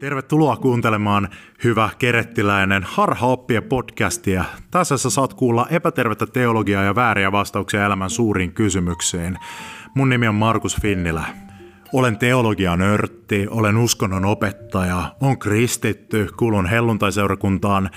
Tervetuloa 0.00 0.56
kuuntelemaan 0.56 1.28
hyvä 1.64 1.90
kerettiläinen 1.98 2.82
harhaoppia 2.82 3.62
podcastia. 3.62 4.44
Tässä 4.70 4.96
sä 4.96 5.10
saat 5.10 5.34
kuulla 5.34 5.66
epätervettä 5.70 6.26
teologiaa 6.26 6.84
ja 6.84 6.94
vääriä 6.94 7.32
vastauksia 7.32 7.84
elämän 7.84 8.10
suuriin 8.10 8.52
kysymyksiin. 8.52 9.38
Mun 9.94 10.08
nimi 10.08 10.28
on 10.28 10.34
Markus 10.34 10.76
Finnilä. 10.82 11.24
Olen 11.92 12.18
teologian 12.18 12.82
örtti, 12.82 13.46
olen 13.50 13.76
uskonnon 13.76 14.24
opettaja, 14.24 15.14
on 15.20 15.38
kristitty, 15.38 16.28
kuulun 16.36 16.66
helluntaiseurakuntaan, 16.66 17.90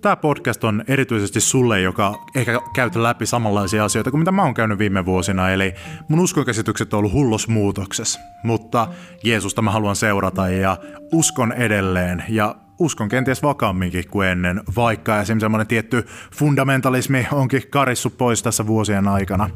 Tämä 0.00 0.16
podcast 0.16 0.64
on 0.64 0.84
erityisesti 0.88 1.40
sulle, 1.40 1.80
joka 1.80 2.24
ehkä 2.34 2.60
käytä 2.74 3.02
läpi 3.02 3.26
samanlaisia 3.26 3.84
asioita 3.84 4.10
kuin 4.10 4.18
mitä 4.18 4.32
mä 4.32 4.42
oon 4.42 4.54
käynyt 4.54 4.78
viime 4.78 5.04
vuosina. 5.04 5.50
Eli 5.50 5.74
mun 6.08 6.20
uskonkäsitykset 6.20 6.94
on 6.94 6.98
ollut 6.98 7.12
hullos 7.12 7.48
muutoksessa, 7.48 8.20
mutta 8.42 8.88
Jeesusta 9.24 9.62
mä 9.62 9.70
haluan 9.70 9.96
seurata 9.96 10.48
ja 10.48 10.76
uskon 11.12 11.52
edelleen 11.52 12.24
ja 12.28 12.56
uskon 12.78 13.08
kenties 13.08 13.42
vakaamminkin 13.42 14.08
kuin 14.10 14.28
ennen, 14.28 14.60
vaikka 14.76 15.20
esimerkiksi 15.20 15.44
semmoinen 15.44 15.66
tietty 15.66 16.06
fundamentalismi 16.34 17.26
onkin 17.32 17.62
karissu 17.70 18.10
pois 18.10 18.42
tässä 18.42 18.66
vuosien 18.66 19.08
aikana. 19.08 19.50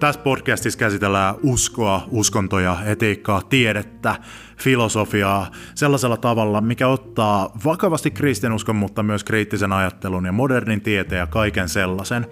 Tässä 0.00 0.20
podcastissa 0.20 0.78
käsitellään 0.78 1.34
uskoa, 1.42 2.06
uskontoja, 2.10 2.76
etiikkaa, 2.84 3.42
tiedettä, 3.42 4.16
filosofiaa 4.58 5.50
sellaisella 5.74 6.16
tavalla, 6.16 6.60
mikä 6.60 6.88
ottaa 6.88 7.58
vakavasti 7.64 8.10
kristinuskon, 8.10 8.76
mutta 8.76 9.02
myös 9.02 9.24
kriittisen 9.24 9.72
ajattelun 9.72 10.24
ja 10.24 10.32
modernin 10.32 10.80
tieteen 10.80 11.18
ja 11.18 11.26
kaiken 11.26 11.68
sellaisen. 11.68 12.26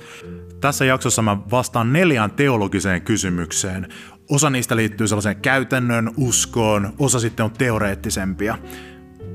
Tässä 0.60 0.84
jaksossa 0.84 1.22
mä 1.22 1.36
vastaan 1.50 1.92
neljään 1.92 2.30
teologiseen 2.30 3.02
kysymykseen. 3.02 3.88
Osa 4.30 4.50
niistä 4.50 4.76
liittyy 4.76 5.08
sellaiseen 5.08 5.36
käytännön 5.36 6.10
uskoon, 6.16 6.92
osa 6.98 7.20
sitten 7.20 7.44
on 7.44 7.50
teoreettisempia. 7.50 8.58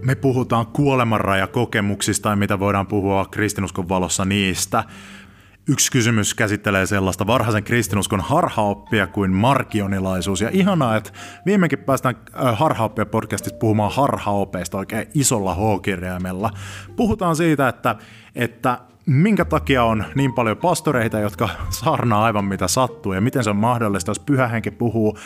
Me 0.01 0.15
puhutaan 0.15 0.67
kuolemanrajakokemuksista 0.67 2.29
ja 2.29 2.35
mitä 2.35 2.59
voidaan 2.59 2.87
puhua 2.87 3.25
kristinuskon 3.25 3.89
valossa 3.89 4.25
niistä– 4.25 4.83
Yksi 5.71 5.91
kysymys 5.91 6.33
käsittelee 6.33 6.85
sellaista 6.85 7.27
varhaisen 7.27 7.63
kristinuskon 7.63 8.19
harhaoppia 8.21 9.07
kuin 9.07 9.31
markionilaisuus. 9.31 10.41
Ja 10.41 10.49
ihanaa, 10.53 10.95
että 10.95 11.11
viimeinkin 11.45 11.79
päästään 11.79 12.15
äh, 12.45 12.59
harhaoppia 12.59 13.05
podcastissa 13.05 13.57
puhumaan 13.59 13.91
harhaopeista 13.91 14.77
oikein 14.77 15.07
isolla 15.13 15.55
H-kirjaimella. 15.55 16.51
Puhutaan 16.95 17.35
siitä, 17.35 17.67
että, 17.67 17.95
että 18.35 18.79
minkä 19.05 19.45
takia 19.45 19.83
on 19.83 20.05
niin 20.15 20.33
paljon 20.33 20.57
pastoreita, 20.57 21.19
jotka 21.19 21.49
saarnaa 21.69 22.23
aivan 22.23 22.45
mitä 22.45 22.67
sattuu 22.67 23.13
ja 23.13 23.21
miten 23.21 23.43
se 23.43 23.49
on 23.49 23.55
mahdollista, 23.55 24.09
jos 24.09 24.19
pyhä 24.19 24.47
henki 24.47 24.71
puhuu 24.71 25.17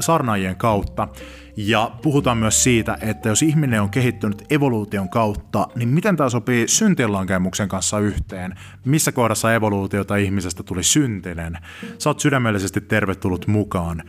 saarnaajien 0.00 0.56
kautta. 0.56 1.08
Ja 1.56 1.90
puhutaan 2.02 2.38
myös 2.38 2.64
siitä, 2.64 2.98
että 3.00 3.28
jos 3.28 3.42
ihminen 3.42 3.82
on 3.82 3.90
kehittynyt 3.90 4.44
evoluution 4.50 5.08
kautta, 5.08 5.68
niin 5.74 5.88
miten 5.88 6.16
tämä 6.16 6.28
sopii 6.30 6.68
syntienlankemuksen 6.68 7.68
kanssa 7.68 7.98
yhteen? 7.98 8.54
Missä 8.84 9.12
kohdassa 9.12 9.54
evoluutiota 9.54 10.16
ihmisestä 10.16 10.62
tuli 10.62 10.82
syntinen? 10.82 11.58
Sä 11.98 12.10
oot 12.10 12.20
sydämellisesti 12.20 12.80
tervetullut 12.80 13.46
mukaan. 13.46 14.02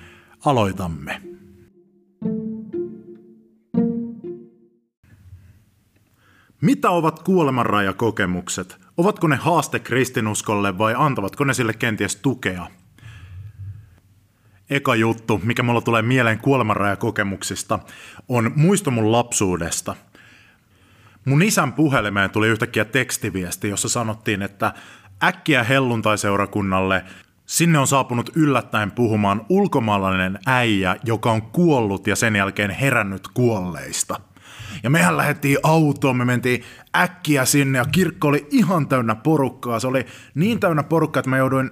Aloitamme. 0.45 1.21
Mitä 6.61 6.89
ovat 6.89 7.19
kuolemanrajakokemukset? 7.23 8.77
Ovatko 8.97 9.27
ne 9.27 9.35
haaste 9.35 9.79
kristinuskolle 9.79 10.77
vai 10.77 10.93
antavatko 10.97 11.43
ne 11.43 11.53
sille 11.53 11.73
kenties 11.73 12.15
tukea? 12.15 12.67
Eka 14.75 14.95
juttu, 14.95 15.41
mikä 15.43 15.63
mulla 15.63 15.81
tulee 15.81 16.01
mieleen 16.01 16.39
kuolemanrajakokemuksista, 16.39 17.79
on 18.29 18.51
muisto 18.55 18.91
mun 18.91 19.11
lapsuudesta. 19.11 19.95
Mun 21.25 21.41
isän 21.41 21.73
puhelimeen 21.73 22.29
tuli 22.29 22.47
yhtäkkiä 22.47 22.85
tekstiviesti, 22.85 23.69
jossa 23.69 23.89
sanottiin, 23.89 24.41
että 24.41 24.73
äkkiä 25.23 25.63
helluntaiseurakunnalle 25.63 27.03
Sinne 27.45 27.79
on 27.79 27.87
saapunut 27.87 28.31
yllättäen 28.35 28.91
puhumaan 28.91 29.45
ulkomaalainen 29.49 30.39
äijä, 30.45 30.95
joka 31.03 31.31
on 31.31 31.41
kuollut 31.41 32.07
ja 32.07 32.15
sen 32.15 32.35
jälkeen 32.35 32.71
herännyt 32.71 33.27
kuolleista. 33.33 34.19
Ja 34.83 34.89
mehän 34.89 35.17
lähdettiin 35.17 35.57
autoon, 35.63 36.17
me 36.17 36.25
mentiin 36.25 36.63
äkkiä 36.97 37.45
sinne 37.45 37.77
ja 37.77 37.85
kirkko 37.85 38.27
oli 38.27 38.47
ihan 38.51 38.87
täynnä 38.87 39.15
porukkaa. 39.15 39.79
Se 39.79 39.87
oli 39.87 40.05
niin 40.35 40.59
täynnä 40.59 40.83
porukkaa, 40.83 41.19
että 41.19 41.29
mä 41.29 41.37
jouduin 41.37 41.71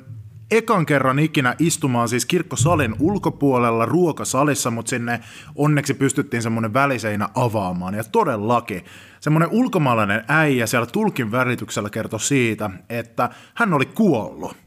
ekan 0.52 0.86
kerran 0.86 1.20
ikinä 1.20 1.56
istumaan 1.60 2.10
siis 2.10 2.26
kirkkosalin 2.26 2.96
ulkopuolella 3.00 3.86
ruokasalissa, 3.86 4.72
mutta 4.72 4.90
sinne 4.90 5.20
onneksi 5.56 5.94
pystyttiin 5.94 6.42
semmoinen 6.42 6.74
väliseinä 6.74 7.30
avaamaan. 7.36 7.94
Ja 7.94 8.04
todellakin 8.04 8.86
semmoinen 9.20 9.50
ulkomaalainen 9.52 10.24
äijä 10.28 10.66
siellä 10.66 10.86
tulkin 10.86 11.32
välityksellä 11.32 11.90
kertoi 11.90 12.20
siitä, 12.20 12.70
että 12.90 13.30
hän 13.54 13.74
oli 13.74 13.86
kuollut. 13.86 14.58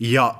Ja 0.00 0.34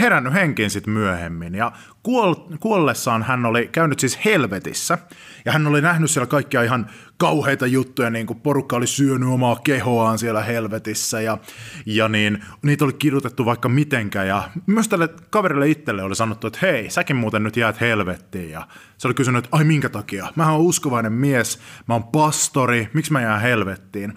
herännyt 0.00 0.32
henkiin 0.32 0.70
sitten 0.70 0.94
myöhemmin. 0.94 1.54
Ja 1.54 1.72
kuol- 2.08 2.56
kuollessaan 2.60 3.22
hän 3.22 3.46
oli 3.46 3.68
käynyt 3.72 3.98
siis 3.98 4.24
helvetissä. 4.24 4.98
Ja 5.44 5.52
hän 5.52 5.66
oli 5.66 5.80
nähnyt 5.80 6.10
siellä 6.10 6.26
kaikkia 6.26 6.62
ihan 6.62 6.86
kauheita 7.16 7.66
juttuja, 7.66 8.10
niin 8.10 8.26
kuin 8.26 8.40
porukka 8.40 8.76
oli 8.76 8.86
syönyt 8.86 9.28
omaa 9.28 9.56
kehoaan 9.64 10.18
siellä 10.18 10.42
helvetissä. 10.42 11.20
Ja, 11.20 11.38
ja 11.86 12.08
niin, 12.08 12.44
niitä 12.62 12.84
oli 12.84 12.92
kirjoitettu 12.92 13.44
vaikka 13.44 13.68
mitenkä. 13.68 14.24
Ja 14.24 14.42
myös 14.66 14.88
tälle 14.88 15.08
kaverille 15.30 15.68
itselle 15.68 16.02
oli 16.02 16.16
sanottu, 16.16 16.46
että 16.46 16.58
hei, 16.62 16.90
säkin 16.90 17.16
muuten 17.16 17.42
nyt 17.42 17.56
jäät 17.56 17.80
helvettiin. 17.80 18.50
Ja 18.50 18.68
se 18.98 19.08
oli 19.08 19.14
kysynyt, 19.14 19.44
että 19.44 19.56
ai 19.56 19.64
minkä 19.64 19.88
takia? 19.88 20.28
Mä 20.36 20.52
oon 20.52 20.60
uskovainen 20.60 21.12
mies, 21.12 21.60
mä 21.88 21.94
oon 21.94 22.04
pastori, 22.04 22.88
miksi 22.92 23.12
mä 23.12 23.20
jään 23.20 23.40
helvettiin? 23.40 24.16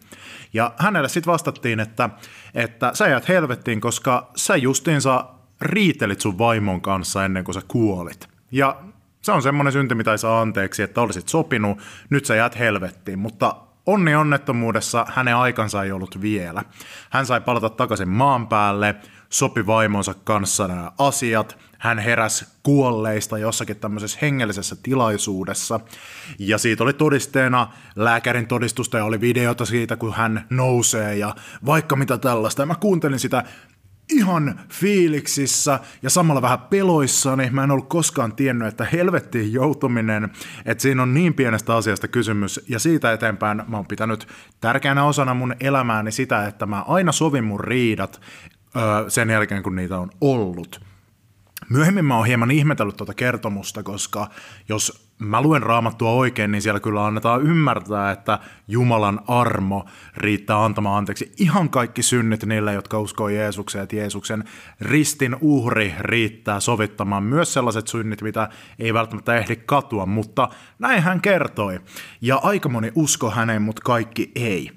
Ja 0.54 0.74
hänelle 0.78 1.10
sitten 1.10 1.32
vastattiin, 1.32 1.80
että, 1.80 2.10
että 2.54 2.92
sä 2.94 3.08
jäät 3.08 3.28
helvettiin, 3.28 3.82
koska 3.82 4.32
sä 4.36 4.56
justiinsa 4.56 5.37
riitelit 5.62 6.22
sun 6.22 6.38
vaimon 6.38 6.82
kanssa 6.82 7.26
ennen 7.26 7.44
kuin 7.44 7.56
sä 7.56 7.62
kuolit. 7.68 8.28
Ja 8.52 8.82
se 9.22 9.32
on 9.32 9.42
semmoinen 9.42 9.74
synti, 9.74 9.96
mitä 9.96 10.12
ei 10.12 10.18
saa 10.18 10.42
anteeksi, 10.42 10.84
että 10.84 11.02
olisit 11.02 11.30
sopinut, 11.30 11.78
nyt 12.10 12.26
sä 12.26 12.36
jäät 12.36 12.60
helvettiin, 12.60 13.20
mutta 13.20 13.56
onni 13.86 14.16
onnettomuudessa 14.16 15.06
hänen 15.10 15.36
aikansa 15.36 15.84
ei 15.84 15.92
ollut 15.92 16.22
vielä. 16.22 16.64
Hän 17.10 17.26
sai 17.26 17.42
palata 17.42 17.70
takaisin 17.70 18.10
maan 18.10 18.48
päälle, 18.48 18.96
sopi 19.30 19.66
vaimonsa 19.66 20.14
kanssa 20.24 20.68
nämä 20.68 20.92
asiat, 20.98 21.58
hän 21.78 22.00
heräsi 22.00 22.46
kuolleista 22.64 23.38
jossakin 23.38 23.76
tämmöisessä 23.78 24.20
hengellisessä 24.22 24.76
tilaisuudessa, 24.84 25.80
ja 26.40 26.58
siitä 26.58 26.84
oli 26.84 26.94
todisteena 26.94 27.68
lääkärin 27.96 28.48
todistusta 28.48 28.98
ja 28.98 29.06
oli 29.06 29.22
videota 29.22 29.66
siitä, 29.66 29.96
kun 29.96 30.14
hän 30.14 30.46
nousee 30.50 31.16
ja 31.16 31.36
vaikka 31.66 31.96
mitä 31.96 32.18
tällaista. 32.18 32.62
Ja 32.62 32.66
mä 32.66 32.76
kuuntelin 32.76 33.20
sitä 33.20 33.44
ihan 34.12 34.60
fiiliksissä 34.70 35.80
ja 36.02 36.10
samalla 36.10 36.42
vähän 36.42 36.60
peloissani. 36.60 37.50
Mä 37.50 37.64
en 37.64 37.72
ollut 37.72 37.90
koskaan 37.90 38.36
tiennyt, 38.36 38.68
että 38.68 38.88
helvettiin 38.94 39.54
joutuminen, 39.54 40.30
että 40.66 40.82
siinä 40.82 41.04
on 41.04 41.14
niin 41.14 41.34
pienestä 41.34 41.76
asiasta 41.76 42.08
kysymys. 42.08 42.60
Ja 42.70 42.80
siitä 42.80 43.14
eteenpäin 43.14 43.64
mä 43.68 43.78
oon 43.78 43.88
pitänyt 43.88 44.28
tärkeänä 44.62 45.04
osana 45.04 45.34
mun 45.34 45.56
elämääni 45.60 46.12
sitä, 46.12 46.48
että 46.48 46.66
mä 46.66 46.82
aina 46.82 47.12
sovin 47.12 47.44
mun 47.44 47.60
riidat 47.60 48.22
öö, 48.76 49.10
sen 49.10 49.30
jälkeen, 49.30 49.64
kun 49.64 49.76
niitä 49.76 49.98
on 49.98 50.10
ollut. 50.22 50.82
Myöhemmin 51.70 52.06
mä 52.06 52.18
oon 52.18 52.26
hieman 52.26 52.52
ihmetellyt 52.52 52.98
tuota 52.98 53.14
kertomusta, 53.14 53.84
koska 53.84 54.30
jos 54.70 55.07
mä 55.20 55.42
luen 55.42 55.64
raamattua 55.64 56.12
oikein, 56.12 56.52
niin 56.52 56.62
siellä 56.62 56.80
kyllä 56.80 57.06
annetaan 57.06 57.42
ymmärtää, 57.42 58.12
että 58.12 58.40
Jumalan 58.68 59.22
armo 59.28 59.86
riittää 60.18 60.66
antamaan 60.66 60.98
anteeksi 60.98 61.32
ihan 61.40 61.70
kaikki 61.70 62.04
synnit 62.04 62.44
niille, 62.44 62.74
jotka 62.74 63.00
uskoo 63.00 63.30
Jeesukseen, 63.30 63.84
että 63.84 63.96
Jeesuksen 63.96 64.44
ristin 64.82 65.36
uhri 65.42 65.96
riittää 66.00 66.60
sovittamaan 66.60 67.24
myös 67.24 67.54
sellaiset 67.54 67.88
synnit, 67.88 68.22
mitä 68.22 68.50
ei 68.80 68.94
välttämättä 68.94 69.36
ehdi 69.36 69.56
katua, 69.56 70.06
mutta 70.06 70.50
näin 70.80 71.04
hän 71.04 71.22
kertoi. 71.22 71.80
Ja 72.22 72.38
aika 72.44 72.70
moni 72.70 72.92
usko 72.96 73.32
häneen, 73.32 73.62
mutta 73.62 73.82
kaikki 73.86 74.32
ei. 74.36 74.72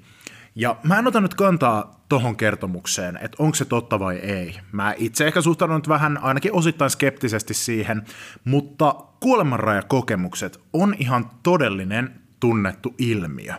Ja 0.55 0.75
mä 0.83 0.99
en 0.99 1.07
ota 1.07 1.21
nyt 1.21 1.33
kantaa 1.33 2.00
tohon 2.11 2.35
kertomukseen, 2.35 3.17
että 3.21 3.43
onko 3.43 3.55
se 3.55 3.65
totta 3.65 3.99
vai 3.99 4.15
ei. 4.15 4.59
Mä 4.71 4.93
itse 4.97 5.27
ehkä 5.27 5.41
suhtaudun 5.41 5.75
nyt 5.75 5.87
vähän 5.87 6.17
ainakin 6.23 6.53
osittain 6.53 6.91
skeptisesti 6.91 7.53
siihen, 7.53 8.01
mutta 8.45 8.95
kuolemanrajakokemukset 9.19 10.59
on 10.73 10.95
ihan 10.99 11.31
todellinen 11.43 12.21
tunnettu 12.39 12.95
ilmiö. 12.97 13.53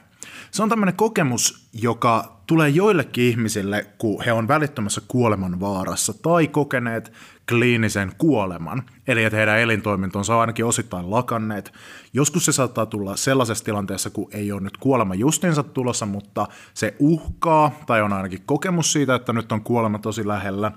Se 0.53 0.63
on 0.63 0.69
tämmöinen 0.69 0.97
kokemus, 0.97 1.69
joka 1.73 2.43
tulee 2.47 2.69
joillekin 2.69 3.25
ihmisille, 3.25 3.87
kun 3.99 4.25
he 4.25 4.33
on 4.33 4.49
välittömässä 4.49 5.01
kuoleman 5.09 5.61
vaarassa 5.61 6.13
tai 6.23 6.49
kokeneet 6.49 7.13
kliinisen 7.49 8.13
kuoleman, 8.19 8.83
eli 9.07 9.25
että 9.25 9.37
heidän 9.37 9.59
elintoimintonsa 9.59 10.35
on 10.35 10.41
ainakin 10.41 10.65
osittain 10.65 11.11
lakanneet. 11.11 11.73
Joskus 12.13 12.45
se 12.45 12.53
saattaa 12.53 12.87
tulla 12.87 13.17
sellaisessa 13.17 13.65
tilanteessa, 13.65 14.11
kun 14.11 14.29
ei 14.33 14.53
ole 14.53 14.61
nyt 14.61 14.77
kuolema 14.77 15.15
justinsa 15.15 15.63
tulossa, 15.63 16.07
mutta 16.07 16.47
se 16.75 16.97
uhkaa, 16.99 17.71
tai 17.87 18.03
on 18.03 18.13
ainakin 18.13 18.43
kokemus 18.47 18.93
siitä, 18.93 19.15
että 19.15 19.33
nyt 19.33 19.53
on 19.53 19.63
kuolema 19.63 19.99
tosi 19.99 20.27
lähellä. 20.27 20.73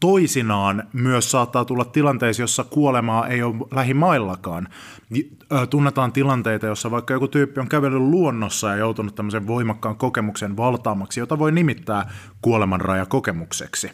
Toisinaan 0.00 0.88
myös 0.92 1.30
saattaa 1.30 1.64
tulla 1.64 1.84
tilanteissa, 1.84 2.42
jossa 2.42 2.64
kuolemaa 2.64 3.26
ei 3.26 3.42
ole 3.42 3.54
lähimaillakaan. 3.70 4.68
Tunnetaan 5.70 6.12
tilanteita, 6.12 6.66
jossa 6.66 6.90
vaikka 6.90 7.14
joku 7.14 7.28
tyyppi 7.28 7.60
on 7.60 7.68
kävellyt 7.68 8.00
luonnossa 8.00 8.68
ja 8.68 8.76
joutunut 8.76 9.14
tämmöisen 9.14 9.46
voimakkaan 9.46 9.96
kokemuksen 9.96 10.56
valtaamaksi, 10.56 11.20
jota 11.20 11.38
voi 11.38 11.52
nimittää 11.52 12.10
kuolemanrajakokemukseksi. 12.42 13.90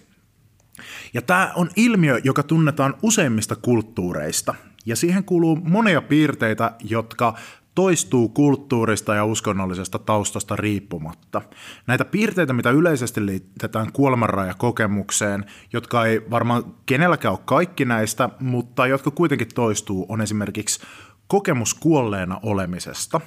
Ja 1.14 1.22
tämä 1.22 1.52
on 1.56 1.70
ilmiö, 1.76 2.20
joka 2.25 2.43
tunnetaan 2.43 2.94
useimmista 3.02 3.56
kulttuureista. 3.56 4.54
Ja 4.87 4.96
siihen 4.96 5.25
kuuluu 5.25 5.56
monia 5.56 6.02
piirteitä, 6.02 6.72
jotka 6.84 7.34
toistuu 7.74 8.28
kulttuurista 8.28 9.14
ja 9.14 9.24
uskonnollisesta 9.24 9.98
taustasta 9.98 10.56
riippumatta. 10.56 11.42
Näitä 11.86 12.04
piirteitä, 12.04 12.52
mitä 12.52 12.70
yleisesti 12.70 13.26
liitetään 13.26 13.92
kuolemanrajakokemukseen, 13.92 15.44
jotka 15.72 16.04
ei 16.04 16.30
varmaan 16.30 16.64
kenelläkään 16.86 17.32
ole 17.32 17.40
kaikki 17.44 17.84
näistä, 17.84 18.28
mutta 18.40 18.86
jotka 18.86 19.10
kuitenkin 19.10 19.48
toistuu, 19.54 20.06
on 20.08 20.20
esimerkiksi 20.20 20.80
kokemus 21.26 21.74
kuolleena 21.74 22.40
olemisesta, 22.42 23.20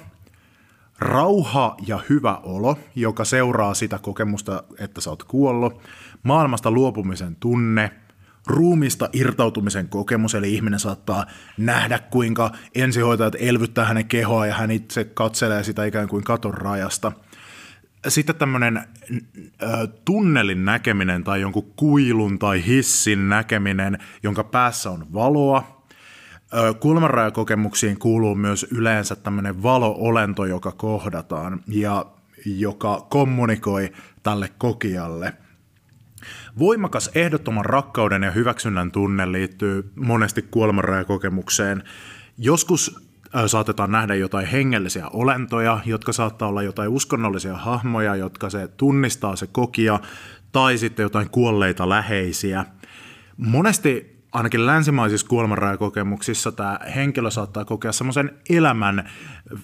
rauha 0.98 1.76
ja 1.86 2.00
hyvä 2.08 2.36
olo, 2.42 2.78
joka 2.94 3.24
seuraa 3.24 3.74
sitä 3.74 3.98
kokemusta, 3.98 4.62
että 4.78 5.00
sä 5.00 5.10
oot 5.10 5.24
kuollut, 5.24 5.82
maailmasta 6.22 6.70
luopumisen 6.70 7.36
tunne– 7.36 7.90
ruumista 8.46 9.08
irtautumisen 9.12 9.88
kokemus, 9.88 10.34
eli 10.34 10.54
ihminen 10.54 10.80
saattaa 10.80 11.26
nähdä, 11.56 11.98
kuinka 11.98 12.52
ensihoitajat 12.74 13.36
elvyttää 13.38 13.84
hänen 13.84 14.06
kehoa 14.06 14.46
ja 14.46 14.54
hän 14.54 14.70
itse 14.70 15.04
katselee 15.04 15.64
sitä 15.64 15.84
ikään 15.84 16.08
kuin 16.08 16.24
katon 16.24 16.54
rajasta. 16.54 17.12
Sitten 18.08 18.36
tämmöinen 18.36 18.80
tunnelin 20.04 20.64
näkeminen 20.64 21.24
tai 21.24 21.40
jonkun 21.40 21.72
kuilun 21.76 22.38
tai 22.38 22.66
hissin 22.66 23.28
näkeminen, 23.28 23.98
jonka 24.22 24.44
päässä 24.44 24.90
on 24.90 25.06
valoa. 25.12 25.82
Kulmanrajakokemuksiin 26.80 27.98
kuuluu 27.98 28.34
myös 28.34 28.66
yleensä 28.70 29.16
tämmöinen 29.16 29.62
valo-olento, 29.62 30.44
joka 30.44 30.72
kohdataan 30.72 31.60
ja 31.66 32.06
joka 32.46 33.06
kommunikoi 33.10 33.92
tälle 34.22 34.50
kokijalle– 34.58 35.32
Voimakas 36.58 37.10
ehdottoman 37.14 37.64
rakkauden 37.64 38.22
ja 38.22 38.30
hyväksynnän 38.30 38.92
tunne 38.92 39.32
liittyy 39.32 39.92
monesti 39.94 40.42
kuolemanrajakokemukseen. 40.42 41.82
Joskus 42.38 43.06
saatetaan 43.46 43.92
nähdä 43.92 44.14
jotain 44.14 44.46
hengellisiä 44.46 45.08
olentoja, 45.08 45.80
jotka 45.84 46.12
saattaa 46.12 46.48
olla 46.48 46.62
jotain 46.62 46.88
uskonnollisia 46.88 47.56
hahmoja, 47.56 48.16
jotka 48.16 48.50
se 48.50 48.68
tunnistaa 48.68 49.36
se 49.36 49.46
kokija, 49.46 50.00
tai 50.52 50.78
sitten 50.78 51.02
jotain 51.02 51.30
kuolleita 51.30 51.88
läheisiä. 51.88 52.64
Monesti 53.36 54.15
ainakin 54.36 54.66
länsimaisissa 54.66 55.26
kuolemanrajakokemuksissa 55.26 56.52
tämä 56.52 56.78
henkilö 56.94 57.30
saattaa 57.30 57.64
kokea 57.64 57.92
semmoisen 57.92 58.30
elämän 58.50 59.10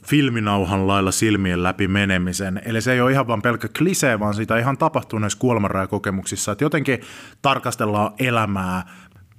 filminauhan 0.06 0.88
lailla 0.88 1.10
silmien 1.10 1.62
läpi 1.62 1.88
menemisen. 1.88 2.62
Eli 2.64 2.80
se 2.80 2.92
ei 2.92 3.00
ole 3.00 3.12
ihan 3.12 3.26
vain 3.26 3.42
pelkkä 3.42 3.68
klisee, 3.78 4.20
vaan 4.20 4.34
sitä 4.34 4.58
ihan 4.58 4.78
tapahtuu 4.78 5.18
näissä 5.18 5.38
kuolemanrajakokemuksissa, 5.38 6.52
että 6.52 6.64
jotenkin 6.64 7.00
tarkastellaan 7.42 8.12
elämää 8.18 8.84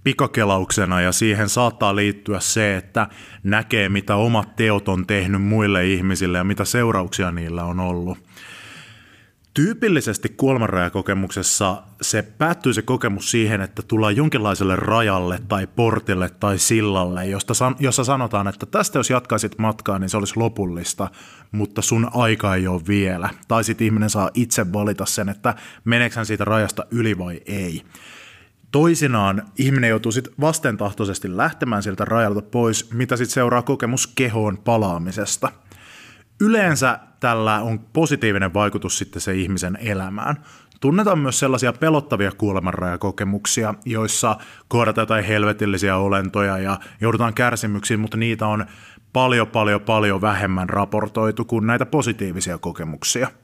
pikakelauksena 0.03 1.01
ja 1.01 1.11
siihen 1.11 1.49
saattaa 1.49 1.95
liittyä 1.95 2.39
se, 2.39 2.77
että 2.77 3.07
näkee 3.43 3.89
mitä 3.89 4.15
omat 4.15 4.55
teot 4.55 4.89
on 4.89 5.07
tehnyt 5.07 5.41
muille 5.41 5.87
ihmisille 5.87 6.37
ja 6.37 6.43
mitä 6.43 6.65
seurauksia 6.65 7.31
niillä 7.31 7.63
on 7.63 7.79
ollut. 7.79 8.17
Tyypillisesti 9.53 10.29
kuolemanrajakokemuksessa 10.29 11.83
se 12.01 12.21
päättyy 12.21 12.73
se 12.73 12.81
kokemus 12.81 13.31
siihen, 13.31 13.61
että 13.61 13.81
tullaan 13.81 14.15
jonkinlaiselle 14.15 14.75
rajalle 14.75 15.39
tai 15.47 15.67
portille 15.67 16.29
tai 16.29 16.57
sillalle, 16.57 17.25
josta, 17.25 17.53
jossa 17.79 18.03
sanotaan, 18.03 18.47
että 18.47 18.65
tästä 18.65 18.99
jos 18.99 19.09
jatkaisit 19.09 19.57
matkaa, 19.57 19.99
niin 19.99 20.09
se 20.09 20.17
olisi 20.17 20.37
lopullista, 20.37 21.09
mutta 21.51 21.81
sun 21.81 22.09
aika 22.13 22.55
ei 22.55 22.67
ole 22.67 22.81
vielä. 22.87 23.29
Tai 23.47 23.63
sitten 23.63 23.85
ihminen 23.85 24.09
saa 24.09 24.29
itse 24.33 24.73
valita 24.73 25.05
sen, 25.05 25.29
että 25.29 25.55
meneekö 25.83 26.15
hän 26.15 26.25
siitä 26.25 26.45
rajasta 26.45 26.85
yli 26.91 27.17
vai 27.17 27.41
ei. 27.45 27.81
Toisinaan 28.71 29.43
ihminen 29.57 29.89
joutuu 29.89 30.11
sitten 30.11 30.33
vastentahtoisesti 30.39 31.37
lähtemään 31.37 31.83
sieltä 31.83 32.05
rajalta 32.05 32.41
pois, 32.41 32.93
mitä 32.93 33.17
sitten 33.17 33.33
seuraa 33.33 33.61
kokemus 33.61 34.07
kehoon 34.07 34.57
palaamisesta– 34.57 35.51
Yleensä 36.41 36.99
tällä 37.19 37.59
on 37.59 37.79
positiivinen 37.79 38.53
vaikutus 38.53 38.97
sitten 38.97 39.21
se 39.21 39.33
ihmisen 39.33 39.77
elämään. 39.81 40.35
Tunnetaan 40.81 41.19
myös 41.19 41.39
sellaisia 41.39 41.73
pelottavia 41.73 42.31
kuolemanrajakokemuksia, 42.31 43.73
joissa 43.85 44.37
kohdataan 44.67 45.03
jotain 45.03 45.25
helvetillisiä 45.25 45.97
olentoja 45.97 46.57
ja 46.57 46.79
joudutaan 47.01 47.33
kärsimyksiin, 47.33 47.99
mutta 47.99 48.17
niitä 48.17 48.47
on 48.47 48.65
paljon, 49.13 49.47
paljon, 49.47 49.81
paljon 49.81 50.21
vähemmän 50.21 50.69
raportoitu 50.69 51.45
kuin 51.45 51.67
näitä 51.67 51.85
positiivisia 51.85 52.57
kokemuksia– 52.57 53.27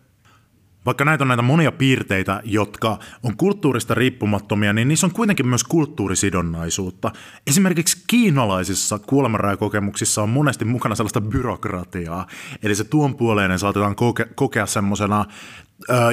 vaikka 0.89 1.05
näitä 1.05 1.23
on 1.23 1.27
näitä 1.27 1.41
monia 1.41 1.71
piirteitä, 1.71 2.41
jotka 2.43 2.99
on 3.23 3.37
kulttuurista 3.37 3.93
riippumattomia, 3.93 4.73
niin 4.73 4.87
niissä 4.87 5.07
on 5.07 5.13
kuitenkin 5.13 5.47
myös 5.47 5.63
kulttuurisidonnaisuutta. 5.63 7.11
Esimerkiksi 7.47 8.03
kiinalaisissa 8.07 8.99
kuolemanrajakokemuksissa 8.99 10.23
on 10.23 10.29
monesti 10.29 10.65
mukana 10.65 10.95
sellaista 10.95 11.21
byrokratiaa, 11.21 12.27
eli 12.63 12.75
se 12.75 12.83
tuon 12.83 13.15
puoleinen 13.15 13.59
saatetaan 13.59 13.95
koke- 13.95 14.29
kokea 14.35 14.65
semmoisena 14.65 15.25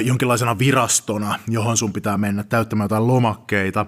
jonkinlaisena 0.03 0.59
virastona, 0.59 1.39
johon 1.47 1.77
sun 1.77 1.93
pitää 1.93 2.17
mennä 2.17 2.43
täyttämään 2.43 2.85
jotain 2.85 3.07
lomakkeita. 3.07 3.85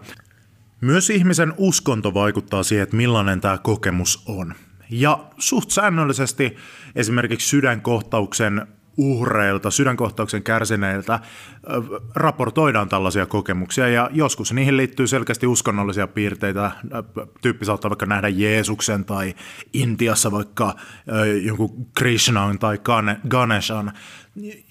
Myös 0.82 1.10
ihmisen 1.10 1.54
uskonto 1.58 2.14
vaikuttaa 2.14 2.64
siihen, 2.64 2.84
että 2.84 2.98
millainen 2.98 3.42
tämä 3.42 3.58
kokemus 3.58 4.24
on. 4.28 4.54
Ja 4.90 5.20
suht 5.38 5.72
säännöllisesti 5.72 6.56
esimerkiksi 6.96 7.48
sydänkohtauksen 7.48 8.68
uhreilta, 9.00 9.72
sydänkohtauksen 9.72 10.44
kärsineiltä 10.44 11.19
raportoidaan 12.16 12.90
tällaisia 12.90 13.25
kokemuksia 13.25 13.88
ja 13.88 14.10
joskus 14.13 14.54
niihin 14.54 14.78
liittyy 14.78 15.07
selkeästi 15.07 15.48
uskonnollisia 15.48 16.07
piirteitä. 16.07 16.72
Tyyppi 17.42 17.66
saattaa 17.66 17.90
vaikka 17.90 18.06
nähdä 18.06 18.28
Jeesuksen 18.30 19.06
tai 19.06 19.36
Intiassa 19.74 20.31
vaikka 20.31 20.75
jonkun 21.42 21.88
Krishnan 21.98 22.60
tai 22.60 22.80
Ganeshan 23.30 23.92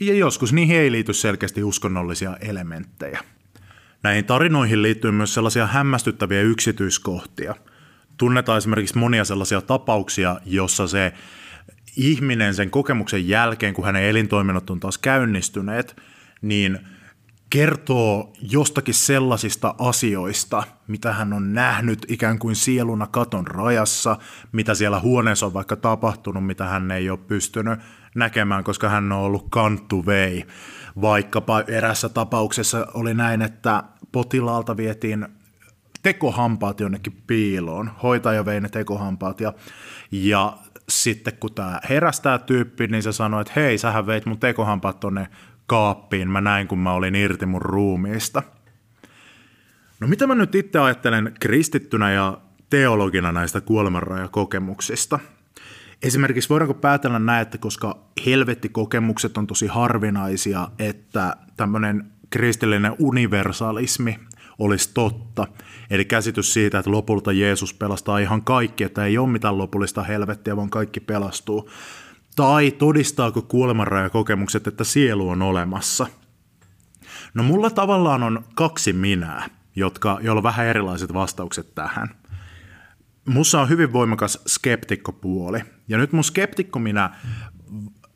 ja 0.01 0.15
joskus 0.15 0.53
niihin 0.53 0.77
ei 0.77 0.93
liity 0.93 1.13
selkeästi 1.13 1.65
uskonnollisia 1.65 2.37
elementtejä. 2.41 3.21
Näihin 4.03 4.25
tarinoihin 4.25 4.83
liittyy 4.83 5.11
myös 5.11 5.35
sellaisia 5.35 5.67
hämmästyttäviä 5.67 6.41
yksityiskohtia. 6.41 7.55
Tunnetaan 8.17 8.59
esimerkiksi 8.59 8.99
monia 8.99 9.25
sellaisia 9.25 9.61
tapauksia, 9.61 10.41
jossa 10.45 10.87
se 10.87 11.13
ihminen 11.99 12.55
sen 12.55 12.71
kokemuksen 12.71 13.29
jälkeen, 13.29 13.75
kun 13.75 13.85
hänen 13.85 14.03
elintoiminnot 14.03 14.71
on 14.71 14.81
taas 14.81 14.99
käynnistyneet, 14.99 15.97
niin 16.43 16.79
kertoo 17.51 18.33
jostakin 18.41 18.95
sellaisista 18.95 19.75
asioista, 19.79 20.63
mitä 20.87 21.13
hän 21.13 21.33
on 21.33 21.55
nähnyt 21.55 22.07
ikään 22.09 22.39
kuin 22.39 22.57
sieluna 22.57 23.07
katon 23.07 23.47
rajassa, 23.47 24.17
mitä 24.53 24.75
siellä 24.75 25.01
huoneessa 25.01 25.47
on 25.47 25.55
vaikka 25.55 25.77
tapahtunut, 25.77 26.47
mitä 26.47 26.65
hän 26.65 26.91
ei 26.91 27.11
ole 27.11 27.19
pystynyt 27.19 27.79
näkemään, 28.15 28.65
koska 28.65 28.89
hän 28.89 29.13
on 29.13 29.19
ollut 29.19 29.47
kanttu 29.51 30.07
vei. 30.07 30.45
Vaikkapa 31.01 31.61
erässä 31.61 32.09
tapauksessa 32.09 32.87
oli 32.95 33.15
näin, 33.15 33.43
että 33.43 33.85
potilaalta 34.13 34.77
vietiin 34.77 35.29
tekohampaat 36.03 36.81
jonnekin 36.81 37.23
piiloon. 37.27 37.91
Hoitaja 38.03 38.45
vei 38.45 38.61
ne 38.61 38.69
tekohampaat 38.69 39.41
ja, 39.41 39.53
ja 40.13 40.59
sitten 40.89 41.33
kun 41.41 41.55
tämä 41.55 41.81
herästää 41.89 42.39
tyyppi, 42.39 42.87
niin 42.87 43.03
se 43.03 43.13
sanoi, 43.13 43.41
että 43.41 43.53
hei, 43.57 43.79
sähän 43.79 44.07
veit 44.07 44.27
mun 44.27 44.39
tekohampaat 44.39 45.01
tonne 45.01 45.29
kaappiin, 45.67 46.31
mä 46.31 46.41
näin 46.41 46.69
kun 46.69 46.79
mä 46.79 46.93
olin 46.93 47.15
irti 47.15 47.47
mun 47.47 47.63
ruumiista. 47.63 48.43
No 50.01 50.09
mitä 50.09 50.27
mä 50.27 50.35
nyt 50.35 50.55
itse 50.55 50.79
ajattelen 50.79 51.35
kristittynä 51.41 52.13
ja 52.13 52.39
teologina 52.71 53.33
näistä 53.33 53.61
kuolemanrajakokemuksista? 53.61 55.19
Esimerkiksi 56.03 56.49
voidaanko 56.49 56.75
päätellä 56.75 57.19
näin, 57.19 57.43
että 57.43 57.59
koska 57.59 57.99
helvettikokemukset 58.27 59.39
on 59.39 59.47
tosi 59.47 59.67
harvinaisia, 59.67 60.69
että 60.79 61.37
tämmöinen 61.57 62.13
kristillinen 62.31 62.95
universalismi 62.99 64.19
olisi 64.59 64.91
totta. 64.95 65.47
Eli 65.91 66.05
käsitys 66.05 66.53
siitä, 66.53 66.79
että 66.79 66.91
lopulta 66.91 67.33
Jeesus 67.33 67.75
pelastaa 67.75 68.19
ihan 68.19 68.43
kaikki, 68.43 68.85
että 68.85 69.05
ei 69.05 69.19
ole 69.19 69.29
mitään 69.29 69.59
lopullista 69.59 70.03
helvettiä, 70.03 70.57
vaan 70.57 70.71
kaikki 70.71 71.01
pelastuu. 71.01 71.71
Tai 72.37 72.71
todistaako 72.71 73.43
kuolemanrajakokemukset, 73.43 74.67
että 74.67 74.85
sielu 74.85 75.29
on 75.29 75.43
olemassa? 75.43 76.07
No 77.35 77.43
mulla 77.43 77.71
tavallaan 77.71 78.23
on 78.23 78.45
kaksi 78.55 78.93
minää, 78.93 79.49
jotka, 79.77 80.19
joilla 80.23 80.39
on 80.39 80.43
vähän 80.43 80.67
erilaiset 80.67 81.15
vastaukset 81.15 81.75
tähän. 81.75 82.09
Mussa 83.29 83.61
on 83.61 83.69
hyvin 83.69 83.93
voimakas 83.93 84.39
skeptikkopuoli. 84.47 85.61
Ja 85.89 85.99
nyt 85.99 86.13
mun 86.13 86.25
skeptikko 86.25 86.79
minä 86.79 87.11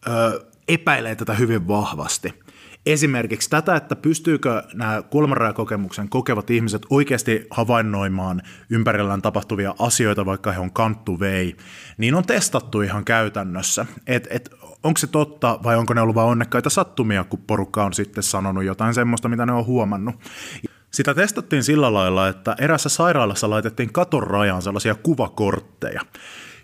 ö, 0.06 0.46
epäilee 0.68 1.14
tätä 1.14 1.34
hyvin 1.34 1.68
vahvasti. 1.68 2.41
Esimerkiksi 2.86 3.50
tätä, 3.50 3.76
että 3.76 3.96
pystyykö 3.96 4.62
nämä 4.74 5.02
kuolemanrajakokemuksen 5.02 6.08
kokevat 6.08 6.50
ihmiset 6.50 6.82
oikeasti 6.90 7.46
havainnoimaan 7.50 8.42
ympärillään 8.70 9.22
tapahtuvia 9.22 9.74
asioita, 9.78 10.26
vaikka 10.26 10.52
he 10.52 10.58
on 10.58 10.72
kanttu 10.72 11.20
vei, 11.20 11.56
niin 11.98 12.14
on 12.14 12.24
testattu 12.24 12.80
ihan 12.80 13.04
käytännössä. 13.04 13.86
Et, 14.06 14.26
et, 14.30 14.50
onko 14.82 14.98
se 14.98 15.06
totta 15.06 15.58
vai 15.62 15.76
onko 15.76 15.94
ne 15.94 16.00
ollut 16.00 16.14
vain 16.14 16.28
onnekkaita 16.28 16.70
sattumia, 16.70 17.24
kun 17.24 17.38
porukka 17.46 17.84
on 17.84 17.92
sitten 17.92 18.22
sanonut 18.22 18.64
jotain 18.64 18.94
semmoista, 18.94 19.28
mitä 19.28 19.46
ne 19.46 19.52
on 19.52 19.66
huomannut. 19.66 20.14
Sitä 20.90 21.14
testattiin 21.14 21.64
sillä 21.64 21.92
lailla, 21.92 22.28
että 22.28 22.56
erässä 22.58 22.88
sairaalassa 22.88 23.50
laitettiin 23.50 23.92
katon 23.92 24.22
rajaan 24.22 24.62
sellaisia 24.62 24.94
kuvakortteja 24.94 26.00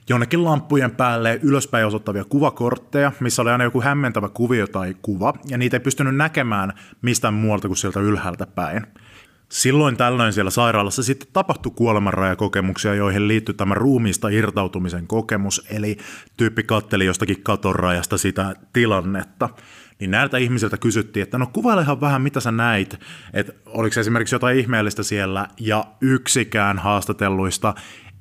jonnekin 0.09 0.45
lampujen 0.45 0.91
päälle 0.91 1.41
ylöspäin 1.43 1.87
osoittavia 1.87 2.25
kuvakortteja, 2.25 3.13
missä 3.21 3.43
oli 3.43 3.51
aina 3.51 3.65
joku 3.65 3.81
hämmentävä 3.81 4.29
kuvio 4.29 4.67
tai 4.67 4.97
kuva, 5.03 5.35
ja 5.49 5.59
niitä 5.59 5.77
ei 5.77 5.81
pystynyt 5.81 6.17
näkemään 6.17 6.73
mistään 7.03 7.35
muualta 7.35 7.69
kuin 7.69 7.77
sieltä 7.77 8.01
ylhäältä 8.01 8.47
päin. 8.47 8.87
Silloin 9.49 9.97
tällöin 9.97 10.33
siellä 10.33 10.51
sairaalassa 10.51 11.03
sitten 11.03 11.29
tapahtui 11.33 11.73
kuolemanrajakokemuksia, 11.77 12.95
joihin 12.95 13.29
liittyi 13.29 13.55
tämä 13.55 13.75
ruumiista 13.75 14.29
irtautumisen 14.29 15.07
kokemus, 15.07 15.67
eli 15.71 15.97
tyyppi 16.37 16.63
katteli 16.63 17.07
jostakin 17.07 17.43
katorajasta 17.43 18.19
sitä 18.19 18.55
tilannetta. 18.73 19.49
Niin 20.01 20.11
näiltä 20.11 20.39
ihmisiltä 20.39 20.77
kysyttiin, 20.77 21.23
että 21.23 21.39
no 21.39 21.47
kuvailehan 21.53 22.01
vähän 22.01 22.23
mitä 22.23 22.41
sä 22.41 22.53
näit, 22.53 23.01
että 23.33 23.53
oliko 23.67 24.01
esimerkiksi 24.01 24.35
jotain 24.35 24.59
ihmeellistä 24.59 25.03
siellä, 25.03 25.49
ja 25.61 25.85
yksikään 26.01 26.79
haastatelluista 26.79 27.75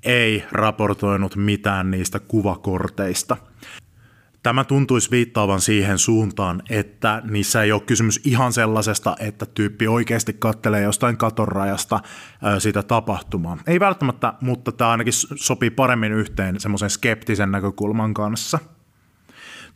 ei 0.03 0.43
raportoinut 0.51 1.35
mitään 1.35 1.91
niistä 1.91 2.19
kuvakorteista. 2.19 3.37
Tämä 4.43 4.63
tuntuisi 4.63 5.11
viittaavan 5.11 5.61
siihen 5.61 5.97
suuntaan, 5.97 6.63
että 6.69 7.21
niissä 7.29 7.63
ei 7.63 7.71
ole 7.71 7.81
kysymys 7.81 8.21
ihan 8.23 8.53
sellaisesta, 8.53 9.15
että 9.19 9.45
tyyppi 9.45 9.87
oikeasti 9.87 10.33
kattelee 10.33 10.81
jostain 10.81 11.17
katorajasta 11.17 11.99
sitä 12.59 12.83
tapahtumaa. 12.83 13.57
Ei 13.67 13.79
välttämättä, 13.79 14.33
mutta 14.41 14.71
tämä 14.71 14.91
ainakin 14.91 15.13
sopii 15.35 15.69
paremmin 15.69 16.11
yhteen 16.11 16.59
semmoisen 16.59 16.89
skeptisen 16.89 17.51
näkökulman 17.51 18.13
kanssa. 18.13 18.59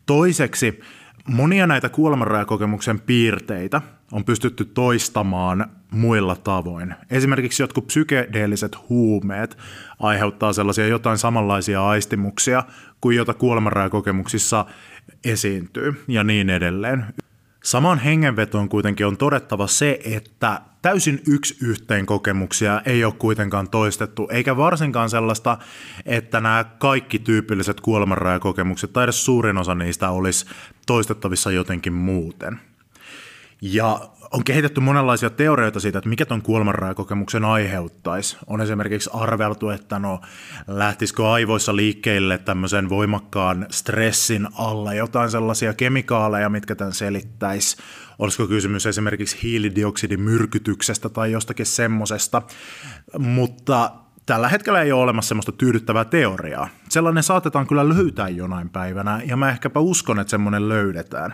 Toiseksi, 0.05 0.79
monia 1.27 1.67
näitä 1.67 1.89
kuolemanrajakokemuksen 1.89 2.99
piirteitä 2.99 3.81
on 4.11 4.25
pystytty 4.25 4.65
toistamaan 4.65 5.69
muilla 5.91 6.35
tavoin. 6.35 6.95
Esimerkiksi 7.09 7.63
jotkut 7.63 7.87
psykedeelliset 7.87 8.89
huumeet 8.89 9.57
aiheuttaa 9.99 10.53
sellaisia 10.53 10.87
jotain 10.87 11.17
samanlaisia 11.17 11.87
aistimuksia 11.87 12.63
kuin 13.01 13.17
jota 13.17 13.33
kuolemanrajakokemuksissa 13.33 14.65
esiintyy 15.23 16.03
ja 16.07 16.23
niin 16.23 16.49
edelleen. 16.49 17.05
Saman 17.63 17.99
hengenvetoon 17.99 18.69
kuitenkin 18.69 19.05
on 19.05 19.17
todettava 19.17 19.67
se, 19.67 19.99
että 20.05 20.61
täysin 20.81 21.21
yksi 21.27 21.57
yhteen 21.61 22.05
kokemuksia 22.05 22.81
ei 22.85 23.03
ole 23.03 23.13
kuitenkaan 23.17 23.69
toistettu, 23.69 24.27
eikä 24.31 24.57
varsinkaan 24.57 25.09
sellaista, 25.09 25.57
että 26.05 26.41
nämä 26.41 26.65
kaikki 26.77 27.19
tyypilliset 27.19 27.81
kuolemanrajakokemukset 27.81 28.93
tai 28.93 29.03
edes 29.03 29.25
suurin 29.25 29.57
osa 29.57 29.75
niistä 29.75 30.09
olisi 30.09 30.45
toistettavissa 30.85 31.51
jotenkin 31.51 31.93
muuten. 31.93 32.59
Ja 33.61 34.09
on 34.31 34.43
kehitetty 34.43 34.81
monenlaisia 34.81 35.29
teorioita 35.29 35.79
siitä, 35.79 35.97
että 35.97 36.09
mikä 36.09 36.25
tuon 36.25 36.41
kuolemanrajakokemuksen 36.41 37.45
aiheuttaisi. 37.45 38.37
On 38.47 38.61
esimerkiksi 38.61 39.09
arveltu, 39.13 39.69
että 39.69 39.99
no 39.99 40.21
lähtisikö 40.67 41.31
aivoissa 41.31 41.75
liikkeelle 41.75 42.37
tämmöisen 42.37 42.89
voimakkaan 42.89 43.67
stressin 43.69 44.47
alla 44.53 44.93
jotain 44.93 45.31
sellaisia 45.31 45.73
kemikaaleja, 45.73 46.49
mitkä 46.49 46.75
tämän 46.75 46.93
selittäisi. 46.93 47.77
Olisiko 48.19 48.47
kysymys 48.47 48.85
esimerkiksi 48.85 49.37
hiilidioksidimyrkytyksestä 49.43 51.09
tai 51.09 51.31
jostakin 51.31 51.65
semmosesta. 51.65 52.41
Mutta 53.17 53.91
tällä 54.25 54.49
hetkellä 54.49 54.81
ei 54.81 54.91
ole 54.91 55.03
olemassa 55.03 55.27
semmoista 55.27 55.51
tyydyttävää 55.51 56.05
teoriaa. 56.05 56.67
Sellainen 56.89 57.23
saatetaan 57.23 57.67
kyllä 57.67 57.89
löytää 57.89 58.29
jonain 58.29 58.69
päivänä, 58.69 59.21
ja 59.25 59.37
mä 59.37 59.49
ehkäpä 59.49 59.79
uskon, 59.79 60.19
että 60.19 60.31
semmoinen 60.31 60.69
löydetään. 60.69 61.33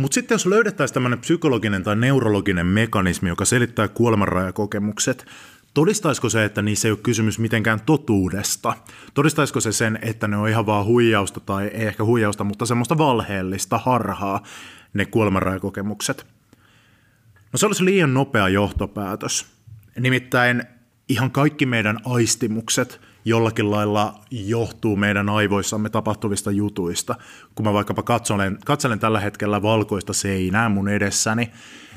Mutta 0.00 0.14
sitten 0.14 0.34
jos 0.34 0.46
löydettäisiin 0.46 0.94
tämmöinen 0.94 1.18
psykologinen 1.18 1.82
tai 1.82 1.96
neurologinen 1.96 2.66
mekanismi, 2.66 3.28
joka 3.28 3.44
selittää 3.44 3.88
kuolemanrajakokemukset, 3.88 5.26
todistaisiko 5.74 6.28
se, 6.28 6.44
että 6.44 6.62
niissä 6.62 6.88
ei 6.88 6.92
ole 6.92 6.98
kysymys 7.02 7.38
mitenkään 7.38 7.80
totuudesta? 7.86 8.76
Todistaisiko 9.14 9.60
se 9.60 9.72
sen, 9.72 9.98
että 10.02 10.28
ne 10.28 10.36
on 10.36 10.48
ihan 10.48 10.66
vaan 10.66 10.84
huijausta 10.84 11.40
tai 11.40 11.66
ei 11.66 11.86
ehkä 11.86 12.04
huijausta, 12.04 12.44
mutta 12.44 12.66
semmoista 12.66 12.98
valheellista 12.98 13.78
harhaa, 13.78 14.42
ne 14.94 15.04
kuolemanrajakokemukset? 15.06 16.26
No 17.52 17.56
se 17.56 17.66
olisi 17.66 17.84
liian 17.84 18.14
nopea 18.14 18.48
johtopäätös. 18.48 19.46
Nimittäin 19.98 20.62
ihan 21.08 21.30
kaikki 21.30 21.66
meidän 21.66 21.98
aistimukset– 22.04 23.00
jollakin 23.24 23.70
lailla 23.70 24.20
johtuu 24.30 24.96
meidän 24.96 25.28
aivoissamme 25.28 25.90
tapahtuvista 25.90 26.50
jutuista. 26.50 27.14
Kun 27.54 27.66
mä 27.66 27.72
vaikkapa 27.72 28.02
katselen, 28.02 28.58
katselen 28.64 28.98
tällä 28.98 29.20
hetkellä 29.20 29.62
valkoista 29.62 30.12
seinää 30.12 30.68
mun 30.68 30.88
edessäni, 30.88 31.50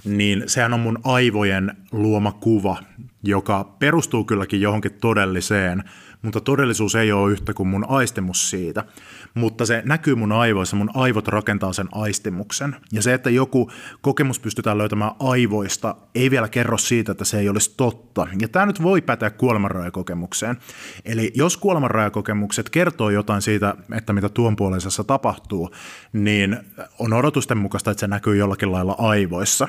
niin 0.06 0.44
sehän 0.48 0.74
on 0.74 0.80
mun 0.80 1.00
aivojen 1.03 1.77
luoma 1.92 2.32
kuva, 2.32 2.77
joka 3.24 3.75
perustuu 3.80 4.24
kylläkin 4.24 4.62
johonkin 4.62 4.94
todelliseen, 4.94 5.84
mutta 6.22 6.42
todellisuus 6.42 6.96
ei 6.96 7.12
ole 7.12 7.32
yhtä 7.32 7.53
kuin 7.53 7.68
mun 7.68 7.86
aistimus 7.89 8.50
siitä. 8.50 8.86
Mutta 9.34 9.66
se 9.66 9.82
näkyy 9.86 10.16
mun 10.16 10.32
aivoissa, 10.32 10.75
mun 10.75 10.92
aivot 10.94 11.28
rakentaa 11.28 11.74
sen 11.74 11.88
aistimuksen. 11.92 12.75
Ja 12.92 13.02
se, 13.02 13.13
että 13.13 13.30
joku 13.30 13.72
kokemus 14.02 14.40
pystytään 14.40 14.78
löytämään 14.78 15.12
aivoista, 15.20 15.96
ei 16.16 16.32
vielä 16.32 16.48
kerro 16.50 16.78
siitä, 16.78 17.12
että 17.12 17.25
se 17.25 17.40
ei 17.40 17.50
olisi 17.50 17.74
totta. 17.78 18.28
Ja 18.42 18.48
tämä 18.48 18.66
nyt 18.66 18.84
voi 18.84 19.02
päteä 19.02 19.30
kuolemanrajakokemukseen. 19.30 20.58
Eli 21.06 21.32
jos 21.36 21.58
kuolemanrajakokemukset 21.58 22.70
kertoo 22.70 23.10
jotain 23.10 23.42
siitä, 23.42 23.75
että 23.94 24.13
mitä 24.13 24.30
tuon 24.30 24.56
puoleisessa 24.56 25.04
tapahtuu, 25.04 25.72
niin 26.13 26.58
on 27.00 27.13
odotusten 27.13 27.58
mukaista, 27.58 27.92
että 27.92 28.02
se 28.02 28.08
näkyy 28.08 28.36
jollakin 28.36 28.72
lailla 28.72 28.96
aivoissa. 28.98 29.68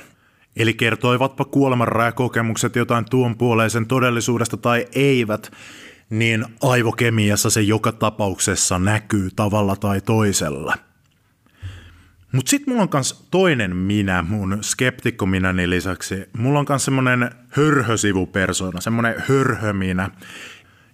Eli 0.57 0.75
kertoivatpa 0.75 1.45
kuolemanrajakokemukset 1.45 2.77
jotain 2.77 3.05
tuon 3.11 3.37
puoleisen 3.37 3.87
todellisuudesta 3.87 4.57
tai 4.57 4.87
eivät, 4.93 5.51
niin 6.11 6.45
aivokemiassa 6.63 7.51
se 7.51 7.61
joka 7.61 7.93
tapauksessa 7.93 8.79
näkyy 8.79 9.31
tavalla 9.37 9.77
tai 9.77 10.01
toisella. 10.01 10.75
Mutta 12.33 12.51
sitten 12.51 12.75
mulla 12.75 12.83
on 12.83 12.89
myös 12.93 13.27
toinen 13.31 13.77
minä, 13.77 14.23
mun 14.23 14.59
skeptikkominäni 14.61 15.71
lisäksi. 15.71 16.29
Mulla 16.39 16.59
on 16.59 16.67
myös 16.69 16.85
semmoinen 16.85 17.31
hörhösivupersona, 17.49 18.81
semmoinen 18.81 19.15
hörhöminä, 19.29 20.11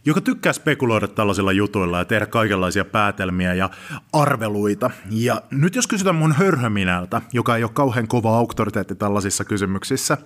joka 0.04 0.20
tykkää 0.20 0.52
spekuloida 0.52 1.08
tällaisilla 1.08 1.52
jutuilla 1.52 1.98
ja 1.98 2.04
tehdä 2.04 2.26
kaikenlaisia 2.26 2.84
päätelmiä 2.84 3.54
ja 3.54 3.70
arveluita. 4.12 4.90
Ja 5.10 5.42
nyt 5.50 5.74
jos 5.74 5.86
kysytään 5.86 6.16
mun 6.16 6.32
hörhöminältä, 6.32 7.22
joka 7.32 7.56
ei 7.56 7.64
ole 7.64 7.70
kauhean 7.74 8.08
kova 8.08 8.36
auktoriteetti 8.36 8.94
tällaisissa 8.94 9.44
kysymyksissä, 9.44 10.18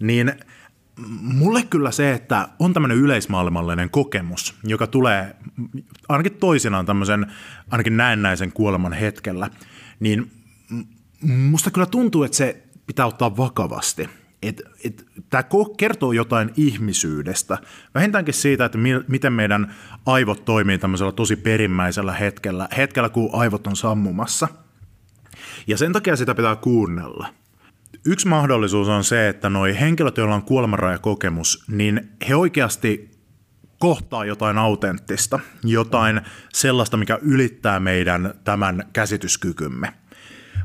niin 0.00 0.32
mulle 1.20 1.62
kyllä 1.62 1.90
se, 1.90 2.12
että 2.12 2.48
on 2.58 2.72
tämmöinen 2.72 2.98
yleismaailmallinen 2.98 3.90
kokemus, 3.90 4.54
joka 4.64 4.86
tulee 4.86 5.36
ainakin 6.08 6.34
toisinaan 6.34 6.86
tämmöisen 6.86 7.26
ainakin 7.70 7.96
näennäisen 7.96 8.52
kuoleman 8.52 8.92
hetkellä, 8.92 9.50
niin 10.00 10.30
musta 11.22 11.70
kyllä 11.70 11.86
tuntuu, 11.86 12.22
että 12.22 12.36
se 12.36 12.62
pitää 12.86 13.06
ottaa 13.06 13.36
vakavasti. 13.36 14.08
Tämä 15.30 15.42
kertoo 15.76 16.12
jotain 16.12 16.50
ihmisyydestä, 16.56 17.58
vähintäänkin 17.94 18.34
siitä, 18.34 18.64
että 18.64 18.78
mi- 18.78 19.04
miten 19.08 19.32
meidän 19.32 19.74
aivot 20.06 20.44
toimii 20.44 20.78
tämmöisellä 20.78 21.12
tosi 21.12 21.36
perimmäisellä 21.36 22.12
hetkellä, 22.12 22.68
hetkellä 22.76 23.08
kun 23.08 23.30
aivot 23.32 23.66
on 23.66 23.76
sammumassa. 23.76 24.48
Ja 25.66 25.76
sen 25.76 25.92
takia 25.92 26.16
sitä 26.16 26.34
pitää 26.34 26.56
kuunnella. 26.56 27.28
Yksi 28.06 28.28
mahdollisuus 28.28 28.88
on 28.88 29.04
se, 29.04 29.28
että 29.28 29.50
noi 29.50 29.80
henkilöt, 29.80 30.16
joilla 30.16 30.34
on 30.34 30.42
kuolemanrajakokemus, 30.42 31.64
niin 31.68 32.10
he 32.28 32.34
oikeasti 32.34 33.10
kohtaa 33.78 34.24
jotain 34.24 34.58
autenttista, 34.58 35.40
jotain 35.64 36.20
sellaista, 36.52 36.96
mikä 36.96 37.18
ylittää 37.22 37.80
meidän 37.80 38.34
tämän 38.44 38.84
käsityskykymme. 38.92 39.92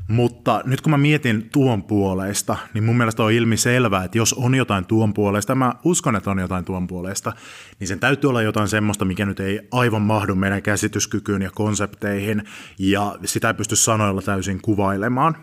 Mutta 0.08 0.62
nyt 0.66 0.82
kun 0.82 0.92
mä 0.92 0.98
mietin 0.98 1.50
tuon 1.50 1.84
puoleista, 1.84 2.58
niin 2.74 2.84
mun 2.84 2.98
mielestä 2.98 3.24
on 3.24 3.32
ilmi 3.32 3.58
selvää, 3.58 4.04
että 4.04 4.18
jos 4.18 4.34
on 4.34 4.56
jotain 4.56 4.86
tuon 4.86 5.14
puolesta, 5.14 5.56
mä 5.56 5.74
uskon, 5.84 6.16
että 6.16 6.32
on 6.32 6.40
jotain 6.40 6.66
tuon 6.66 6.88
puolesta, 6.88 7.34
niin 7.80 7.88
sen 7.88 8.00
täytyy 8.00 8.30
olla 8.30 8.42
jotain 8.42 8.68
semmoista, 8.68 9.06
mikä 9.06 9.26
nyt 9.26 9.40
ei 9.40 9.68
aivan 9.72 10.02
mahdu 10.02 10.36
meidän 10.36 10.62
käsityskykyyn 10.62 11.42
ja 11.42 11.52
konsepteihin, 11.52 12.44
ja 12.80 13.16
sitä 13.26 13.48
ei 13.48 13.54
pysty 13.54 13.76
sanoilla 13.76 14.22
täysin 14.22 14.62
kuvailemaan. 14.62 15.36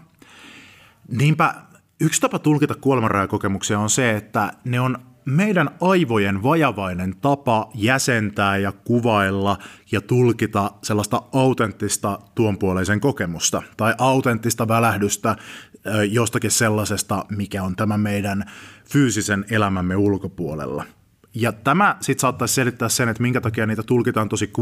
Niinpä 1.09 1.55
Yksi 2.03 2.21
tapa 2.21 2.39
tulkita 2.39 2.75
kuolemanrajakokemuksia 2.75 3.79
on 3.79 3.91
se, 3.91 4.17
että 4.17 4.53
ne 4.65 4.81
on 4.81 4.99
meidän 5.25 5.71
aivojen 5.81 6.43
vajavainen 6.43 7.17
tapa 7.17 7.71
jäsentää 7.75 8.57
ja 8.57 8.73
kuvailla 8.73 9.59
ja 9.93 10.01
tulkita 10.01 10.71
sellaista 10.83 11.23
autenttista 11.33 12.19
tuonpuoleisen 12.35 13.01
kokemusta 13.01 13.63
tai 13.77 13.95
autenttista 13.99 14.69
välähdystä 14.69 15.37
jostakin 16.11 16.51
sellaisesta, 16.51 17.25
mikä 17.29 17.63
on 17.63 17.77
tämä 17.77 17.99
meidän 17.99 18.45
fyysisen 18.85 19.45
elämämme 19.51 19.97
ulkopuolella. 19.97 20.85
Ja 21.35 21.53
tämä 21.53 21.97
sitten 22.01 22.21
saattaisi 22.21 22.55
selittää 22.55 22.89
sen, 22.89 23.09
että 23.09 23.23
minkä 23.23 23.41
takia 23.41 23.67
niitä 23.67 23.83
tulkitaan 23.83 24.29
tosi 24.29 24.53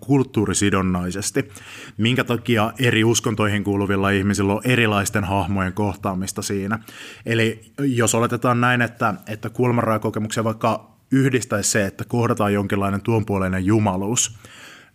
kulttuurisidonnaisesti, 0.00 1.48
minkä 1.96 2.24
takia 2.24 2.72
eri 2.78 3.04
uskontoihin 3.04 3.64
kuuluvilla 3.64 4.10
ihmisillä 4.10 4.52
on 4.52 4.60
erilaisten 4.64 5.24
hahmojen 5.24 5.72
kohtaamista 5.72 6.42
siinä. 6.42 6.78
Eli 7.26 7.72
jos 7.78 8.14
oletetaan 8.14 8.60
näin, 8.60 8.82
että, 8.82 9.14
että 9.26 9.50
kuolemanrajakokemuksia 9.50 10.44
vaikka 10.44 10.96
yhdistäisi 11.10 11.70
se, 11.70 11.86
että 11.86 12.04
kohdataan 12.04 12.52
jonkinlainen 12.52 13.00
tuonpuoleinen 13.02 13.66
jumaluus, 13.66 14.38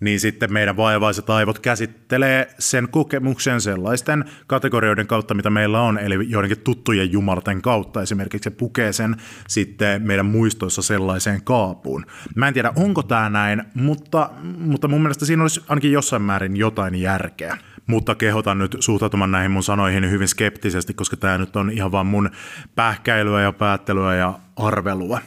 niin 0.01 0.20
sitten 0.20 0.53
meidän 0.53 0.77
vaivaiset 0.77 1.29
aivot 1.29 1.60
käsittelee 1.60 2.55
sen 2.60 2.88
kokemuksen 2.91 3.62
sellaisten 3.62 4.25
kategorioiden 4.48 5.08
kautta, 5.08 5.34
mitä 5.34 5.50
meillä 5.50 5.81
on, 5.81 5.98
eli 5.98 6.29
joidenkin 6.29 6.60
tuttujen 6.60 7.12
jumalten 7.12 7.62
kautta. 7.62 8.01
Esimerkiksi 8.01 8.43
se 8.43 8.50
pukee 8.50 8.93
sen 8.93 9.15
sitten 9.48 10.01
meidän 10.01 10.25
muistoissa 10.25 10.81
sellaiseen 10.81 11.43
kaapuun. 11.43 12.05
Mä 12.36 12.48
en 12.48 12.53
tiedä, 12.53 12.74
onko 12.75 13.03
tämä 13.03 13.29
näin, 13.29 13.63
mutta, 13.74 14.29
mutta 14.58 14.88
mun 14.88 15.01
mielestä 15.01 15.25
siinä 15.25 15.41
olisi 15.41 15.62
ainakin 15.67 15.91
jossain 15.91 16.22
määrin 16.22 16.58
jotain 16.58 16.96
järkeä 16.96 17.58
mutta 17.88 18.15
kehotan 18.15 18.60
nyt 18.60 18.77
suhtautumaan 18.79 19.31
näihin 19.31 19.51
mun 19.51 19.63
sanoihin 19.63 20.12
hyvin 20.12 20.27
skeptisesti, 20.27 20.93
koska 20.93 21.17
tämä 21.17 21.38
nyt 21.38 21.55
on 21.55 21.72
ihan 21.72 21.91
vaan 21.91 22.05
mun 22.05 22.29
pähkäilyä 22.75 23.41
ja 23.41 23.51
päättelyä 23.51 24.15
ja 24.15 24.39
arvelua. 24.55 25.20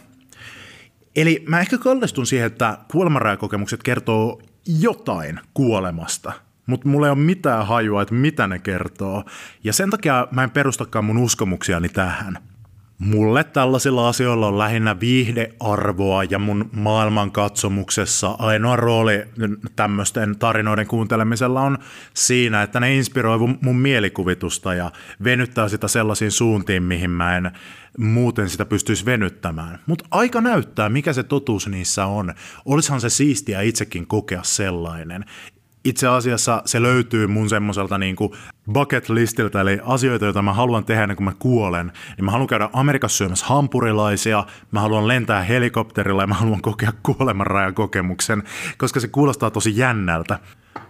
Eli 1.17 1.45
mä 1.49 1.61
ehkä 1.61 1.79
kallistun 1.79 2.27
siihen, 2.27 2.47
että 2.47 2.79
kuolemanrajakokemukset 2.91 3.83
kertoo 3.83 4.41
jotain 4.67 5.41
kuolemasta, 5.55 6.33
mutta 6.67 6.89
mulla 6.89 7.07
ei 7.07 7.13
ole 7.13 7.19
mitään 7.19 7.67
hajua, 7.67 8.03
että 8.03 8.15
mitä 8.15 8.47
ne 8.47 8.59
kertoo. 8.59 9.25
Ja 9.65 9.73
sen 9.73 9.91
takia 9.91 10.29
mä 10.31 10.45
en 10.45 10.51
perustakaan 10.51 11.05
mun 11.05 11.19
uskomuksiani 11.19 11.89
tähän. 11.89 12.39
Mulle 12.99 13.45
tällaisilla 13.45 14.09
asioilla 14.09 14.47
on 14.47 14.59
lähinnä 14.59 15.01
viihdearvoa 15.01 16.25
ja 16.25 16.39
mun 16.39 16.71
maailmankatsomuksessa 16.73 18.37
ainoa 18.39 18.77
rooli 18.77 19.25
tämmöisten 19.77 20.39
tarinoiden 20.39 20.87
kuuntelemisella 20.87 21.61
on 21.61 21.79
siinä, 22.15 22.63
että 22.63 22.81
ne 22.81 22.95
inspiroi 22.95 23.39
mun 23.39 23.77
mielikuvitusta 23.77 24.75
ja 24.75 24.93
venyttää 25.25 25.69
sitä 25.69 25.89
sellaisiin 25.89 26.31
suuntiin, 26.31 26.83
mihin 26.83 27.11
mä 27.11 27.37
en 27.37 27.51
muuten 27.99 28.49
sitä 28.49 28.65
pystyisi 28.65 29.07
venyttämään. 29.07 29.79
Mutta 29.87 30.05
aika 30.11 30.41
näyttää, 30.41 30.89
mikä 30.89 31.13
se 31.13 31.23
totuus 31.23 31.69
niissä 31.69 32.07
on. 32.07 32.35
Olisihan 32.65 33.01
se 33.01 33.11
siistiä 33.11 33.61
itsekin 33.61 34.07
kokea 34.07 34.43
sellainen 34.43 35.25
itse 35.85 36.09
asiassa 36.09 36.63
se 36.65 36.83
löytyy 36.83 37.27
mun 37.27 37.49
semmoiselta 37.49 37.99
niin 37.99 38.17
bucket 38.73 39.09
listiltä, 39.09 39.61
eli 39.61 39.79
asioita, 39.85 40.25
joita 40.25 40.43
mä 40.43 40.53
haluan 40.53 40.85
tehdä 40.85 41.03
ennen 41.03 41.17
kuin 41.17 41.25
mä 41.25 41.33
kuolen. 41.39 41.93
Niin 42.17 42.25
mä 42.25 42.31
haluan 42.31 42.49
käydä 42.49 42.69
Amerikassa 42.73 43.17
syömässä 43.17 43.47
hampurilaisia, 43.47 44.45
mä 44.71 44.81
haluan 44.81 45.09
lentää 45.09 45.43
helikopterilla 45.43 46.23
ja 46.23 46.27
mä 46.27 46.35
haluan 46.35 46.63
kokea 46.63 46.93
kuolemanrajakokemuksen, 47.03 48.43
koska 48.79 49.01
se 49.01 49.09
kuulostaa 49.09 49.51
tosi 49.51 49.77
jännältä. 49.77 50.39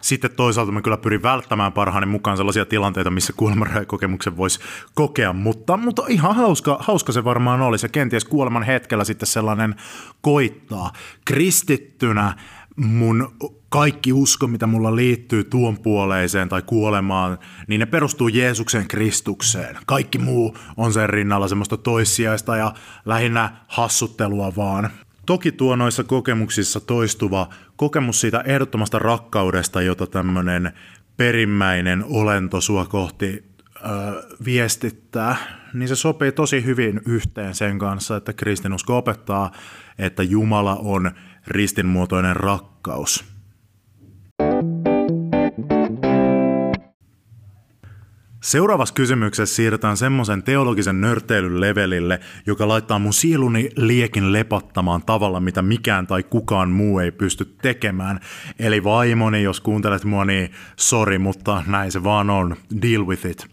Sitten 0.00 0.30
toisaalta 0.36 0.72
mä 0.72 0.82
kyllä 0.82 0.96
pyrin 0.96 1.22
välttämään 1.22 1.72
parhaani 1.72 2.06
mukaan 2.06 2.36
sellaisia 2.36 2.64
tilanteita, 2.64 3.10
missä 3.10 3.32
kuolemanrajakokemuksen 3.36 4.36
voisi 4.36 4.60
kokea, 4.94 5.32
mutta, 5.32 5.76
mutta 5.76 6.04
ihan 6.08 6.36
hauska, 6.36 6.76
hauska 6.80 7.12
se 7.12 7.24
varmaan 7.24 7.62
olisi 7.62 7.86
ja 7.86 7.90
kenties 7.90 8.24
kuoleman 8.24 8.62
hetkellä 8.62 9.04
sitten 9.04 9.26
sellainen 9.26 9.74
koittaa. 10.20 10.92
Kristittynä 11.24 12.34
mun 12.76 13.36
kaikki 13.75 14.12
usko, 14.12 14.47
mitä 14.47 14.66
mulla 14.66 14.97
liittyy 14.97 15.45
tuon 15.45 15.78
puoleiseen 15.78 16.49
tai 16.49 16.62
kuolemaan, 16.62 17.38
niin 17.66 17.78
ne 17.78 17.87
perustuu 17.87 18.28
Jeesuksen 18.28 18.88
Kristukseen. 18.88 19.76
Kaikki 19.87 20.19
muu 20.19 20.57
on 20.76 20.93
sen 20.93 21.11
rinnalla 21.11 21.49
semmoista 21.49 21.76
toissijaista 21.76 22.57
ja 22.57 22.75
lähinnä 23.04 23.57
hassuttelua 23.66 24.52
vaan. 24.57 24.90
Toki 25.26 25.52
tuo 25.52 25.76
noissa 25.76 26.04
kokemuksissa 26.04 26.81
toistuva 26.81 27.49
kokemus 27.76 28.21
siitä 28.21 28.40
ehdottomasta 28.40 28.99
rakkaudesta, 28.99 29.83
jota 29.83 30.07
tämmöinen 30.07 30.73
perimmäinen 31.16 32.04
olento 32.08 32.60
sua 32.60 32.87
kohti 32.87 33.45
ö, 33.76 33.80
viestittää, 34.45 35.37
niin 35.73 35.89
se 35.89 35.97
sopii 35.97 36.32
tosi 36.32 36.65
hyvin 36.65 37.00
yhteen 37.06 37.54
sen 37.54 37.78
kanssa, 37.78 38.17
että 38.17 38.32
kristinusko 38.32 38.99
opettaa, 38.99 39.52
että 39.99 40.23
Jumala 40.23 40.76
on 40.76 41.10
ristinmuotoinen 41.47 42.37
rakkaus. 42.37 43.33
Seuraavassa 48.45 48.95
kysymyksessä 48.95 49.57
siirrytään 49.57 49.97
semmoisen 49.97 50.43
teologisen 50.43 51.00
nörteilyn 51.00 51.61
levelille, 51.61 52.21
joka 52.47 52.69
laittaa 52.69 52.99
mun 52.99 53.13
sieluni 53.13 53.71
liekin 53.76 54.33
lepattamaan 54.33 55.02
tavalla, 55.02 55.41
mitä 55.41 55.63
mikään 55.63 56.07
tai 56.07 56.23
kukaan 56.23 56.71
muu 56.71 56.99
ei 56.99 57.13
pysty 57.13 57.54
tekemään. 57.63 58.21
Eli 58.59 58.85
vaimoni, 58.85 59.43
jos 59.43 59.61
kuuntelet 59.61 60.04
mua, 60.04 60.25
niin 60.25 60.50
sorry, 60.76 61.19
mutta 61.19 61.63
näin 61.67 61.93
se 61.93 62.04
vaan 62.04 62.30
on. 62.30 62.57
Deal 62.83 63.07
with 63.07 63.26
it. 63.26 63.47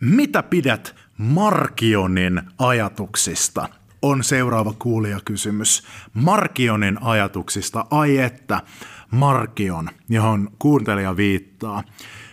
Mitä 0.00 0.42
pidät 0.42 0.94
Markionin 1.18 2.42
ajatuksista? 2.58 3.68
On 4.02 4.24
seuraava 4.24 4.74
kuulijakysymys. 4.78 5.82
Markionin 6.14 7.02
ajatuksista, 7.02 7.86
ai 7.90 8.18
että, 8.18 8.60
Markion, 9.10 9.88
johon 10.08 10.50
kuuntelija 10.58 11.16
viittaa 11.16 11.82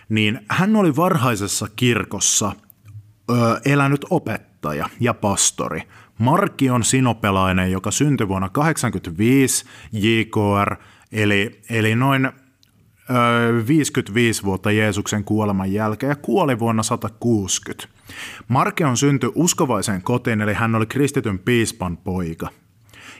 niin 0.10 0.40
hän 0.50 0.76
oli 0.76 0.96
varhaisessa 0.96 1.68
kirkossa 1.76 2.52
ö, 3.32 3.34
elänyt 3.66 4.06
opettaja 4.10 4.90
ja 5.00 5.14
pastori. 5.14 5.82
Markion 6.20 6.84
sinopelainen, 6.84 7.72
joka 7.72 7.92
syntyi 7.92 8.28
vuonna 8.28 8.50
85 8.50 9.66
JKR, 9.92 10.76
eli, 11.12 11.62
eli 11.70 11.96
noin 11.96 12.26
ö, 12.26 12.32
55 13.68 14.44
vuotta 14.44 14.72
Jeesuksen 14.72 15.24
kuoleman 15.24 15.74
jälkeen 15.74 16.10
ja 16.10 16.16
kuoli 16.16 16.60
vuonna 16.60 16.84
160. 16.84 17.88
Markion 18.48 18.98
syntyi 18.98 19.32
uskovaiseen 19.36 20.02
kotiin, 20.02 20.42
eli 20.42 20.54
hän 20.54 20.76
oli 20.76 20.86
kristityn 20.86 21.40
piispan 21.40 21.98
poika– 21.98 22.50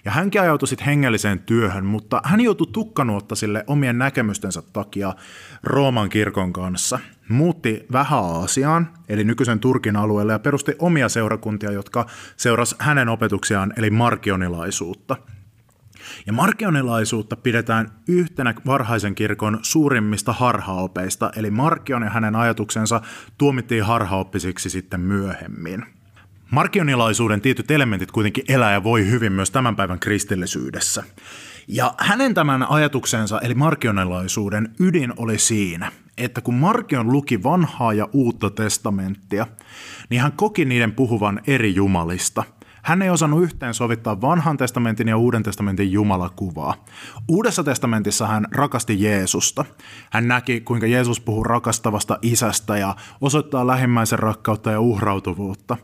ja 0.06 0.12
hänkin 0.12 0.42
ajautui 0.42 0.68
sitten 0.68 0.86
hengelliseen 0.86 1.40
työhön, 1.40 1.86
mutta 1.86 2.22
hän 2.24 2.42
joutui 2.42 2.68
tukkanuotta 2.72 3.36
sille 3.36 3.64
omien 3.68 3.98
näkemystensä 3.98 4.62
takia 4.62 5.14
Rooman 5.64 6.10
kirkon 6.10 6.54
kanssa. 6.54 7.00
Muutti 7.30 7.86
vähän 7.92 8.20
Aasiaan, 8.20 8.90
eli 9.10 9.24
nykyisen 9.24 9.60
Turkin 9.60 9.96
alueelle, 9.96 10.34
ja 10.34 10.40
perusti 10.40 10.76
omia 10.80 11.10
seurakuntia, 11.10 11.72
jotka 11.72 12.06
seurasi 12.38 12.76
hänen 12.80 13.10
opetuksiaan, 13.10 13.74
eli 13.78 13.90
markionilaisuutta. 13.90 15.18
Ja 16.28 16.34
markionilaisuutta 16.34 17.36
pidetään 17.36 17.92
yhtenä 18.08 18.54
varhaisen 18.66 19.16
kirkon 19.16 19.60
suurimmista 19.62 20.34
harhaopeista, 20.34 21.32
eli 21.36 21.52
Markion 21.52 22.04
ja 22.04 22.10
hänen 22.10 22.36
ajatuksensa 22.36 23.02
tuomittiin 23.38 23.84
harhaoppisiksi 23.84 24.70
sitten 24.70 25.00
myöhemmin. 25.00 25.86
Markionilaisuuden 26.54 27.42
tietyt 27.42 27.72
elementit 27.72 28.12
kuitenkin 28.12 28.44
elää 28.48 28.72
ja 28.72 28.84
voi 28.84 29.10
hyvin 29.10 29.32
myös 29.34 29.52
tämän 29.52 29.76
päivän 29.76 30.00
kristillisyydessä. 30.00 31.04
Ja 31.68 31.94
hänen 31.98 32.34
tämän 32.34 32.70
ajatuksensa, 32.70 33.40
eli 33.40 33.54
markionilaisuuden 33.54 34.76
ydin 34.80 35.14
oli 35.18 35.40
siinä, 35.40 35.92
että 36.18 36.42
kun 36.42 36.54
Markion 36.54 37.12
luki 37.12 37.44
vanhaa 37.44 37.94
ja 37.94 38.08
uutta 38.14 38.50
testamenttia, 38.50 39.48
niin 40.10 40.22
hän 40.22 40.32
koki 40.32 40.66
niiden 40.66 40.92
puhuvan 40.92 41.42
eri 41.48 41.76
jumalista. 41.76 42.44
Hän 42.84 43.02
ei 43.02 43.10
osannut 43.10 43.44
yhteen 43.44 43.74
sovittaa 43.74 44.22
vanhan 44.22 44.58
testamentin 44.58 45.08
ja 45.08 45.18
uuden 45.18 45.44
testamentin 45.44 45.92
jumalakuvaa. 45.92 46.86
Uudessa 47.28 47.64
testamentissa 47.64 48.28
hän 48.28 48.48
rakasti 48.52 49.04
Jeesusta. 49.04 49.66
Hän 50.12 50.28
näki, 50.28 50.62
kuinka 50.62 50.88
Jeesus 50.88 51.20
puhuu 51.20 51.44
rakastavasta 51.44 52.20
isästä 52.22 52.78
ja 52.78 52.96
osoittaa 53.22 53.68
lähimmäisen 53.68 54.20
rakkautta 54.20 54.72
ja 54.72 54.80
uhrautuvuutta. 54.80 55.78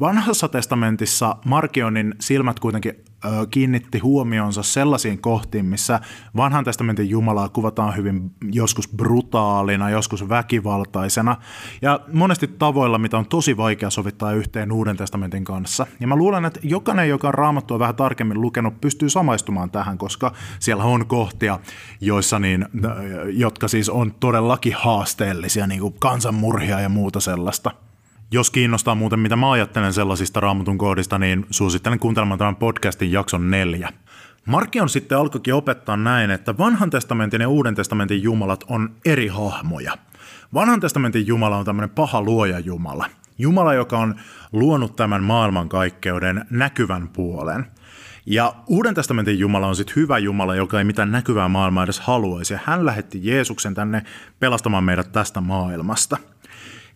Vanhassa 0.00 0.48
testamentissa 0.48 1.36
Markionin 1.44 2.14
silmät 2.20 2.60
kuitenkin 2.60 2.94
ö, 3.24 3.28
kiinnitti 3.50 3.98
huomionsa 3.98 4.62
sellaisiin 4.62 5.20
kohtiin, 5.20 5.64
missä 5.64 6.00
vanhan 6.36 6.64
testamentin 6.64 7.10
Jumalaa 7.10 7.48
kuvataan 7.48 7.96
hyvin 7.96 8.30
joskus 8.52 8.88
brutaalina, 8.88 9.90
joskus 9.90 10.28
väkivaltaisena 10.28 11.36
ja 11.82 12.00
monesti 12.12 12.48
tavoilla, 12.48 12.98
mitä 12.98 13.18
on 13.18 13.26
tosi 13.26 13.56
vaikea 13.56 13.90
sovittaa 13.90 14.32
yhteen 14.32 14.72
Uuden 14.72 14.96
testamentin 14.96 15.44
kanssa. 15.44 15.86
Ja 16.00 16.06
mä 16.06 16.16
luulen, 16.16 16.44
että 16.44 16.60
jokainen, 16.62 17.08
joka 17.08 17.28
on 17.28 17.34
raamattua 17.34 17.78
vähän 17.78 17.96
tarkemmin 17.96 18.40
lukenut, 18.40 18.80
pystyy 18.80 19.10
samaistumaan 19.10 19.70
tähän, 19.70 19.98
koska 19.98 20.32
siellä 20.60 20.84
on 20.84 21.06
kohtia, 21.06 21.58
joissa 22.00 22.38
niin, 22.38 22.66
jotka 23.32 23.68
siis 23.68 23.88
on 23.88 24.14
todellakin 24.20 24.74
haasteellisia, 24.78 25.66
niin 25.66 25.80
kuin 25.80 25.94
kansanmurhia 25.98 26.80
ja 26.80 26.88
muuta 26.88 27.20
sellaista. 27.20 27.70
Jos 28.34 28.50
kiinnostaa 28.50 28.94
muuten, 28.94 29.18
mitä 29.18 29.36
mä 29.36 29.50
ajattelen 29.50 29.92
sellaisista 29.92 30.40
raamatun 30.40 30.78
kohdista, 30.78 31.18
niin 31.18 31.46
suosittelen 31.50 31.98
kuuntelemaan 31.98 32.38
tämän 32.38 32.56
podcastin 32.56 33.12
jakson 33.12 33.50
neljä. 33.50 33.88
on 34.82 34.88
sitten 34.88 35.18
alkoikin 35.18 35.54
opettaa 35.54 35.96
näin, 35.96 36.30
että 36.30 36.58
vanhan 36.58 36.90
testamentin 36.90 37.40
ja 37.40 37.48
uuden 37.48 37.74
testamentin 37.74 38.22
jumalat 38.22 38.64
on 38.68 38.90
eri 39.04 39.28
hahmoja. 39.28 39.98
Vanhan 40.54 40.80
testamentin 40.80 41.26
Jumala 41.26 41.56
on 41.56 41.64
tämmöinen 41.64 41.90
paha 41.90 42.22
luoja 42.22 42.58
Jumala. 42.58 43.06
Jumala, 43.38 43.74
joka 43.74 43.98
on 43.98 44.14
luonut 44.52 44.96
tämän 44.96 45.22
maailmankaikkeuden 45.22 46.44
näkyvän 46.50 47.08
puolen. 47.08 47.66
Ja 48.26 48.54
Uuden 48.66 48.94
testamentin 48.94 49.38
Jumala 49.38 49.66
on 49.66 49.76
sitten 49.76 49.96
hyvä 49.96 50.18
Jumala, 50.18 50.54
joka 50.54 50.78
ei 50.78 50.84
mitään 50.84 51.12
näkyvää 51.12 51.48
maailmaa 51.48 51.84
edes 51.84 52.00
haluaisi. 52.00 52.54
Ja 52.54 52.60
hän 52.64 52.86
lähetti 52.86 53.20
Jeesuksen 53.22 53.74
tänne 53.74 54.02
pelastamaan 54.40 54.84
meidät 54.84 55.12
tästä 55.12 55.40
maailmasta– 55.40 56.16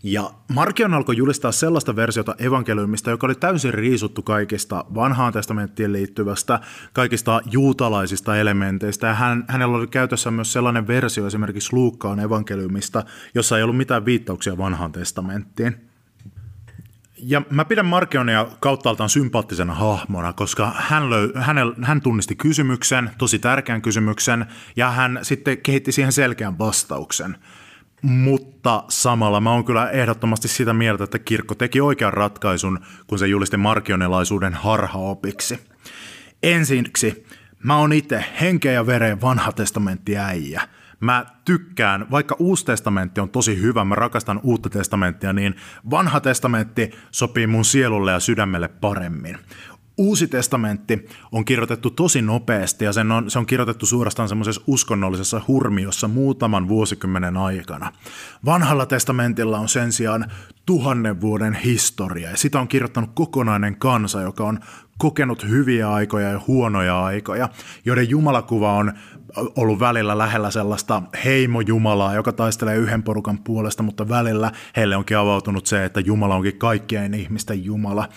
ja 0.03 0.31
Markion 0.55 0.95
alkoi 0.95 1.17
julistaa 1.17 1.53
sellaista 1.53 1.97
versiota 1.97 2.35
evankeliumista, 2.39 3.11
joka 3.11 3.27
oli 3.27 3.35
täysin 3.35 3.75
riisuttu 3.75 4.23
kaikista 4.23 4.85
vanhaan 4.95 5.33
testamenttiin 5.33 5.93
liittyvästä, 5.93 6.61
kaikista 6.93 7.41
juutalaisista 7.51 8.37
elementeistä. 8.37 9.07
Ja 9.07 9.15
hän, 9.15 9.45
hänellä 9.49 9.77
oli 9.77 9.87
käytössä 9.87 10.31
myös 10.31 10.53
sellainen 10.53 10.87
versio 10.87 11.27
esimerkiksi 11.27 11.73
Luukkaan 11.73 12.21
evankeliumista, 12.21 13.05
jossa 13.35 13.57
ei 13.57 13.63
ollut 13.63 13.77
mitään 13.77 14.05
viittauksia 14.05 14.59
vanhaan 14.59 14.93
testamenttiin. 14.93 15.89
Ja 17.23 17.43
mä 17.51 17.65
pidän 17.65 17.87
Markionia 17.87 18.47
kauttaaltaan 18.61 19.09
sympaattisena 19.09 19.75
hahmona, 19.75 20.33
koska 20.33 20.73
hän, 20.77 21.11
löy, 21.11 21.33
hänel, 21.35 21.75
hän 21.83 22.01
tunnisti 22.01 22.37
kysymyksen, 22.37 23.11
tosi 23.19 23.39
tärkeän 23.39 23.83
kysymyksen, 23.83 24.47
ja 24.77 24.91
hän 24.91 25.19
sitten 25.23 25.59
kehitti 25.59 25.93
siihen 25.93 26.13
selkeän 26.13 26.59
vastauksen– 26.59 27.37
mutta 28.03 28.85
samalla 28.89 29.41
mä 29.41 29.53
oon 29.53 29.65
kyllä 29.65 29.91
ehdottomasti 29.91 30.49
sitä 30.49 30.73
mieltä, 30.73 31.05
että 31.05 31.19
kirkko 31.19 31.55
teki 31.55 31.81
oikean 31.81 32.13
ratkaisun, 32.13 32.79
kun 33.07 33.19
se 33.19 33.27
julisti 33.27 33.57
markionelaisuuden 33.57 34.55
harhaopiksi. 34.55 35.59
Ensiksi, 36.43 37.27
mä 37.65 37.77
oon 37.77 37.93
itse 37.93 38.25
henkeä 38.41 38.73
ja 38.73 38.87
veren 38.87 39.21
vanha 39.21 39.53
testamentti 39.53 40.19
äijä. 40.19 40.63
Mä 41.01 41.27
tykkään, 41.45 42.11
vaikka 42.11 42.37
uusi 42.39 42.65
testamentti 42.65 43.21
on 43.21 43.31
tosi 43.31 43.61
hyvä, 43.61 43.85
mä 43.85 43.95
rakastan 43.95 44.41
uutta 44.43 44.71
testamenttia, 44.71 45.33
niin 45.33 45.55
vanha 45.91 46.21
testamentti 46.21 46.91
sopii 47.11 47.47
mun 47.47 47.65
sielulle 47.65 48.13
ja 48.13 48.21
sydämelle 48.21 48.69
paremmin. 48.69 49.39
Uusi 49.99 50.29
testamentti 50.29 51.09
on 51.33 51.45
kirjoitettu 51.45 51.91
tosi 51.91 52.23
nopeasti 52.23 52.85
ja 52.85 52.93
sen 52.93 53.13
on, 53.13 53.31
se 53.31 53.39
on 53.39 53.47
kirjoitettu 53.47 53.87
suorastaan 53.87 54.29
semmoisessa 54.29 54.61
uskonnollisessa 54.67 55.41
hurmiossa 55.49 56.09
muutaman 56.09 56.69
vuosikymmenen 56.69 57.37
aikana. 57.37 57.93
Vanhalla 58.45 58.87
testamentilla 58.87 59.59
on 59.59 59.69
sen 59.69 59.93
sijaan 59.93 60.31
tuhannen 60.69 61.21
vuoden 61.21 61.55
historia 61.55 62.31
ja 62.31 62.37
sitä 62.37 62.61
on 62.61 62.69
kirjoittanut 62.69 63.11
kokonainen 63.15 63.77
kansa, 63.77 64.23
joka 64.23 64.45
on 64.45 64.59
kokenut 64.99 65.49
hyviä 65.49 65.93
aikoja 65.93 66.31
ja 66.31 66.41
huonoja 66.47 67.05
aikoja, 67.05 67.49
joiden 67.85 68.11
jumalakuva 68.11 68.73
on 68.73 68.93
ollut 69.37 69.81
välillä 69.81 70.19
lähellä 70.19 70.51
sellaista 70.51 71.03
heimojumalaa, 71.25 72.15
joka 72.15 72.33
taistelee 72.33 72.77
yhden 72.77 73.03
porukan 73.03 73.39
puolesta, 73.39 73.83
mutta 73.83 74.09
välillä 74.09 74.53
heille 74.77 74.97
onkin 74.97 75.17
avautunut 75.17 75.67
se, 75.67 75.85
että 75.85 76.01
Jumala 76.01 76.35
onkin 76.35 76.59
kaikkien 76.59 77.15
ihmisten 77.15 77.65
Jumala. 77.65 78.09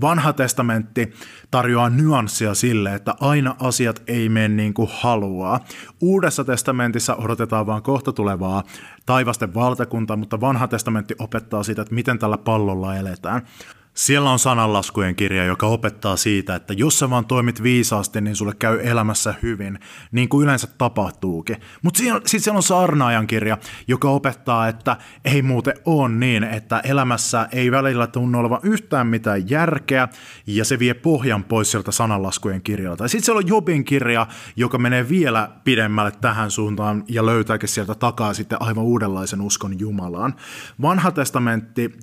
Vanha 0.00 0.32
testamentti 0.32 1.12
tarjoaa 1.50 1.90
nyanssia 1.90 2.54
sille, 2.54 2.94
että 2.94 3.14
aina 3.20 3.56
asiat 3.60 4.02
ei 4.06 4.28
mene 4.28 4.48
niin 4.48 4.74
kuin 4.74 4.88
haluaa. 4.92 5.60
Uudessa 6.00 6.44
testamentissa 6.44 7.16
odotetaan 7.16 7.66
vaan 7.66 7.82
kohta 7.82 8.12
tulevaa 8.12 8.62
taivasten 9.06 9.54
valtakuntaa, 9.54 10.16
mutta 10.16 10.40
vanha 10.40 10.68
testamentti 10.68 11.14
opettaa 11.18 11.62
sitä, 11.62 11.82
että 11.82 11.94
miten 12.00 12.18
tällä 12.18 12.38
pallolla 12.38 12.96
eletään. 12.96 13.46
Siellä 13.94 14.30
on 14.30 14.38
sananlaskujen 14.38 15.16
kirja, 15.16 15.44
joka 15.44 15.66
opettaa 15.66 16.16
siitä, 16.16 16.54
että 16.54 16.72
jos 16.72 16.98
sä 16.98 17.10
vaan 17.10 17.26
toimit 17.26 17.62
viisaasti, 17.62 18.20
niin 18.20 18.36
sulle 18.36 18.54
käy 18.58 18.80
elämässä 18.82 19.34
hyvin, 19.42 19.78
niin 20.12 20.28
kuin 20.28 20.44
yleensä 20.44 20.66
tapahtuukin. 20.78 21.56
Mutta 21.82 21.98
sitten 21.98 22.40
siellä 22.40 22.56
on 22.56 22.62
saarnaajan 22.62 23.26
kirja, 23.26 23.58
joka 23.88 24.10
opettaa, 24.10 24.68
että 24.68 24.96
ei 25.24 25.42
muuten 25.42 25.74
ole 25.84 26.08
niin, 26.08 26.44
että 26.44 26.80
elämässä 26.80 27.48
ei 27.52 27.70
välillä 27.70 28.06
tunnu 28.06 28.38
olevan 28.38 28.60
yhtään 28.62 29.06
mitään 29.06 29.50
järkeä, 29.50 30.08
ja 30.46 30.64
se 30.64 30.78
vie 30.78 30.94
pohjan 30.94 31.44
pois 31.44 31.70
sieltä 31.70 31.92
sananlaskujen 31.92 32.62
kirjalta. 32.62 33.08
Sitten 33.08 33.24
siellä 33.24 33.38
on 33.38 33.48
Jobin 33.48 33.84
kirja, 33.84 34.26
joka 34.56 34.78
menee 34.78 35.08
vielä 35.08 35.50
pidemmälle 35.64 36.12
tähän 36.20 36.50
suuntaan 36.50 37.04
ja 37.08 37.26
löytääkin 37.26 37.68
sieltä 37.68 37.94
takaa 37.94 38.34
sitten 38.34 38.62
aivan 38.62 38.84
uudenlaisen 38.84 39.40
uskon 39.40 39.80
Jumalaan. 39.80 40.34
Vanha 40.82 41.10
testamentti 41.10 41.98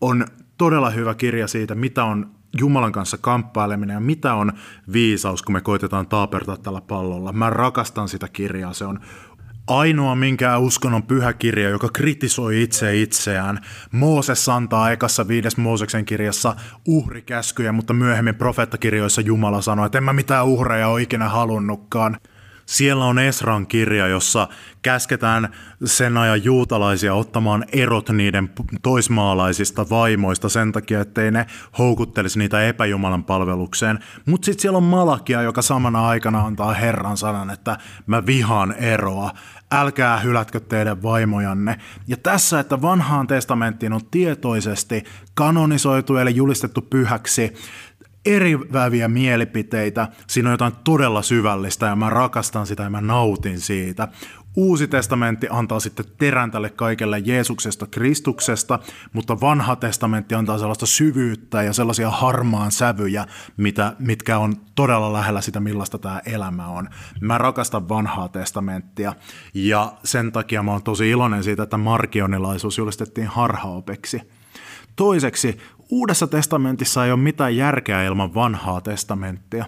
on 0.00 0.26
todella 0.60 0.90
hyvä 0.90 1.14
kirja 1.14 1.48
siitä, 1.48 1.74
mitä 1.74 2.04
on 2.04 2.30
Jumalan 2.58 2.92
kanssa 2.92 3.18
kamppaileminen 3.20 3.94
ja 3.94 4.00
mitä 4.00 4.34
on 4.34 4.52
viisaus, 4.92 5.42
kun 5.42 5.52
me 5.52 5.60
koitetaan 5.60 6.06
taapertaa 6.06 6.56
tällä 6.56 6.80
pallolla. 6.80 7.32
Mä 7.32 7.50
rakastan 7.50 8.08
sitä 8.08 8.28
kirjaa, 8.28 8.72
se 8.72 8.84
on 8.84 9.00
ainoa 9.66 10.14
minkään 10.14 10.60
uskonnon 10.60 11.02
pyhä 11.02 11.32
kirja, 11.32 11.68
joka 11.68 11.88
kritisoi 11.92 12.62
itse 12.62 13.00
itseään. 13.00 13.60
Mooses 13.92 14.48
antaa 14.48 14.90
ekassa 14.90 15.28
viides 15.28 15.56
Mooseksen 15.56 16.04
kirjassa 16.04 16.56
uhrikäskyjä, 16.86 17.72
mutta 17.72 17.92
myöhemmin 17.92 18.34
profeettakirjoissa 18.34 19.20
Jumala 19.20 19.62
sanoi, 19.62 19.86
että 19.86 19.98
en 19.98 20.04
mä 20.04 20.12
mitään 20.12 20.46
uhreja 20.46 20.88
ole 20.88 21.02
ikinä 21.02 21.28
halunnutkaan. 21.28 22.16
Siellä 22.70 23.04
on 23.04 23.18
Esran 23.18 23.66
kirja, 23.66 24.08
jossa 24.08 24.48
käsketään 24.82 25.48
sen 25.84 26.16
ajan 26.16 26.44
juutalaisia 26.44 27.14
ottamaan 27.14 27.64
erot 27.72 28.08
niiden 28.08 28.50
toismaalaisista 28.82 29.86
vaimoista 29.90 30.48
sen 30.48 30.72
takia, 30.72 31.00
ettei 31.00 31.30
ne 31.30 31.46
houkuttelisi 31.78 32.38
niitä 32.38 32.66
epäjumalan 32.66 33.24
palvelukseen. 33.24 33.98
Mutta 34.26 34.44
sitten 34.44 34.62
siellä 34.62 34.76
on 34.76 34.82
Malakia, 34.82 35.42
joka 35.42 35.62
samana 35.62 36.08
aikana 36.08 36.40
antaa 36.40 36.72
Herran 36.74 37.16
sanan, 37.16 37.50
että 37.50 37.78
mä 38.06 38.26
vihaan 38.26 38.72
eroa. 38.72 39.30
Älkää 39.72 40.20
hylätkö 40.20 40.60
teidän 40.60 41.02
vaimojanne. 41.02 41.76
Ja 42.06 42.16
tässä, 42.16 42.60
että 42.60 42.82
vanhaan 42.82 43.26
testamenttiin 43.26 43.92
on 43.92 44.06
tietoisesti 44.10 45.04
kanonisoitu 45.34 46.16
eli 46.16 46.36
julistettu 46.36 46.82
pyhäksi 46.82 47.54
eriväviä 48.26 49.08
mielipiteitä, 49.08 50.08
siinä 50.26 50.48
on 50.48 50.54
jotain 50.54 50.72
todella 50.84 51.22
syvällistä 51.22 51.86
ja 51.86 51.96
mä 51.96 52.10
rakastan 52.10 52.66
sitä 52.66 52.82
ja 52.82 52.90
mä 52.90 53.00
nautin 53.00 53.60
siitä. 53.60 54.08
Uusi 54.56 54.88
testamentti 54.88 55.46
antaa 55.50 55.80
sitten 55.80 56.04
terän 56.18 56.50
tälle 56.50 56.70
kaikelle 56.70 57.18
Jeesuksesta, 57.18 57.86
Kristuksesta, 57.86 58.78
mutta 59.12 59.40
vanha 59.40 59.76
testamentti 59.76 60.34
antaa 60.34 60.58
sellaista 60.58 60.86
syvyyttä 60.86 61.62
ja 61.62 61.72
sellaisia 61.72 62.10
harmaan 62.10 62.72
sävyjä, 62.72 63.26
mitä, 63.56 63.96
mitkä 63.98 64.38
on 64.38 64.54
todella 64.74 65.12
lähellä 65.12 65.40
sitä, 65.40 65.60
millaista 65.60 65.98
tämä 65.98 66.20
elämä 66.26 66.66
on. 66.66 66.88
Mä 67.20 67.38
rakastan 67.38 67.88
vanhaa 67.88 68.28
testamenttia 68.28 69.14
ja 69.54 69.92
sen 70.04 70.32
takia 70.32 70.62
mä 70.62 70.72
oon 70.72 70.82
tosi 70.82 71.10
iloinen 71.10 71.44
siitä, 71.44 71.62
että 71.62 71.76
markionilaisuus 71.76 72.78
julistettiin 72.78 73.26
harhaopeksi. 73.26 74.20
Toiseksi, 74.96 75.58
Uudessa 75.90 76.26
testamentissa 76.26 77.04
ei 77.04 77.12
ole 77.12 77.20
mitään 77.20 77.56
järkeä 77.56 78.04
ilman 78.04 78.34
vanhaa 78.34 78.80
testamenttia. 78.80 79.64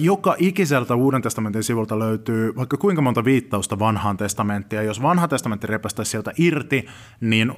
Joka 0.00 0.34
ikiseltä 0.38 0.94
Uuden 0.94 1.22
testamentin 1.22 1.62
sivulta 1.62 1.98
löytyy 1.98 2.56
vaikka 2.56 2.76
kuinka 2.76 3.02
monta 3.02 3.24
viittausta 3.24 3.78
vanhaan 3.78 4.16
testamenttia. 4.16 4.82
Jos 4.82 5.02
vanha 5.02 5.28
testamentti 5.28 5.66
repästäisi 5.66 6.10
sieltä 6.10 6.32
irti, 6.38 6.86
niin 7.20 7.52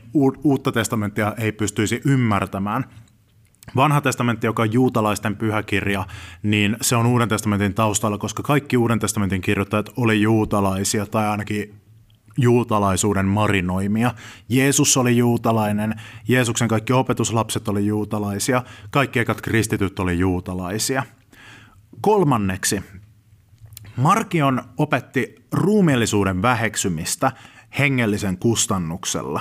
uutta 0.45 0.73
testamenttia 0.73 1.35
ei 1.39 1.53
pystyisi 1.53 2.01
ymmärtämään. 2.07 2.85
Vanha 3.77 4.01
testamentti, 4.01 4.47
joka 4.47 4.63
on 4.63 4.73
juutalaisten 4.73 5.37
pyhäkirja, 5.37 6.07
niin 6.43 6.77
se 6.81 6.97
on 6.97 7.07
Uuden 7.07 7.29
testamentin 7.29 7.75
taustalla, 7.75 8.19
koska 8.19 8.43
kaikki 8.43 8.77
Uuden 8.77 8.99
testamentin 8.99 9.41
kirjoittajat 9.41 9.91
oli 9.97 10.23
juutalaisia 10.23 11.07
tai 11.07 11.29
ainakin 11.29 11.75
juutalaisuuden 12.41 13.27
marinoimia. 13.27 14.15
Jeesus 14.49 14.97
oli 14.97 15.17
juutalainen, 15.17 16.01
Jeesuksen 16.29 16.69
kaikki 16.69 16.93
opetuslapset 16.93 17.69
oli 17.69 17.87
juutalaisia, 17.87 18.63
kaikki 18.91 19.19
ekat 19.19 19.41
kristityt 19.41 19.99
oli 19.99 20.19
juutalaisia. 20.19 21.03
Kolmanneksi, 22.01 22.83
Markion 23.97 24.63
opetti 24.77 25.35
ruumiillisuuden 25.53 26.43
väheksymistä 26.43 27.33
hengellisen 27.79 28.39
kustannuksella. 28.39 29.41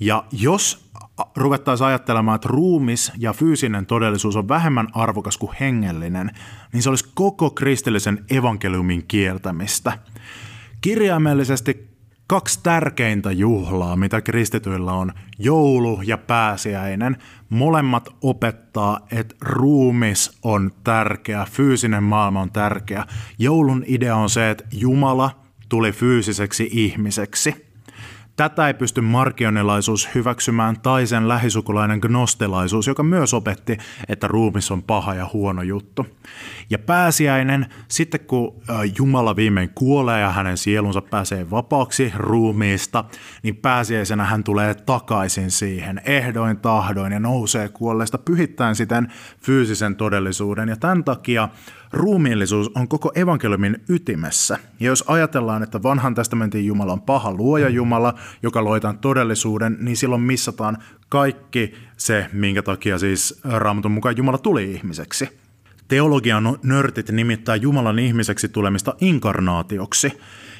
Ja 0.00 0.24
jos 0.32 0.90
ruvettaisiin 1.36 1.86
ajattelemaan, 1.86 2.36
että 2.36 2.48
ruumis 2.48 3.12
ja 3.18 3.32
fyysinen 3.32 3.86
todellisuus 3.86 4.36
on 4.36 4.48
vähemmän 4.48 4.88
arvokas 4.92 5.38
kuin 5.38 5.52
hengellinen, 5.60 6.30
niin 6.72 6.82
se 6.82 6.88
olisi 6.90 7.08
koko 7.14 7.50
kristillisen 7.50 8.24
evankeliumin 8.30 9.04
kieltämistä– 9.06 9.92
Kirjaimellisesti 10.80 11.95
kaksi 12.26 12.60
tärkeintä 12.62 13.32
juhlaa, 13.32 13.96
mitä 13.96 14.20
kristityillä 14.20 14.92
on, 14.92 15.12
joulu 15.38 16.00
ja 16.04 16.18
pääsiäinen, 16.18 17.16
molemmat 17.48 18.08
opettaa, 18.22 19.00
että 19.10 19.34
ruumis 19.40 20.38
on 20.42 20.70
tärkeä, 20.84 21.46
fyysinen 21.50 22.02
maailma 22.02 22.40
on 22.40 22.52
tärkeä. 22.52 23.04
Joulun 23.38 23.84
idea 23.86 24.16
on 24.16 24.30
se, 24.30 24.50
että 24.50 24.64
Jumala 24.72 25.30
tuli 25.68 25.92
fyysiseksi 25.92 26.68
ihmiseksi. 26.72 27.66
Tätä 28.36 28.66
ei 28.66 28.74
pysty 28.74 29.00
markionilaisuus 29.00 30.08
hyväksymään 30.14 30.80
tai 30.80 31.06
sen 31.06 31.28
lähisukulainen 31.28 31.98
gnostelaisuus, 31.98 32.86
joka 32.86 33.02
myös 33.02 33.34
opetti, 33.34 33.78
että 34.08 34.28
ruumis 34.28 34.70
on 34.70 34.82
paha 34.82 35.14
ja 35.14 35.30
huono 35.32 35.62
juttu. 35.62 36.06
Ja 36.70 36.78
pääsiäinen, 36.78 37.66
sitten 37.88 38.20
kun 38.20 38.62
Jumala 38.98 39.36
viimein 39.36 39.70
kuolee 39.74 40.20
ja 40.20 40.30
hänen 40.30 40.56
sielunsa 40.56 41.00
pääsee 41.00 41.50
vapaaksi 41.50 42.12
ruumiista, 42.16 43.04
niin 43.42 43.56
pääsiäisenä 43.56 44.24
hän 44.24 44.44
tulee 44.44 44.74
takaisin 44.74 45.50
siihen 45.50 46.00
ehdoin 46.04 46.56
tahdoin 46.56 47.12
ja 47.12 47.20
nousee 47.20 47.68
kuolleesta 47.68 48.18
pyhittäen 48.18 48.76
siten 48.76 49.12
fyysisen 49.40 49.96
todellisuuden. 49.96 50.68
Ja 50.68 50.76
tämän 50.76 51.04
takia 51.04 51.48
Ruumiillisuus 51.92 52.70
on 52.74 52.88
koko 52.88 53.12
evankeliumin 53.14 53.82
ytimessä. 53.88 54.58
Ja 54.80 54.86
jos 54.86 55.04
ajatellaan, 55.06 55.62
että 55.62 55.82
vanhan 55.82 56.14
testamentin 56.14 56.66
Jumala 56.66 56.92
on 56.92 57.02
paha 57.02 57.32
luoja 57.32 57.68
Jumala, 57.68 58.14
joka 58.42 58.64
loitaan 58.64 58.98
todellisuuden, 58.98 59.76
niin 59.80 59.96
silloin 59.96 60.22
missataan 60.22 60.78
kaikki 61.08 61.74
se, 61.96 62.26
minkä 62.32 62.62
takia 62.62 62.98
siis 62.98 63.40
Raamatun 63.44 63.90
mukaan 63.90 64.16
Jumala 64.16 64.38
tuli 64.38 64.72
ihmiseksi. 64.72 65.45
Teologian 65.88 66.58
nörtit 66.62 67.10
nimittää 67.10 67.56
Jumalan 67.56 67.98
ihmiseksi 67.98 68.48
tulemista 68.48 68.94
inkarnaatioksi. 69.00 70.12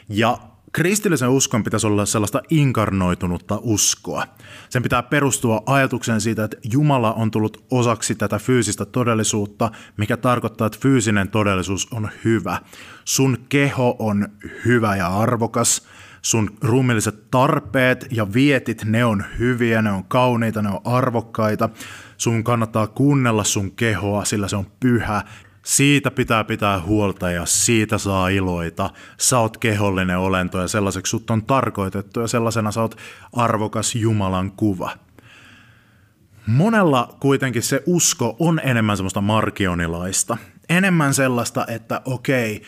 Ja 0.08 0.38
Kristillisen 0.72 1.28
uskon 1.28 1.64
pitäisi 1.64 1.86
olla 1.86 2.06
sellaista 2.06 2.42
inkarnoitunutta 2.50 3.58
uskoa. 3.62 4.26
Sen 4.68 4.82
pitää 4.82 5.02
perustua 5.02 5.62
ajatukseen 5.66 6.20
siitä, 6.20 6.44
että 6.44 6.56
Jumala 6.72 7.12
on 7.12 7.30
tullut 7.30 7.64
osaksi 7.70 8.14
tätä 8.14 8.38
fyysistä 8.38 8.84
todellisuutta, 8.84 9.70
mikä 9.96 10.16
tarkoittaa, 10.16 10.66
että 10.66 10.78
fyysinen 10.82 11.28
todellisuus 11.28 11.88
on 11.92 12.08
hyvä. 12.24 12.58
Sun 13.04 13.38
keho 13.48 13.96
on 13.98 14.28
hyvä 14.64 14.96
ja 14.96 15.06
arvokas, 15.06 15.82
sun 16.22 16.50
ruumilliset 16.62 17.30
tarpeet 17.30 18.06
ja 18.10 18.32
vietit, 18.32 18.84
ne 18.84 19.04
on 19.04 19.24
hyviä, 19.38 19.82
ne 19.82 19.90
on 19.90 20.04
kauniita, 20.04 20.62
ne 20.62 20.68
on 20.68 20.80
arvokkaita. 20.84 21.68
Sun 22.16 22.44
kannattaa 22.44 22.87
kuunnella 22.87 23.44
sun 23.44 23.70
kehoa, 23.70 24.24
sillä 24.24 24.48
se 24.48 24.57
on 24.57 24.66
pyhä 24.81 25.22
siitä 25.66 26.11
pitää 26.11 26.44
pitää 26.44 26.81
huolta 26.81 27.31
ja 27.31 27.46
siitä 27.46 27.98
saa 27.98 28.29
iloita. 28.29 28.90
Sä 29.18 29.38
oot 29.38 29.57
kehollinen 29.57 30.18
olento 30.18 30.61
ja 30.61 30.68
sellaiseksi 30.68 31.11
sut 31.11 31.31
on 31.31 31.42
tarkoitettu 31.44 32.20
ja 32.20 32.26
sellaisena 32.26 32.72
sä 32.72 32.81
oot 32.81 32.96
arvokas 33.33 33.94
Jumalan 33.94 34.52
kuva. 34.52 34.90
Monella 36.46 37.16
kuitenkin 37.20 37.62
se 37.62 37.83
usko 37.87 38.37
on 38.38 38.61
enemmän 38.64 38.96
semmoista 38.96 39.20
markionilaista. 39.20 40.37
Enemmän 40.68 41.14
sellaista, 41.14 41.66
että 41.68 42.00
okei, 42.05 42.62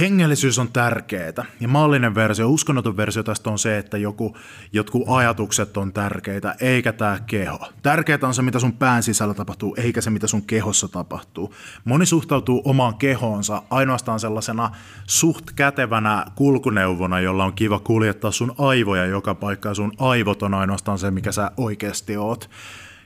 hengellisyys 0.00 0.58
on 0.58 0.72
tärkeää 0.72 1.44
ja 1.60 1.68
maallinen 1.68 2.14
versio, 2.14 2.50
uskonnoton 2.50 2.96
versio 2.96 3.22
tästä 3.22 3.50
on 3.50 3.58
se, 3.58 3.78
että 3.78 3.98
joku, 3.98 4.36
jotkut 4.72 5.02
ajatukset 5.08 5.76
on 5.76 5.92
tärkeitä, 5.92 6.54
eikä 6.60 6.92
tämä 6.92 7.18
keho. 7.26 7.58
Tärkeää 7.82 8.18
on 8.22 8.34
se, 8.34 8.42
mitä 8.42 8.58
sun 8.58 8.72
pään 8.72 9.02
sisällä 9.02 9.34
tapahtuu, 9.34 9.74
eikä 9.78 10.00
se, 10.00 10.10
mitä 10.10 10.26
sun 10.26 10.46
kehossa 10.46 10.88
tapahtuu. 10.88 11.54
Moni 11.84 12.06
suhtautuu 12.06 12.62
omaan 12.64 12.94
kehoonsa 12.94 13.62
ainoastaan 13.70 14.20
sellaisena 14.20 14.70
suht 15.06 15.50
kätevänä 15.56 16.26
kulkuneuvona, 16.34 17.20
jolla 17.20 17.44
on 17.44 17.52
kiva 17.52 17.78
kuljettaa 17.78 18.30
sun 18.30 18.54
aivoja 18.58 19.06
joka 19.06 19.34
paikka, 19.34 19.74
sun 19.74 19.92
aivot 19.98 20.42
on 20.42 20.54
ainoastaan 20.54 20.98
se, 20.98 21.10
mikä 21.10 21.32
sä 21.32 21.50
oikeasti 21.56 22.16
oot. 22.16 22.50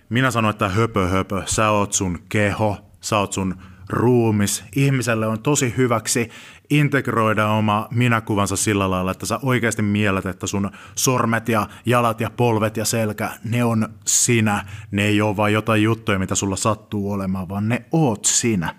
Minä 0.08 0.30
sanoin, 0.30 0.50
että 0.50 0.68
höpö 0.68 1.08
höpö, 1.08 1.42
sä 1.46 1.70
oot 1.70 1.92
sun 1.92 2.18
keho, 2.28 2.76
sä 3.00 3.18
oot 3.18 3.32
sun 3.32 3.54
ruumis. 3.88 4.64
Ihmiselle 4.76 5.26
on 5.26 5.42
tosi 5.42 5.74
hyväksi 5.76 6.30
integroida 6.70 7.48
oma 7.48 7.88
minäkuvansa 7.90 8.56
sillä 8.56 8.90
lailla, 8.90 9.10
että 9.10 9.26
sä 9.26 9.38
oikeasti 9.42 9.82
mielet, 9.82 10.26
että 10.26 10.46
sun 10.46 10.70
sormet 10.94 11.48
ja 11.48 11.66
jalat 11.86 12.20
ja 12.20 12.30
polvet 12.30 12.76
ja 12.76 12.84
selkä, 12.84 13.30
ne 13.44 13.64
on 13.64 13.88
sinä. 14.06 14.64
Ne 14.90 15.04
ei 15.04 15.20
ole 15.20 15.36
vain 15.36 15.54
jotain 15.54 15.82
juttuja, 15.82 16.18
mitä 16.18 16.34
sulla 16.34 16.56
sattuu 16.56 17.12
olemaan, 17.12 17.48
vaan 17.48 17.68
ne 17.68 17.84
oot 17.92 18.24
sinä. 18.24 18.74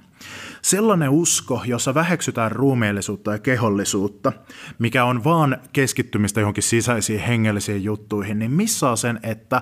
Sellainen 0.62 1.10
usko, 1.10 1.62
jossa 1.65 1.93
väheksytään 1.93 2.51
ruumiillisuutta 2.51 3.32
ja 3.32 3.39
kehollisuutta, 3.39 4.32
mikä 4.80 5.06
on 5.06 5.23
vaan 5.23 5.58
keskittymistä 5.73 6.39
johonkin 6.39 6.63
sisäisiin 6.63 7.19
hengellisiin 7.19 7.84
juttuihin, 7.84 8.39
niin 8.39 8.51
missaa 8.51 8.95
sen, 8.95 9.19
että 9.23 9.62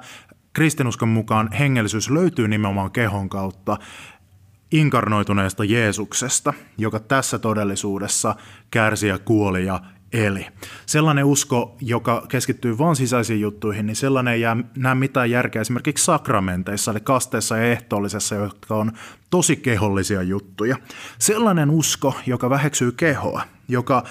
kristinuskon 0.54 1.10
mukaan 1.10 1.52
hengellisyys 1.52 2.10
löytyy 2.10 2.48
nimenomaan 2.48 2.92
kehon 2.92 3.30
kautta, 3.30 3.78
inkarnoituneesta 4.72 5.64
Jeesuksesta, 5.64 6.54
joka 6.78 7.00
tässä 7.00 7.40
todellisuudessa 7.40 8.36
kärsi 8.72 9.08
ja 9.08 9.20
kuoli 9.20 9.66
ja 9.66 9.80
eli. 10.14 10.48
Sellainen 10.86 11.26
usko, 11.26 11.78
joka 11.82 12.26
keskittyy 12.30 12.78
vain 12.78 12.96
sisäisiin 12.96 13.42
juttuihin, 13.42 13.86
niin 13.86 13.96
sellainen 13.96 14.34
ei 14.34 14.42
näe 14.78 14.96
mitään 14.96 15.32
järkeä 15.32 15.62
esimerkiksi 15.62 16.06
sakramenteissa, 16.06 16.92
eli 16.92 17.00
kasteessa 17.00 17.58
ja 17.58 17.64
ehtoollisessa, 17.64 18.36
jotka 18.36 18.76
on 18.76 18.92
tosi 19.30 19.56
kehollisia 19.56 20.22
juttuja. 20.22 20.78
Sellainen 21.20 21.70
usko, 21.70 22.16
joka 22.26 22.50
väheksyy 22.50 22.92
kehoa, 22.92 23.42
joka 23.68 24.04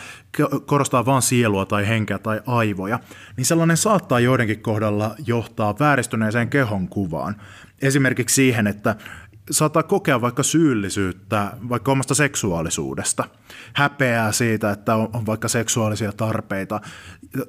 korostaa 0.67 1.07
vain 1.07 1.23
sielua 1.23 1.67
tai 1.67 1.89
henkeä 1.89 2.19
tai 2.19 2.41
aivoja, 2.47 3.01
niin 3.37 3.45
sellainen 3.45 3.77
saattaa 3.77 4.21
joidenkin 4.21 4.63
kohdalla 4.63 5.15
johtaa 5.27 5.75
vääristyneeseen 5.81 6.51
kehon 6.51 6.89
kuvaan. 6.89 7.37
Esimerkiksi 7.83 8.35
siihen, 8.35 8.67
että 8.67 8.97
saattaa 9.51 9.83
kokea 9.83 10.21
vaikka 10.21 10.43
syyllisyyttä 10.43 11.53
vaikka 11.69 11.93
omasta 11.93 12.15
seksuaalisuudesta, 12.15 13.25
häpeää 13.73 14.33
siitä, 14.33 14.71
että 14.71 14.95
on, 14.95 15.27
vaikka 15.27 15.49
seksuaalisia 15.49 16.13
tarpeita, 16.13 16.81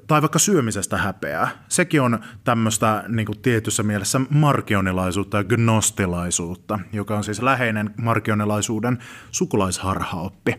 tai 0.07 0.21
vaikka 0.21 0.39
syömisestä 0.39 0.97
häpeää. 0.97 1.49
Sekin 1.67 2.01
on 2.01 2.19
tämmöistä 2.43 3.03
niin 3.07 3.25
kuin 3.25 3.39
tietyssä 3.41 3.83
mielessä 3.83 4.21
markionilaisuutta 4.29 5.37
ja 5.37 5.43
gnostilaisuutta, 5.43 6.79
joka 6.93 7.17
on 7.17 7.23
siis 7.23 7.41
läheinen 7.41 7.93
markionilaisuuden 8.01 8.97
sukulaisharhaoppi. 9.31 10.55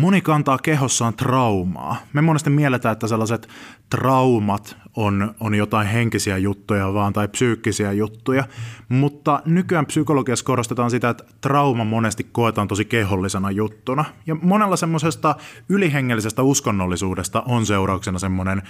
Moni 0.00 0.20
kantaa 0.20 0.58
kehossaan 0.58 1.14
traumaa. 1.14 1.96
Me 2.12 2.20
monesti 2.20 2.50
mielletään, 2.50 2.92
että 2.92 3.06
sellaiset 3.06 3.48
traumat 3.90 4.76
on, 4.96 5.34
on 5.40 5.54
jotain 5.54 5.86
henkisiä 5.86 6.38
juttuja 6.38 6.94
vaan 6.94 7.12
tai 7.12 7.28
psyykkisiä 7.28 7.92
juttuja, 7.92 8.44
mutta 8.88 9.42
nykyään 9.44 9.86
psykologiassa 9.86 10.44
korostetaan 10.44 10.90
sitä, 10.90 11.08
että 11.08 11.24
trauma 11.40 11.84
monesti 11.84 12.24
koetaan 12.32 12.68
tosi 12.68 12.84
kehollisena 12.84 13.50
juttuna. 13.50 14.04
Ja 14.26 14.34
monella 14.34 14.76
semmoisesta 14.76 15.34
ylihengellisestä 15.68 16.42
uskonnollisuudesta 16.42 17.42
on 17.46 17.66
seurauksena 17.66 18.18
semmoinen 18.18 18.62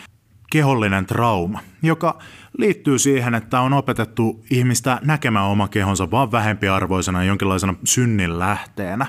kehollinen 0.50 1.06
trauma, 1.06 1.60
joka 1.82 2.18
liittyy 2.58 2.98
siihen, 2.98 3.34
että 3.34 3.60
on 3.60 3.72
opetettu 3.72 4.44
ihmistä 4.50 5.00
näkemään 5.04 5.46
oma 5.46 5.68
kehonsa 5.68 6.10
vaan 6.10 6.32
vähempiarvoisena 6.32 7.24
jonkinlaisena 7.24 7.74
synnin 7.84 8.38
lähteenä. 8.38 9.06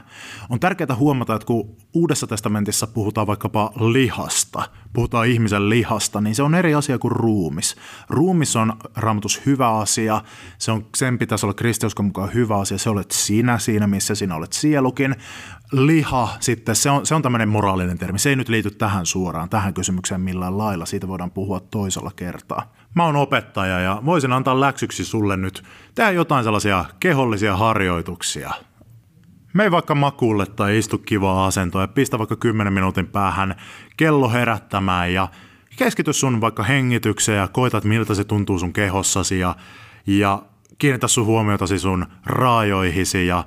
On 0.49 0.59
tärkeää 0.59 0.95
huomata, 0.95 1.35
että 1.35 1.45
kun 1.45 1.75
Uudessa 1.93 2.27
testamentissa 2.27 2.87
puhutaan 2.87 3.27
vaikkapa 3.27 3.71
lihasta, 3.75 4.69
puhutaan 4.93 5.27
ihmisen 5.27 5.69
lihasta, 5.69 6.21
niin 6.21 6.35
se 6.35 6.43
on 6.43 6.55
eri 6.55 6.73
asia 6.73 6.99
kuin 6.99 7.11
ruumis. 7.11 7.75
Ruumis 8.09 8.55
on 8.55 8.73
raamatus 8.95 9.45
hyvä 9.45 9.77
asia, 9.77 10.21
se 10.57 10.71
on, 10.71 10.85
sen 10.97 11.17
pitäisi 11.17 11.45
olla 11.45 11.53
kristiuskon 11.53 12.05
mukaan 12.05 12.33
hyvä 12.33 12.57
asia, 12.57 12.77
se 12.77 12.89
olet 12.89 13.11
sinä 13.11 13.57
siinä, 13.57 13.87
missä 13.87 14.15
sinä 14.15 14.35
olet 14.35 14.53
sielukin. 14.53 15.15
Liha 15.71 16.29
sitten, 16.39 16.75
se 16.75 16.89
on, 16.89 17.05
se 17.05 17.15
on 17.15 17.21
tämmöinen 17.21 17.49
moraalinen 17.49 17.97
termi, 17.97 18.19
se 18.19 18.29
ei 18.29 18.35
nyt 18.35 18.49
liity 18.49 18.71
tähän 18.71 19.05
suoraan, 19.05 19.49
tähän 19.49 19.73
kysymykseen 19.73 20.21
millään 20.21 20.57
lailla, 20.57 20.85
siitä 20.85 21.07
voidaan 21.07 21.31
puhua 21.31 21.59
toisella 21.59 22.11
kertaa. 22.15 22.73
Mä 22.95 23.05
oon 23.05 23.15
opettaja 23.15 23.79
ja 23.79 24.01
voisin 24.05 24.33
antaa 24.33 24.59
läksyksi 24.59 25.05
sulle 25.05 25.37
nyt 25.37 25.63
tehdä 25.95 26.11
jotain 26.11 26.43
sellaisia 26.43 26.85
kehollisia 26.99 27.57
harjoituksia. 27.57 28.51
Me 29.53 29.71
vaikka 29.71 29.95
makuulle 29.95 30.45
tai 30.45 30.77
istu 30.77 30.97
kivaa 30.97 31.45
asentoa 31.45 31.81
ja 31.81 31.87
pistä 31.87 32.17
vaikka 32.19 32.35
10 32.35 32.73
minuutin 32.73 33.07
päähän 33.07 33.55
kello 33.97 34.29
herättämään 34.29 35.13
ja 35.13 35.27
keskity 35.77 36.13
sun 36.13 36.41
vaikka 36.41 36.63
hengitykseen 36.63 37.37
ja 37.37 37.47
koitat 37.47 37.83
miltä 37.83 38.15
se 38.15 38.23
tuntuu 38.23 38.59
sun 38.59 38.73
kehossasi 38.73 39.39
ja, 39.39 39.55
ja 40.07 40.41
kiinnitä 40.77 41.07
sun 41.07 41.25
huomiotasi 41.25 41.79
sun 41.79 42.05
raajoihisi 42.25 43.27
ja 43.27 43.43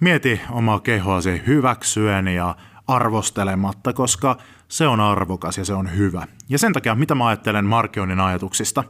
mieti 0.00 0.40
omaa 0.50 0.80
kehoasi 0.80 1.42
hyväksyen 1.46 2.28
ja 2.28 2.56
arvostelematta, 2.86 3.92
koska 3.92 4.36
se 4.74 4.86
on 4.86 5.00
arvokas 5.00 5.58
ja 5.58 5.64
se 5.64 5.74
on 5.74 5.96
hyvä. 5.96 6.26
Ja 6.48 6.58
sen 6.58 6.72
takia, 6.72 6.94
mitä 6.94 7.14
mä 7.14 7.26
ajattelen 7.26 7.64
Markionin 7.64 8.20
ajatuksista, 8.20 8.84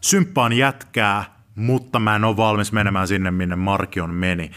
symppaan 0.00 0.52
jätkää, 0.52 1.24
mutta 1.54 1.98
mä 1.98 2.16
en 2.16 2.24
ole 2.24 2.36
valmis 2.36 2.72
menemään 2.72 3.08
sinne, 3.08 3.30
minne 3.30 3.56
Markion 3.56 4.14
meni. 4.14 4.50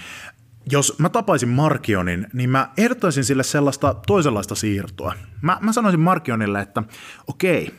Jos 0.71 0.99
mä 0.99 1.09
tapaisin 1.09 1.49
Markionin, 1.49 2.27
niin 2.33 2.49
mä 2.49 2.69
ehdottaisin 2.77 3.23
sille 3.23 3.43
sellaista 3.43 3.93
toisenlaista 4.07 4.55
siirtoa. 4.55 5.13
Mä, 5.41 5.57
mä 5.61 5.73
sanoisin 5.73 5.99
Markionille, 5.99 6.61
että 6.61 6.83
okei, 7.27 7.73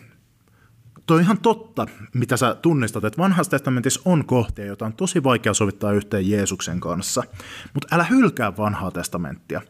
toi 1.07 1.17
on 1.17 1.23
ihan 1.23 1.39
totta, 1.39 1.87
mitä 2.15 2.37
sä 2.37 2.55
tunnistat, 2.55 3.05
että 3.05 3.23
vanhassa 3.23 3.51
testamentissa 3.51 4.01
on 4.05 4.25
kohtia, 4.25 4.65
joita 4.65 4.87
on 4.87 4.93
tosi 4.93 5.25
vaikea 5.25 5.55
sovittaa 5.55 5.93
yhteen 5.93 6.31
Jeesuksen 6.31 6.81
kanssa. 6.81 7.23
Mutta 7.75 7.89
älä 7.93 8.05
hylkää 8.05 8.57
vanhaa 8.57 8.91
testamenttia. 8.91 9.63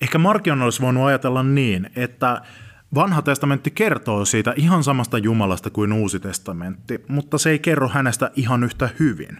Ehkä 0.00 0.18
Markion 0.18 0.62
olisi 0.62 0.82
voinut 0.82 1.06
ajatella 1.06 1.42
niin, 1.42 1.90
että 1.96 2.42
Vanha 2.94 3.22
testamentti 3.22 3.70
kertoo 3.70 4.24
siitä 4.24 4.54
ihan 4.56 4.84
samasta 4.84 5.18
Jumalasta 5.18 5.70
kuin 5.70 5.92
Uusi 5.92 6.20
testamentti, 6.20 7.04
mutta 7.08 7.38
se 7.38 7.50
ei 7.50 7.58
kerro 7.58 7.88
hänestä 7.88 8.30
ihan 8.36 8.64
yhtä 8.64 8.88
hyvin. 8.98 9.38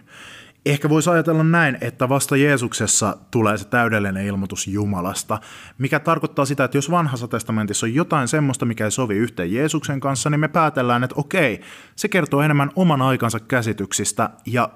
Ehkä 0.65 0.89
voisi 0.89 1.09
ajatella 1.09 1.43
näin, 1.43 1.77
että 1.81 2.09
vasta 2.09 2.37
Jeesuksessa 2.37 3.17
tulee 3.31 3.57
se 3.57 3.67
täydellinen 3.67 4.25
ilmoitus 4.25 4.67
Jumalasta, 4.67 5.39
mikä 5.77 5.99
tarkoittaa 5.99 6.45
sitä, 6.45 6.63
että 6.63 6.77
jos 6.77 6.91
vanhassa 6.91 7.27
testamentissa 7.27 7.85
on 7.85 7.93
jotain 7.93 8.27
semmoista, 8.27 8.65
mikä 8.65 8.85
ei 8.85 8.91
sovi 8.91 9.15
yhteen 9.15 9.53
Jeesuksen 9.53 9.99
kanssa, 9.99 10.29
niin 10.29 10.39
me 10.39 10.47
päätellään, 10.47 11.03
että 11.03 11.15
okei, 11.17 11.61
se 11.95 12.07
kertoo 12.07 12.41
enemmän 12.41 12.71
oman 12.75 13.01
aikansa 13.01 13.39
käsityksistä 13.39 14.29
ja 14.45 14.69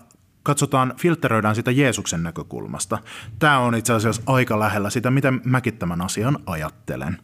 katsotaan, 0.45 0.93
filteröidään 0.97 1.55
sitä 1.55 1.71
Jeesuksen 1.71 2.23
näkökulmasta. 2.23 2.97
Tämä 3.39 3.59
on 3.59 3.75
itse 3.75 3.93
asiassa 3.93 4.21
aika 4.25 4.59
lähellä 4.59 4.89
sitä, 4.89 5.11
miten 5.11 5.41
mäkin 5.43 5.77
tämän 5.77 6.01
asian 6.01 6.37
ajattelen. 6.45 7.17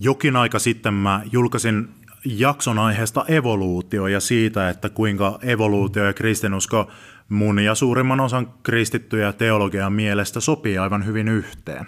Jokin 0.00 0.36
aika 0.36 0.58
sitten 0.58 0.94
mä 0.94 1.22
julkaisin 1.32 1.88
jakson 2.24 2.78
aiheesta 2.78 3.24
evoluutio 3.28 4.06
ja 4.06 4.20
siitä, 4.20 4.68
että 4.68 4.88
kuinka 4.88 5.38
evoluutio 5.42 6.04
ja 6.04 6.12
kristinusko 6.12 6.90
mun 7.28 7.58
ja 7.58 7.74
suurimman 7.74 8.20
osan 8.20 8.52
kristittyjä 8.62 9.32
teologian 9.32 9.92
mielestä 9.92 10.40
sopii 10.40 10.78
aivan 10.78 11.06
hyvin 11.06 11.28
yhteen. 11.28 11.86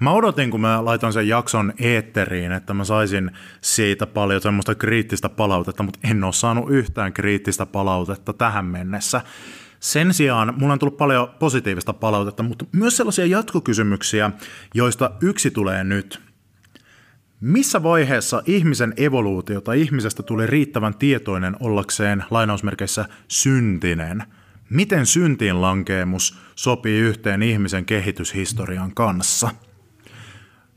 Mä 0.00 0.12
odotin, 0.12 0.50
kun 0.50 0.60
mä 0.60 0.84
laitan 0.84 1.12
sen 1.12 1.28
jakson 1.28 1.72
eetteriin, 1.78 2.52
että 2.52 2.74
mä 2.74 2.84
saisin 2.84 3.30
siitä 3.60 4.06
paljon 4.06 4.40
semmoista 4.40 4.74
kriittistä 4.74 5.28
palautetta, 5.28 5.82
mutta 5.82 5.98
en 6.04 6.24
ole 6.24 6.32
saanut 6.32 6.70
yhtään 6.70 7.12
kriittistä 7.12 7.66
palautetta 7.66 8.32
tähän 8.32 8.64
mennessä. 8.64 9.20
Sen 9.80 10.14
sijaan 10.14 10.54
mulla 10.56 10.72
on 10.72 10.78
tullut 10.78 10.96
paljon 10.96 11.30
positiivista 11.38 11.92
palautetta, 11.92 12.42
mutta 12.42 12.64
myös 12.72 12.96
sellaisia 12.96 13.26
jatkokysymyksiä, 13.26 14.30
joista 14.74 15.10
yksi 15.20 15.50
tulee 15.50 15.84
nyt– 15.84 16.20
missä 17.40 17.82
vaiheessa 17.82 18.42
ihmisen 18.46 18.94
evoluutiota 18.96 19.72
ihmisestä 19.72 20.22
tuli 20.22 20.46
riittävän 20.46 20.94
tietoinen 20.94 21.56
ollakseen 21.60 22.24
lainausmerkeissä 22.30 23.04
syntinen? 23.28 24.24
Miten 24.70 25.06
syntiin 25.06 25.60
lankeemus 25.60 26.38
sopii 26.54 26.98
yhteen 26.98 27.42
ihmisen 27.42 27.84
kehityshistorian 27.84 28.94
kanssa? 28.94 29.50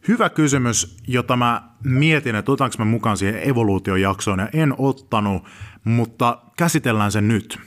Hyvä 0.08 0.30
kysymys, 0.30 0.98
jota 1.08 1.38
mä 1.38 1.62
mietin, 1.84 2.36
että 2.36 2.52
otanko 2.52 2.76
mä 2.80 2.86
mukaan 2.86 3.18
siihen 3.18 3.50
evoluutiojaksoon 3.50 4.40
ja 4.40 4.50
en 4.54 4.76
ottanut, 4.78 5.44
mutta 5.84 6.42
käsitellään 6.58 7.12
sen 7.12 7.28
nyt. 7.28 7.60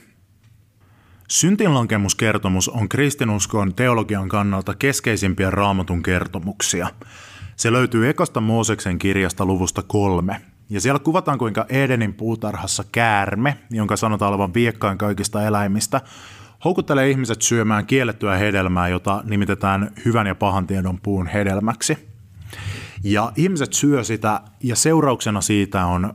Syntinlankemuskertomus 1.29 2.69
on 2.69 2.89
kristinuskon 2.89 3.75
teologian 3.75 4.29
kannalta 4.29 4.73
keskeisimpiä 4.73 5.51
raamatun 5.51 6.03
kertomuksia– 6.03 6.87
se 7.57 7.71
löytyy 7.71 8.09
ekasta 8.09 8.41
Mooseksen 8.41 8.99
kirjasta 8.99 9.45
luvusta 9.45 9.83
kolme. 9.87 10.41
Ja 10.69 10.81
siellä 10.81 10.99
kuvataan, 10.99 11.37
kuinka 11.37 11.65
Edenin 11.69 12.13
puutarhassa 12.13 12.83
käärme, 12.91 13.57
jonka 13.71 13.95
sanotaan 13.95 14.29
olevan 14.29 14.53
viekkain 14.53 14.97
kaikista 14.97 15.43
eläimistä, 15.43 16.01
houkuttelee 16.65 17.09
ihmiset 17.09 17.41
syömään 17.41 17.85
kiellettyä 17.85 18.37
hedelmää, 18.37 18.87
jota 18.87 19.23
nimitetään 19.25 19.91
hyvän 20.05 20.27
ja 20.27 20.35
pahan 20.35 20.67
tiedon 20.67 20.99
puun 21.01 21.27
hedelmäksi. 21.27 22.06
Ja 23.03 23.31
ihmiset 23.35 23.73
syö 23.73 24.03
sitä, 24.03 24.41
ja 24.63 24.75
seurauksena 24.75 25.41
siitä 25.41 25.85
on 25.85 26.13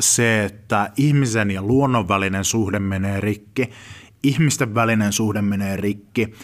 se, 0.00 0.44
että 0.44 0.90
ihmisen 0.96 1.50
ja 1.50 1.62
luonnon 1.62 2.08
välinen 2.08 2.44
suhde 2.44 2.78
menee 2.78 3.20
rikki, 3.20 3.70
ihmisten 4.22 4.74
välinen 4.74 5.12
suhde 5.12 5.42
menee 5.42 5.76
rikki, 5.76 6.34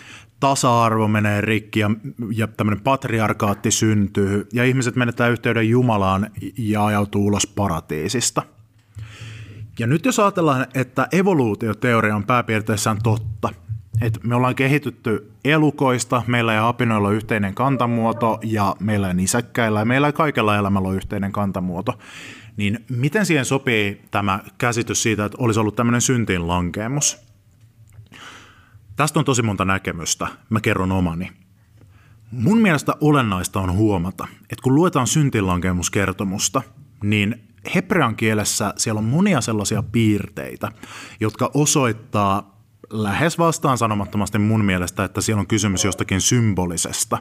tasa-arvo 0.41 1.09
menee 1.09 1.41
rikki 1.41 1.81
ja, 1.81 1.91
ja 2.35 2.47
tämmöinen 2.47 2.85
patriarkaatti 2.85 3.71
syntyy 3.71 4.49
ja 4.53 4.65
ihmiset 4.65 4.97
menetään 4.97 5.33
yhteyden 5.33 5.69
Jumalaan 5.69 6.31
ja 6.59 6.87
ajautuu 6.87 7.27
ulos 7.27 7.47
paratiisista. 7.47 8.43
Ja 9.79 9.87
nyt 9.87 10.05
jos 10.05 10.19
ajatellaan, 10.19 10.67
että 10.75 11.09
evoluutioteoria 11.13 12.17
on 12.17 12.27
pääpiirteissään 12.27 12.99
totta, 13.03 13.49
että 14.01 14.21
me 14.23 14.35
ollaan 14.35 14.55
kehitytty 14.55 15.33
elukoista, 15.45 16.23
meillä 16.27 16.53
ja 16.53 16.69
apinoilla 16.69 17.09
on 17.09 17.15
yhteinen 17.15 17.55
kantamuoto 17.55 18.39
ja 18.43 18.77
meillä 18.81 19.07
ja 19.07 19.15
nisäkkäillä 19.15 19.79
ja 19.79 19.85
meillä 19.85 20.13
kaikella 20.13 20.57
elämällä 20.57 20.89
on 20.89 20.97
yhteinen 20.97 21.33
kantamuoto, 21.33 21.99
niin 22.57 22.85
miten 22.91 23.27
siihen 23.27 23.45
sopii 23.45 24.03
tämä 24.11 24.41
käsitys 24.59 25.03
siitä, 25.03 25.25
että 25.25 25.39
olisi 25.41 25.61
ollut 25.61 25.77
tämmöinen 25.77 26.01
syntiin 26.01 26.49
lankeemus? 26.49 27.19
Tästä 28.97 29.19
on 29.19 29.25
tosi 29.25 29.43
monta 29.43 29.65
näkemystä. 29.65 30.29
Mä 30.51 30.61
kerron 30.61 30.93
omani. 30.93 31.31
Mun 32.31 32.59
mielestä 32.59 32.95
olennaista 33.01 33.61
on 33.61 33.73
huomata, 33.73 34.29
että 34.41 34.63
kun 34.63 34.75
luetaan 34.75 35.07
syntilankemuskertomusta, 35.07 36.63
niin 37.03 37.43
hebrean 37.75 38.17
kielessä 38.17 38.75
siellä 38.77 38.99
on 38.99 39.05
monia 39.05 39.41
sellaisia 39.41 39.83
piirteitä, 39.83 40.73
jotka 41.21 41.51
osoittaa 41.55 42.56
lähes 42.91 43.39
vastaan 43.39 43.79
sanomattomasti 43.79 44.39
mun 44.39 44.65
mielestä, 44.65 45.05
että 45.05 45.21
siellä 45.21 45.41
on 45.41 45.47
kysymys 45.47 45.85
jostakin 45.85 46.21
symbolisesta. 46.21 47.19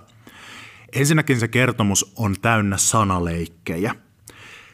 Ensinnäkin 0.96 1.40
se 1.40 1.48
kertomus 1.48 2.14
on 2.16 2.36
täynnä 2.42 2.78
sanaleikkejä. 2.78 3.96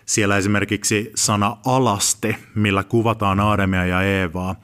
Siellä 0.06 0.38
esimerkiksi 0.38 1.12
sana 1.15 1.58
alasti, 1.65 2.36
millä 2.56 2.84
kuvataan 2.84 3.39
Aademia 3.39 3.86
ja 3.86 4.01
Eevaa, 4.01 4.56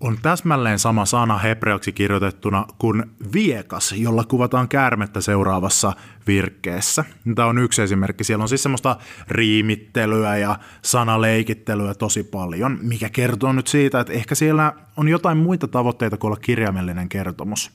on 0.00 0.18
täsmälleen 0.22 0.78
sama 0.78 1.04
sana 1.04 1.38
hebreaksi 1.38 1.92
kirjoitettuna 1.92 2.66
kuin 2.78 3.04
viekas, 3.32 3.92
jolla 3.92 4.24
kuvataan 4.24 4.68
käärmettä 4.68 5.20
seuraavassa 5.20 5.92
virkkeessä. 6.26 7.04
Tämä 7.34 7.48
on 7.48 7.58
yksi 7.58 7.82
esimerkki. 7.82 8.24
Siellä 8.24 8.42
on 8.42 8.48
siis 8.48 8.62
semmoista 8.62 8.96
riimittelyä 9.28 10.36
ja 10.36 10.58
sanaleikittelyä 10.82 11.94
tosi 11.94 12.24
paljon, 12.24 12.78
mikä 12.82 13.08
kertoo 13.08 13.52
nyt 13.52 13.66
siitä, 13.66 14.00
että 14.00 14.12
ehkä 14.12 14.34
siellä 14.34 14.72
on 14.96 15.08
jotain 15.08 15.38
muita 15.38 15.68
tavoitteita 15.68 16.16
kuin 16.16 16.28
olla 16.28 16.40
kirjaimellinen 16.40 17.08
kertomus. 17.08 17.70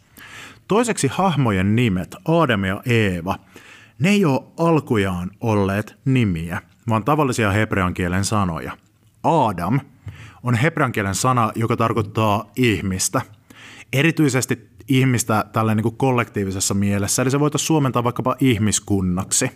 Toiseksi 0.67 1.07
hahmojen 1.07 1.75
nimet, 1.75 2.15
Aadam 2.27 2.63
ja 2.63 2.81
Eeva, 2.85 3.35
ne 3.99 4.09
ei 4.09 4.25
ole 4.25 4.43
alkujaan 4.57 5.31
olleet 5.41 5.95
nimiä, 6.05 6.61
vaan 6.89 7.03
tavallisia 7.03 7.51
hebrean 7.51 7.93
kielen 7.93 8.25
sanoja. 8.25 8.77
Adam– 9.23 9.79
on 10.43 10.55
hebrean 10.55 10.91
kielen 10.91 11.15
sana, 11.15 11.51
joka 11.55 11.77
tarkoittaa 11.77 12.51
ihmistä. 12.55 13.21
Erityisesti 13.93 14.69
ihmistä 14.87 15.45
tällä 15.53 15.75
niin 15.75 15.83
kuin 15.83 15.97
kollektiivisessa 15.97 16.73
mielessä, 16.73 17.21
eli 17.21 17.31
se 17.31 17.39
voitaisiin 17.39 17.67
suomentaa 17.67 18.03
vaikkapa 18.03 18.35
ihmiskunnaksi. 18.39 19.51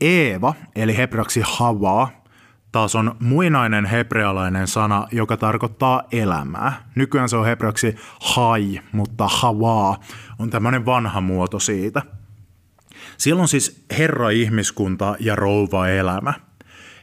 Eeva, 0.00 0.54
eli 0.76 0.96
hebreaksi 0.96 1.40
havaa, 1.44 2.24
taas 2.72 2.94
on 2.94 3.16
muinainen 3.20 3.84
hebrealainen 3.84 4.66
sana, 4.66 5.08
joka 5.12 5.36
tarkoittaa 5.36 6.02
elämää. 6.12 6.90
Nykyään 6.94 7.28
se 7.28 7.36
on 7.36 7.46
hebreaksi 7.46 7.96
hai, 8.36 8.80
mutta 8.92 9.28
havaa 9.28 10.00
on 10.38 10.50
tämmöinen 10.50 10.86
vanha 10.86 11.20
muoto 11.20 11.58
siitä. 11.58 12.02
Siellä 13.18 13.42
on 13.42 13.48
siis 13.48 13.84
herra-ihmiskunta 13.98 15.16
ja 15.20 15.36
rouva-elämä 15.36 16.34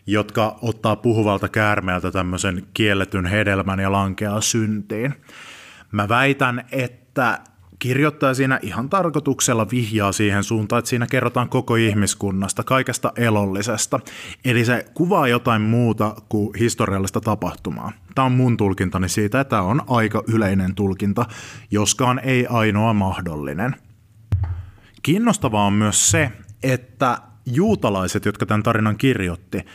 jotka 0.07 0.57
ottaa 0.61 0.95
puhuvalta 0.95 1.49
käärmeeltä 1.49 2.11
tämmöisen 2.11 2.63
kielletyn 2.73 3.25
hedelmän 3.25 3.79
ja 3.79 3.91
lankeaa 3.91 4.41
syntiin. 4.41 5.13
Mä 5.91 6.09
väitän, 6.09 6.65
että 6.71 7.39
kirjoittaja 7.79 8.33
siinä 8.33 8.59
ihan 8.61 8.89
tarkoituksella 8.89 9.67
vihjaa 9.71 10.11
siihen 10.11 10.43
suuntaan, 10.43 10.79
että 10.79 10.89
siinä 10.89 11.07
kerrotaan 11.07 11.49
koko 11.49 11.75
ihmiskunnasta, 11.75 12.63
kaikesta 12.63 13.11
elollisesta. 13.15 13.99
Eli 14.45 14.65
se 14.65 14.85
kuvaa 14.93 15.27
jotain 15.27 15.61
muuta 15.61 16.15
kuin 16.29 16.49
historiallista 16.59 17.21
tapahtumaa. 17.21 17.91
Tämä 18.15 18.25
on 18.25 18.31
mun 18.31 18.57
tulkintani 18.57 19.09
siitä, 19.09 19.39
että 19.39 19.49
tämä 19.49 19.61
on 19.61 19.81
aika 19.87 20.23
yleinen 20.27 20.75
tulkinta, 20.75 21.25
joskaan 21.71 22.19
ei 22.19 22.47
ainoa 22.47 22.93
mahdollinen. 22.93 23.75
Kiinnostavaa 25.03 25.65
on 25.65 25.73
myös 25.73 26.11
se, 26.11 26.31
että 26.63 27.17
juutalaiset, 27.45 28.25
jotka 28.25 28.45
tämän 28.45 28.63
tarinan 28.63 28.97
kirjoitti, 28.97 29.65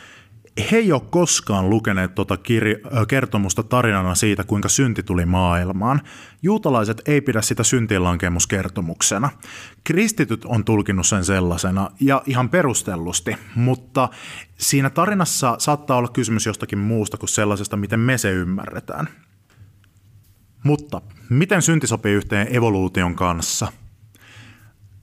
he 0.71 0.77
ei 0.77 0.91
ole 0.91 1.01
koskaan 1.09 1.69
lukeneet 1.69 2.15
tuota 2.15 2.35
kir- 2.35 3.05
kertomusta 3.05 3.63
tarinana 3.63 4.15
siitä, 4.15 4.43
kuinka 4.43 4.69
synti 4.69 5.03
tuli 5.03 5.25
maailmaan. 5.25 6.01
Juutalaiset 6.41 7.01
ei 7.05 7.21
pidä 7.21 7.41
sitä 7.41 7.63
syntiinlankemuskertomuksena. 7.63 9.29
Kristityt 9.83 10.45
on 10.45 10.65
tulkinnut 10.65 11.07
sen 11.07 11.25
sellaisena, 11.25 11.89
ja 11.99 12.21
ihan 12.25 12.49
perustellusti, 12.49 13.35
mutta 13.55 14.09
siinä 14.57 14.89
tarinassa 14.89 15.55
saattaa 15.59 15.97
olla 15.97 16.07
kysymys 16.07 16.45
jostakin 16.45 16.79
muusta 16.79 17.17
kuin 17.17 17.29
sellaisesta, 17.29 17.77
miten 17.77 17.99
me 17.99 18.17
se 18.17 18.31
ymmärretään. 18.31 19.09
Mutta 20.63 21.01
miten 21.29 21.61
synti 21.61 21.87
sopii 21.87 22.13
yhteen 22.13 22.55
evoluution 22.55 23.15
kanssa? 23.15 23.67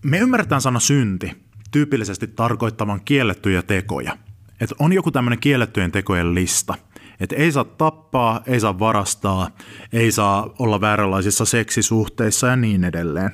Me 0.02 0.18
ymmärretään 0.18 0.60
sana 0.60 0.80
synti 0.80 1.32
tyypillisesti 1.70 2.26
tarkoittavan 2.26 3.00
kiellettyjä 3.04 3.62
tekoja– 3.62 4.16
että 4.60 4.74
on 4.78 4.92
joku 4.92 5.10
tämmöinen 5.10 5.38
kiellettyjen 5.38 5.92
tekojen 5.92 6.34
lista. 6.34 6.74
Että 7.20 7.36
ei 7.36 7.52
saa 7.52 7.64
tappaa, 7.64 8.40
ei 8.46 8.60
saa 8.60 8.78
varastaa, 8.78 9.50
ei 9.92 10.12
saa 10.12 10.54
olla 10.58 10.80
vääränlaisissa 10.80 11.44
seksisuhteissa 11.44 12.46
ja 12.46 12.56
niin 12.56 12.84
edelleen. 12.84 13.30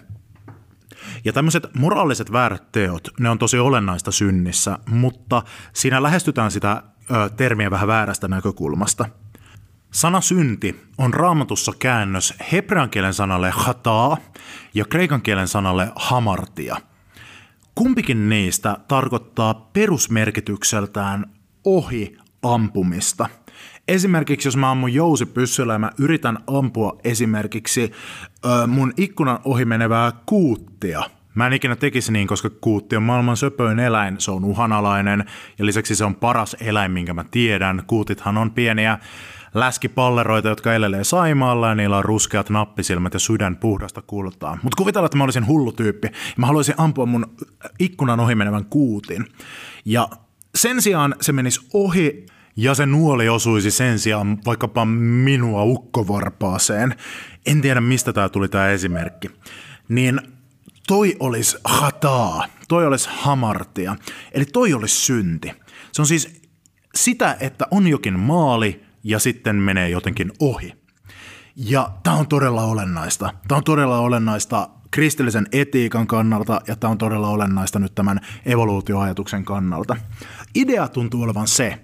Ja 1.25 1.33
tämmöiset 1.33 1.75
moraaliset 1.75 2.33
väärät 2.33 2.73
teot, 2.73 3.09
ne 3.20 3.31
on 3.31 3.39
tosi 3.39 3.59
olennaista 3.59 4.11
synnissä, 4.11 4.79
mutta 4.89 5.43
siinä 5.73 6.03
lähestytään 6.03 6.51
sitä 6.51 6.83
ö, 7.11 7.29
termiä 7.37 7.70
vähän 7.70 7.89
väärästä 7.89 8.29
näkökulmasta. 8.29 9.05
Sana 9.91 10.20
synti 10.20 10.83
on 10.99 11.14
raamatussa 11.14 11.73
käännös 11.79 12.35
hebrean 12.53 12.91
kielen 12.91 13.14
sanalle 13.14 13.51
hataa 13.51 14.16
ja 14.75 14.85
kreikan 14.85 15.23
kielen 15.23 15.49
sanalle 15.49 15.93
hamartia. 15.95 16.77
Kumpikin 17.75 18.29
niistä 18.29 18.77
tarkoittaa 18.89 19.55
perusmerkitykseltään 19.55 21.27
ohi 21.64 22.16
ampumista– 22.43 23.29
Esimerkiksi 23.89 24.49
jos 24.49 24.57
mä 24.57 24.70
ammun 24.70 24.95
jousipyssyllä 24.95 25.73
ja 25.73 25.79
mä 25.79 25.91
yritän 25.99 26.39
ampua 26.47 26.99
esimerkiksi 27.05 27.93
ö, 28.45 28.66
mun 28.66 28.93
ikkunan 28.97 29.39
ohi 29.45 29.64
menevää 29.64 30.12
kuuttia, 30.27 31.03
Mä 31.35 31.47
en 31.47 31.53
ikinä 31.53 31.77
tekisi 31.77 32.12
niin, 32.12 32.27
koska 32.27 32.51
kuutti 32.51 32.97
on 32.97 33.03
maailman 33.03 33.37
söpöin 33.37 33.79
eläin, 33.79 34.20
se 34.20 34.31
on 34.31 34.45
uhanalainen 34.45 35.25
ja 35.59 35.66
lisäksi 35.66 35.97
se 35.97 36.05
on 36.05 36.14
paras 36.14 36.57
eläin, 36.61 36.91
minkä 36.91 37.14
mä 37.14 37.25
tiedän. 37.31 37.83
Kuutithan 37.87 38.39
on 38.39 38.51
pieniä 38.51 38.99
läskipalleroita, 39.55 40.48
jotka 40.48 40.74
elelee 40.74 41.05
Saimaalla 41.05 41.68
ja 41.68 41.74
niillä 41.74 41.96
on 41.96 42.05
ruskeat 42.05 42.50
nappisilmät 42.50 43.14
ja 43.14 43.20
sydän 43.20 43.57
puhdasta 43.57 44.03
kultaa. 44.03 44.59
Mutta 44.62 44.76
kuvitellaan, 44.76 45.07
että 45.07 45.18
mä 45.18 45.24
olisin 45.24 45.46
hullu 45.46 45.72
tyyppi 45.72 46.07
ja 46.07 46.12
mä 46.36 46.46
haluaisin 46.46 46.74
ampua 46.78 47.07
mun 47.07 47.36
ikkunan 47.78 48.20
ohi 48.20 48.34
menevän 48.34 48.64
kuutin. 48.64 49.26
Ja 49.84 50.09
sen 50.55 50.82
sijaan 50.82 51.14
se 51.20 51.32
menisi 51.32 51.61
ohi 51.74 52.26
ja 52.57 52.74
se 52.74 52.86
nuoli 52.86 53.28
osuisi 53.28 53.70
sen 53.70 53.98
sijaan 53.98 54.38
vaikkapa 54.46 54.84
minua 54.84 55.62
ukkovarpaaseen, 55.64 56.94
en 57.46 57.61
tiedä 57.61 57.80
mistä 57.80 58.12
tämä 58.12 58.28
tuli 58.28 58.48
tämä 58.48 58.68
esimerkki, 58.68 59.30
niin 59.88 60.20
toi 60.86 61.16
olisi 61.20 61.59
hataa, 61.64 62.44
toi 62.68 62.86
olisi 62.86 63.09
hamartia, 63.12 63.96
eli 64.32 64.44
toi 64.44 64.72
olisi 64.72 64.96
synti. 64.96 65.53
Se 65.92 66.03
on 66.03 66.07
siis 66.07 66.42
sitä, 66.94 67.36
että 67.40 67.66
on 67.70 67.86
jokin 67.86 68.18
maali 68.18 68.84
ja 69.05 69.18
sitten 69.18 69.57
menee 69.57 69.88
jotenkin 69.88 70.32
ohi. 70.40 70.72
Ja 71.57 71.90
tämä 72.03 72.16
on 72.16 72.26
todella 72.26 72.64
olennaista. 72.64 73.32
Tämä 73.48 73.57
on 73.57 73.64
todella 73.64 73.98
olennaista 73.98 74.68
kristillisen 74.90 75.46
etiikan 75.53 76.07
kannalta 76.07 76.61
ja 76.68 76.76
tämä 76.76 76.90
on 76.90 76.98
todella 76.98 77.28
olennaista 77.28 77.78
nyt 77.78 77.94
tämän 77.94 78.20
evoluutioajatuksen 78.46 79.44
kannalta. 79.44 79.96
Idea 80.55 80.88
tuntuu 80.88 81.22
olevan 81.22 81.48
se, 81.48 81.78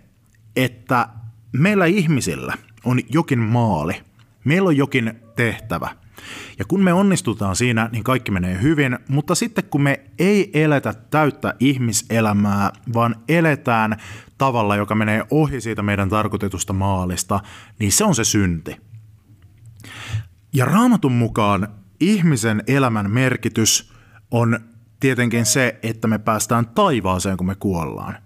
että 0.57 1.09
meillä 1.53 1.87
ihmisillä 1.87 2.55
on 2.85 3.01
jokin 3.09 3.39
maali, 3.39 4.03
meillä 4.45 4.69
on 4.69 4.77
jokin 4.77 5.21
tehtävä. 5.37 5.91
Ja 6.59 6.65
kun 6.65 6.85
me 6.85 6.93
onnistutaan 6.93 7.57
siinä, 7.57 7.89
niin 7.93 8.05
kaikki 8.05 8.31
menee 8.31 8.63
hyvin, 8.63 8.99
mutta 9.09 9.35
sitten 9.35 9.65
kun 9.65 9.83
me 9.83 10.01
ei 10.19 10.51
eletä 10.55 10.95
täyttä 11.11 11.55
ihmiselämää, 11.61 12.73
vaan 12.95 13.17
eletään 13.29 13.97
tavalla, 14.39 14.77
joka 14.77 14.95
menee 14.95 15.25
ohi 15.31 15.61
siitä 15.61 15.83
meidän 15.83 16.09
tarkoitetusta 16.09 16.73
maalista, 16.73 17.41
niin 17.79 17.93
se 17.93 18.05
on 18.05 18.15
se 18.15 18.25
synti. 18.25 18.77
Ja 20.53 20.65
raamatun 20.65 21.13
mukaan 21.13 21.69
ihmisen 22.01 22.63
elämän 22.67 23.11
merkitys 23.11 23.93
on 24.31 24.61
tietenkin 25.01 25.47
se, 25.47 25.79
että 25.83 26.09
me 26.09 26.19
päästään 26.19 26.67
taivaaseen, 26.67 27.37
kun 27.37 27.47
me 27.47 27.55
kuollaan. 27.55 28.19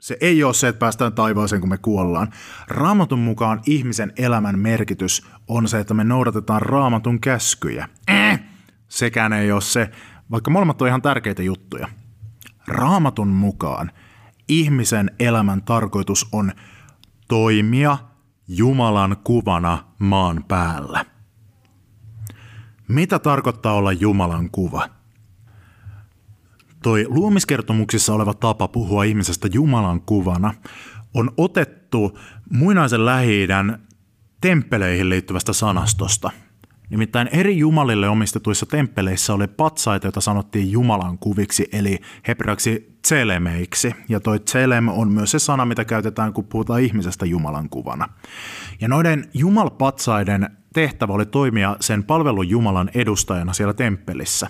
Se 0.00 0.16
ei 0.20 0.44
ole 0.44 0.54
se, 0.54 0.68
että 0.68 0.78
päästään 0.78 1.12
taivaaseen, 1.12 1.60
kun 1.60 1.70
me 1.70 1.78
kuollaan. 1.78 2.28
Raamatun 2.68 3.18
mukaan 3.18 3.60
ihmisen 3.66 4.12
elämän 4.16 4.58
merkitys 4.58 5.26
on 5.48 5.68
se, 5.68 5.78
että 5.78 5.94
me 5.94 6.04
noudatetaan 6.04 6.62
raamatun 6.62 7.20
käskyjä. 7.20 7.88
Sekään 8.88 9.32
ei 9.32 9.52
ole 9.52 9.60
se, 9.60 9.90
vaikka 10.30 10.50
molemmat 10.50 10.82
on 10.82 10.88
ihan 10.88 11.02
tärkeitä 11.02 11.42
juttuja. 11.42 11.88
Raamatun 12.68 13.28
mukaan 13.28 13.90
ihmisen 14.48 15.10
elämän 15.20 15.62
tarkoitus 15.62 16.28
on 16.32 16.52
toimia 17.28 17.98
Jumalan 18.48 19.16
kuvana 19.24 19.84
maan 19.98 20.44
päällä. 20.48 21.04
Mitä 22.88 23.18
tarkoittaa 23.18 23.72
olla 23.72 23.92
Jumalan 23.92 24.50
kuva? 24.50 24.97
Toi 26.88 27.06
luomiskertomuksissa 27.08 28.14
oleva 28.14 28.34
tapa 28.34 28.68
puhua 28.68 29.04
ihmisestä 29.04 29.48
Jumalan 29.52 30.00
kuvana 30.00 30.54
on 31.14 31.30
otettu 31.36 32.18
muinaisen 32.50 33.04
lähi 33.04 33.48
temppeleihin 34.40 35.08
liittyvästä 35.08 35.52
sanastosta. 35.52 36.30
Nimittäin 36.90 37.28
eri 37.32 37.58
jumalille 37.58 38.08
omistetuissa 38.08 38.66
temppeleissä 38.66 39.34
oli 39.34 39.46
patsaita, 39.46 40.06
joita 40.06 40.20
sanottiin 40.20 40.70
Jumalan 40.70 41.18
kuviksi, 41.18 41.68
eli 41.72 41.98
hebreaksi 42.28 42.98
tselemeiksi. 43.02 43.94
Ja 44.08 44.20
toi 44.20 44.40
tselem 44.40 44.88
on 44.88 45.12
myös 45.12 45.30
se 45.30 45.38
sana, 45.38 45.64
mitä 45.64 45.84
käytetään, 45.84 46.32
kun 46.32 46.44
puhutaan 46.44 46.80
ihmisestä 46.80 47.26
Jumalan 47.26 47.68
kuvana. 47.68 48.08
Ja 48.80 48.88
noiden 48.88 49.28
jumalpatsaiden 49.34 50.50
tehtävä 50.72 51.12
oli 51.12 51.26
toimia 51.26 51.76
sen 51.80 52.04
palvelun 52.04 52.48
Jumalan 52.48 52.90
edustajana 52.94 53.52
siellä 53.52 53.74
temppelissä. 53.74 54.48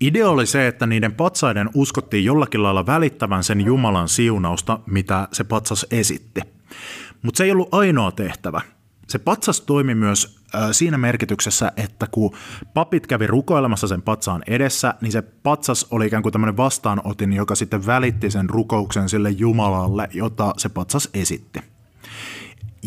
Idea 0.00 0.28
oli 0.28 0.46
se, 0.46 0.66
että 0.66 0.86
niiden 0.86 1.14
patsaiden 1.14 1.70
uskottiin 1.74 2.24
jollakin 2.24 2.62
lailla 2.62 2.86
välittävän 2.86 3.44
sen 3.44 3.60
Jumalan 3.60 4.08
siunausta, 4.08 4.80
mitä 4.86 5.28
se 5.32 5.44
patsas 5.44 5.86
esitti. 5.90 6.40
Mutta 7.22 7.38
se 7.38 7.44
ei 7.44 7.52
ollut 7.52 7.74
ainoa 7.74 8.12
tehtävä. 8.12 8.60
Se 9.08 9.18
patsas 9.18 9.60
toimi 9.60 9.94
myös 9.94 10.40
siinä 10.72 10.98
merkityksessä, 10.98 11.72
että 11.76 12.06
kun 12.10 12.36
papit 12.74 13.06
kävi 13.06 13.26
rukoilemassa 13.26 13.88
sen 13.88 14.02
patsaan 14.02 14.42
edessä, 14.46 14.94
niin 15.00 15.12
se 15.12 15.22
patsas 15.22 15.86
oli 15.90 16.06
ikään 16.06 16.22
kuin 16.22 16.32
tämmöinen 16.32 16.56
vastaanotin, 16.56 17.32
joka 17.32 17.54
sitten 17.54 17.86
välitti 17.86 18.30
sen 18.30 18.50
rukouksen 18.50 19.08
sille 19.08 19.30
Jumalalle, 19.30 20.08
jota 20.12 20.54
se 20.56 20.68
patsas 20.68 21.08
esitti. 21.14 21.60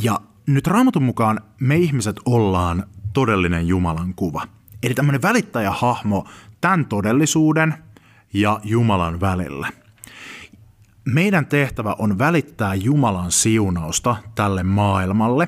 Ja 0.03 0.19
nyt 0.47 0.67
raamatun 0.67 1.03
mukaan 1.03 1.39
me 1.59 1.75
ihmiset 1.75 2.15
ollaan 2.25 2.83
todellinen 3.13 3.67
Jumalan 3.67 4.13
kuva. 4.15 4.43
Eli 4.83 4.93
tämmöinen 4.93 5.21
välittäjähahmo 5.21 6.27
tämän 6.61 6.85
todellisuuden 6.85 7.73
ja 8.33 8.59
Jumalan 8.63 9.21
välillä. 9.21 9.67
Meidän 11.05 11.45
tehtävä 11.45 11.95
on 11.99 12.19
välittää 12.19 12.75
Jumalan 12.75 13.31
siunausta 13.31 14.15
tälle 14.35 14.63
maailmalle 14.63 15.47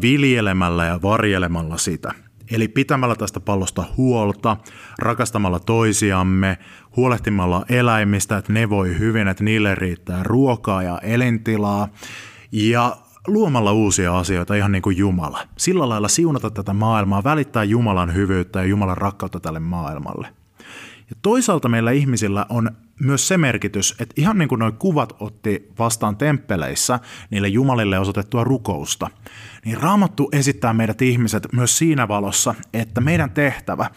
viljelemällä 0.00 0.84
ja 0.84 1.02
varjelemalla 1.02 1.78
sitä. 1.78 2.14
Eli 2.50 2.68
pitämällä 2.68 3.14
tästä 3.14 3.40
pallosta 3.40 3.84
huolta, 3.96 4.56
rakastamalla 4.98 5.60
toisiamme, 5.60 6.58
huolehtimalla 6.96 7.64
eläimistä, 7.68 8.36
että 8.36 8.52
ne 8.52 8.70
voi 8.70 8.98
hyvin, 8.98 9.28
että 9.28 9.44
niille 9.44 9.74
riittää 9.74 10.22
ruokaa 10.22 10.82
ja 10.82 10.98
elintilaa. 10.98 11.88
Ja 12.52 12.96
luomalla 13.26 13.72
uusia 13.72 14.18
asioita 14.18 14.54
ihan 14.54 14.72
niin 14.72 14.82
kuin 14.82 14.96
Jumala. 14.96 15.48
Sillä 15.58 15.88
lailla 15.88 16.08
siunata 16.08 16.50
tätä 16.50 16.72
maailmaa, 16.72 17.24
välittää 17.24 17.64
Jumalan 17.64 18.14
hyvyyttä 18.14 18.58
ja 18.58 18.66
Jumalan 18.66 18.96
rakkautta 18.96 19.40
tälle 19.40 19.60
maailmalle. 19.60 20.28
Ja 21.10 21.16
toisaalta 21.22 21.68
meillä 21.68 21.90
ihmisillä 21.90 22.46
on 22.48 22.70
myös 23.00 23.28
se 23.28 23.38
merkitys, 23.38 23.94
että 24.00 24.14
ihan 24.16 24.38
niin 24.38 24.48
kuin 24.48 24.58
nuo 24.58 24.72
kuvat 24.72 25.12
otti 25.20 25.72
vastaan 25.78 26.16
temppeleissä 26.16 27.00
niille 27.30 27.48
jumalille 27.48 27.98
osoitettua 27.98 28.44
rukousta, 28.44 29.10
niin 29.64 29.80
Raamattu 29.80 30.28
esittää 30.32 30.72
meidät 30.72 31.02
ihmiset 31.02 31.48
myös 31.52 31.78
siinä 31.78 32.08
valossa, 32.08 32.54
että 32.74 33.00
meidän 33.00 33.30
tehtävä 33.30 33.90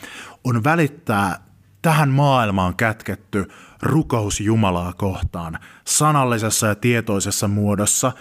on 0.43 0.63
välittää 0.63 1.39
tähän 1.81 2.09
maailmaan 2.09 2.75
kätketty 2.75 3.47
rukous 3.81 4.41
Jumalaa 4.41 4.93
kohtaan 4.93 5.59
sanallisessa 5.85 6.67
ja 6.67 6.75
tietoisessa 6.75 7.47
muodossa 7.47 8.11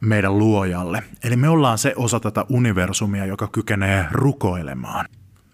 meidän 0.00 0.38
luojalle. 0.38 1.02
Eli 1.24 1.36
me 1.36 1.48
ollaan 1.48 1.78
se 1.78 1.92
osa 1.96 2.20
tätä 2.20 2.44
universumia, 2.48 3.26
joka 3.26 3.48
kykenee 3.48 4.06
rukoilemaan. 4.10 5.06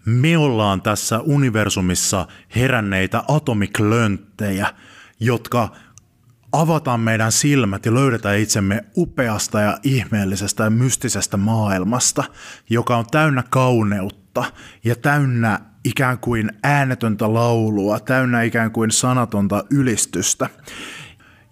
Me 0.05 0.37
ollaan 0.37 0.81
tässä 0.81 1.19
universumissa 1.19 2.27
heränneitä 2.55 3.23
atomiklönttejä, 3.27 4.67
jotka 5.19 5.69
avataan 6.51 6.99
meidän 6.99 7.31
silmät 7.31 7.85
ja 7.85 7.93
löydetään 7.93 8.37
itsemme 8.37 8.85
upeasta 8.97 9.61
ja 9.61 9.77
ihmeellisestä 9.83 10.63
ja 10.63 10.69
mystisestä 10.69 11.37
maailmasta, 11.37 12.23
joka 12.69 12.97
on 12.97 13.05
täynnä 13.11 13.43
kauneutta 13.49 14.43
ja 14.83 14.95
täynnä 14.95 15.59
ikään 15.83 16.19
kuin 16.19 16.51
äänetöntä 16.63 17.33
laulua, 17.33 17.99
täynnä 17.99 18.41
ikään 18.41 18.71
kuin 18.71 18.91
sanatonta 18.91 19.63
ylistystä. 19.69 20.49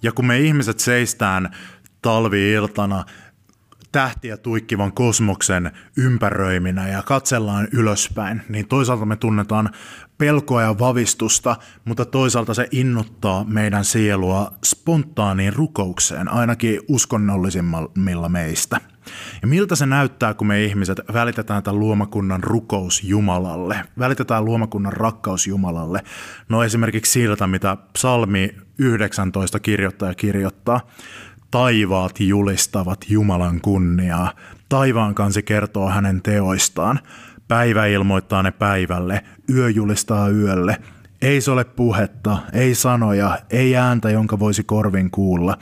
Ja 0.04 0.12
kun 0.12 0.26
me 0.26 0.40
ihmiset 0.40 0.80
seistään 0.80 1.50
talvi-iltana 2.04 3.06
tähtiä 3.92 4.38
tuikkivan 4.38 4.94
kosmoksen 4.94 5.72
ympäröiminä 5.98 6.88
ja 6.88 7.02
katsellaan 7.02 7.68
ylöspäin, 7.72 8.42
niin 8.50 8.68
toisaalta 8.68 9.06
me 9.06 9.16
tunnetaan 9.16 9.70
pelkoa 10.18 10.62
ja 10.62 10.80
vavistusta, 10.80 11.56
mutta 11.86 12.06
toisaalta 12.06 12.54
se 12.54 12.68
innottaa 12.72 13.44
meidän 13.44 13.86
sielua 13.86 14.54
spontaaniin 14.66 15.54
rukoukseen, 15.54 16.32
ainakin 16.32 16.80
uskonnollisimmilla 16.88 18.30
meistä. 18.30 18.78
Ja 19.42 19.48
miltä 19.48 19.76
se 19.76 19.86
näyttää, 19.86 20.34
kun 20.34 20.48
me 20.48 20.64
ihmiset 20.64 21.02
välitetään 21.14 21.64
tämän 21.64 21.80
luomakunnan 21.80 22.44
rukous 22.44 23.04
Jumalalle, 23.04 23.86
välitetään 24.00 24.46
luomakunnan 24.46 24.94
rakkaus 24.94 25.48
Jumalalle. 25.48 26.04
No 26.50 26.64
esimerkiksi 26.64 27.12
siltä, 27.12 27.48
mitä 27.48 27.78
psalmi 27.94 28.56
19 28.78 29.60
kirjoittaja 29.60 30.14
kirjoittaa. 30.14 30.80
Taivaat 31.54 32.20
julistavat 32.20 33.00
Jumalan 33.10 33.62
kunniaa. 33.62 34.32
Taivaan 34.70 35.16
kansi 35.16 35.44
kertoo 35.44 35.90
hänen 35.90 36.22
teoistaan. 36.22 37.00
Päivä 37.48 37.86
ilmoittaa 37.86 38.44
ne 38.44 38.52
päivälle, 38.52 39.24
yö 39.50 39.70
julistaa 39.70 40.30
yölle. 40.30 40.78
Ei 41.22 41.42
se 41.42 41.52
ole 41.52 41.64
puhetta, 41.64 42.38
ei 42.54 42.76
sanoja, 42.76 43.40
ei 43.50 43.76
ääntä, 43.76 44.10
jonka 44.10 44.40
voisi 44.40 44.64
korvin 44.64 45.12
kuulla. 45.12 45.58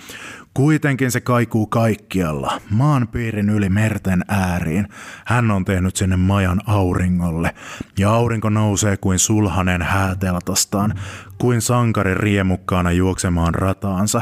Kuitenkin 0.54 1.12
se 1.12 1.22
kaikuu 1.22 1.68
kaikkialla, 1.68 2.62
maan 2.70 3.08
piirin 3.08 3.50
yli 3.50 3.70
merten 3.70 4.26
ääriin. 4.28 4.88
Hän 5.26 5.52
on 5.52 5.66
tehnyt 5.66 5.96
sinne 5.96 6.18
majan 6.18 6.62
auringolle, 6.66 7.56
ja 8.00 8.14
aurinko 8.14 8.50
nousee 8.50 8.98
kuin 8.98 9.20
sulhanen 9.20 9.82
hääteltastaan, 9.82 10.94
kuin 11.38 11.62
sankari 11.62 12.14
riemukkaana 12.14 12.92
juoksemaan 12.92 13.56
rataansa. 13.56 14.22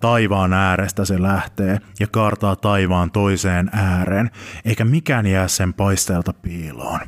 Taivaan 0.00 0.52
äärestä 0.52 1.04
se 1.04 1.22
lähtee 1.22 1.80
ja 2.00 2.06
kaartaa 2.06 2.56
taivaan 2.56 3.10
toiseen 3.10 3.70
ääreen, 3.72 4.30
eikä 4.64 4.84
mikään 4.84 5.26
jää 5.26 5.48
sen 5.48 5.74
paisteelta 5.74 6.32
piiloon. 6.32 7.00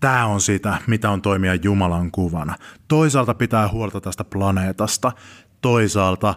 Tämä 0.00 0.26
on 0.26 0.40
sitä, 0.40 0.78
mitä 0.86 1.10
on 1.10 1.22
toimia 1.22 1.54
Jumalan 1.54 2.10
kuvana. 2.10 2.56
Toisaalta 2.88 3.34
pitää 3.34 3.68
huolta 3.68 4.00
tästä 4.00 4.24
planeetasta, 4.24 5.12
toisaalta 5.60 6.34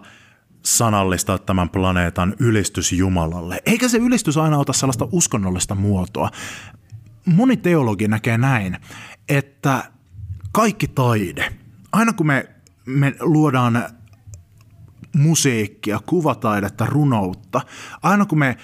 sanallistaa 0.62 1.38
tämän 1.38 1.68
planeetan 1.68 2.34
ylistys 2.38 2.92
Jumalalle. 2.92 3.62
Eikä 3.66 3.88
se 3.88 3.98
ylistys 3.98 4.36
aina 4.36 4.58
ota 4.58 4.72
sellaista 4.72 5.08
uskonnollista 5.12 5.74
muotoa. 5.74 6.30
Moni 7.24 7.56
teologi 7.56 8.08
näkee 8.08 8.38
näin, 8.38 8.76
että 9.28 9.90
kaikki 10.52 10.88
taide, 10.88 11.52
aina 11.92 12.12
kun 12.12 12.26
me, 12.26 12.48
me 12.86 13.14
luodaan 13.20 13.84
musiikkia, 15.16 16.00
kuvataidetta, 16.06 16.86
runoutta, 16.86 17.60
aina 18.02 18.26
kun 18.26 18.38
me 18.38 18.56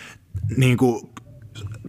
niin 0.57 0.76
kuin, 0.76 1.11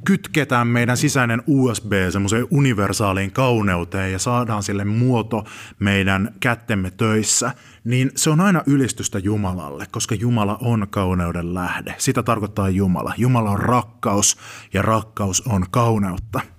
kytketään 0.06 0.68
meidän 0.68 0.98
sisäinen 0.98 1.44
USB 1.48 1.92
semmoiseen 2.10 2.48
universaaliin 2.52 3.32
kauneuteen 3.32 4.12
ja 4.12 4.20
saadaan 4.20 4.64
sille 4.64 4.86
muoto 4.86 5.44
meidän 5.80 6.36
kättemme 6.40 6.92
töissä, 6.92 7.52
niin 7.84 8.12
se 8.16 8.30
on 8.30 8.42
aina 8.42 8.64
ylistystä 8.66 9.20
Jumalalle, 9.20 9.86
koska 9.92 10.16
Jumala 10.16 10.58
on 10.62 10.88
kauneuden 10.90 11.54
lähde. 11.54 11.96
Sitä 11.98 12.24
tarkoittaa 12.24 12.70
Jumala. 12.70 13.14
Jumala 13.18 13.50
on 13.50 13.60
rakkaus 13.60 14.38
ja 14.74 14.82
rakkaus 14.82 15.42
on 15.42 15.66
kauneutta. 15.72 16.57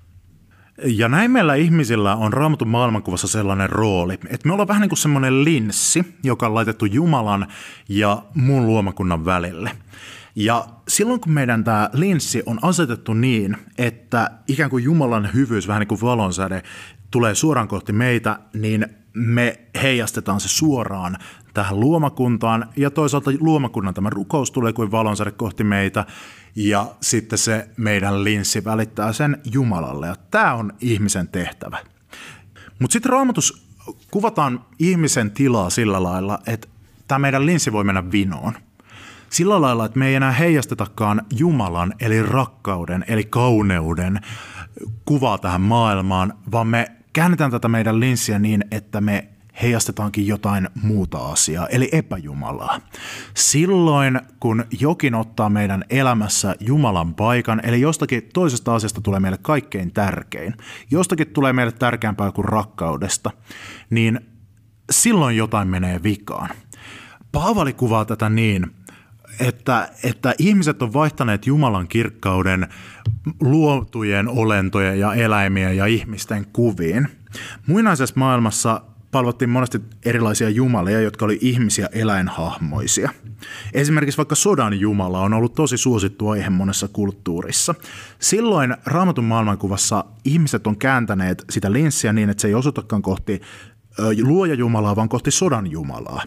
Ja 0.84 1.08
näin 1.08 1.30
meillä 1.30 1.54
ihmisillä 1.54 2.16
on 2.16 2.32
raamatun 2.32 2.68
maailmankuvassa 2.68 3.28
sellainen 3.28 3.70
rooli, 3.70 4.14
että 4.14 4.48
me 4.48 4.52
ollaan 4.52 4.68
vähän 4.68 4.80
niin 4.80 4.88
kuin 4.88 4.98
semmoinen 4.98 5.44
linssi, 5.44 6.14
joka 6.22 6.46
on 6.46 6.54
laitettu 6.54 6.84
Jumalan 6.84 7.46
ja 7.88 8.22
muun 8.34 8.66
luomakunnan 8.66 9.24
välille– 9.24 9.70
ja 10.38 10.66
silloin 10.88 11.20
kun 11.20 11.32
meidän 11.32 11.64
tämä 11.64 11.90
linssi 11.92 12.42
on 12.46 12.58
asetettu 12.62 13.14
niin, 13.14 13.56
että 13.78 14.30
ikään 14.48 14.70
kuin 14.70 14.84
Jumalan 14.84 15.28
hyvyys, 15.34 15.68
vähän 15.68 15.80
niin 15.80 15.88
kuin 15.88 16.00
valonsäde, 16.00 16.62
tulee 17.10 17.34
suoraan 17.34 17.68
kohti 17.68 17.92
meitä, 17.92 18.38
niin 18.54 18.86
me 19.14 19.60
heijastetaan 19.82 20.40
se 20.40 20.48
suoraan 20.48 21.16
tähän 21.54 21.80
luomakuntaan. 21.80 22.68
Ja 22.76 22.90
toisaalta 22.90 23.30
luomakunnan 23.40 23.94
tämä 23.94 24.10
rukous 24.10 24.50
tulee 24.50 24.72
kuin 24.72 24.90
valonsäde 24.90 25.30
kohti 25.30 25.64
meitä 25.64 26.06
ja 26.58 26.86
sitten 27.00 27.38
se 27.38 27.68
meidän 27.76 28.24
linssi 28.24 28.64
välittää 28.64 29.12
sen 29.12 29.40
Jumalalle 29.52 30.06
ja 30.06 30.14
tämä 30.30 30.54
on 30.54 30.72
ihmisen 30.80 31.28
tehtävä. 31.28 31.78
Mutta 32.78 32.92
sitten 32.92 33.12
raamatus 33.12 33.66
kuvataan 34.10 34.64
ihmisen 34.78 35.30
tilaa 35.30 35.70
sillä 35.70 36.02
lailla, 36.02 36.38
että 36.46 36.68
tämä 37.08 37.18
meidän 37.18 37.46
linssi 37.46 37.72
voi 37.72 37.84
mennä 37.84 38.10
vinoon– 38.12 38.52
sillä 39.30 39.60
lailla, 39.60 39.84
että 39.84 39.98
me 39.98 40.08
ei 40.08 40.14
enää 40.14 40.32
heijastetakaan 40.32 41.22
Jumalan, 41.36 41.94
eli 42.00 42.22
rakkauden, 42.22 43.04
eli 43.08 43.24
kauneuden 43.24 44.20
kuvaa 45.04 45.38
tähän 45.38 45.60
maailmaan, 45.60 46.34
vaan 46.52 46.66
me 46.66 46.86
käännetään 47.12 47.50
tätä 47.50 47.68
meidän 47.68 48.00
linssiä 48.00 48.38
niin, 48.38 48.64
että 48.70 49.00
me 49.00 49.28
heijastetaankin 49.62 50.26
jotain 50.26 50.68
muuta 50.82 51.18
asiaa, 51.18 51.66
eli 51.66 51.88
epäjumalaa. 51.92 52.80
Silloin, 53.34 54.20
kun 54.40 54.64
jokin 54.80 55.14
ottaa 55.14 55.50
meidän 55.50 55.84
elämässä 55.90 56.56
Jumalan 56.60 57.14
paikan, 57.14 57.60
eli 57.64 57.80
jostakin 57.80 58.22
toisesta 58.34 58.74
asiasta 58.74 59.00
tulee 59.00 59.20
meille 59.20 59.38
kaikkein 59.42 59.92
tärkein, 59.92 60.54
jostakin 60.90 61.26
tulee 61.26 61.52
meille 61.52 61.72
tärkeämpää 61.72 62.32
kuin 62.32 62.44
rakkaudesta, 62.44 63.30
niin 63.90 64.20
silloin 64.90 65.36
jotain 65.36 65.68
menee 65.68 66.02
vikaan. 66.02 66.50
Paavali 67.32 67.72
kuvaa 67.72 68.04
tätä 68.04 68.28
niin, 68.28 68.66
että, 69.40 69.88
että 70.04 70.34
ihmiset 70.38 70.82
on 70.82 70.92
vaihtaneet 70.92 71.46
Jumalan 71.46 71.88
kirkkauden 71.88 72.68
luotujen 73.40 74.28
olentojen 74.28 75.00
ja 75.00 75.14
eläimien 75.14 75.76
ja 75.76 75.86
ihmisten 75.86 76.46
kuviin. 76.52 77.08
Muinaisessa 77.66 78.14
maailmassa 78.18 78.80
palvottiin 79.10 79.50
monesti 79.50 79.80
erilaisia 80.04 80.48
jumalia, 80.48 81.00
jotka 81.00 81.24
oli 81.24 81.38
ihmisiä 81.40 81.88
eläinhahmoisia. 81.92 83.10
Esimerkiksi 83.72 84.18
vaikka 84.18 84.34
sodan 84.34 84.80
jumala 84.80 85.20
on 85.20 85.32
ollut 85.32 85.54
tosi 85.54 85.76
suosittu 85.76 86.28
aihe 86.28 86.50
monessa 86.50 86.88
kulttuurissa. 86.88 87.74
Silloin 88.18 88.76
raamatun 88.86 89.24
maailmankuvassa 89.24 90.04
ihmiset 90.24 90.66
on 90.66 90.76
kääntäneet 90.76 91.44
sitä 91.50 91.72
linssiä 91.72 92.12
niin, 92.12 92.30
että 92.30 92.40
se 92.40 92.48
ei 92.48 92.54
osoitakaan 92.54 93.02
kohti 93.02 93.40
luoja 94.22 94.54
Jumalaa, 94.54 94.96
vaan 94.96 95.08
kohti 95.08 95.30
sodan 95.30 95.70
Jumalaa. 95.70 96.22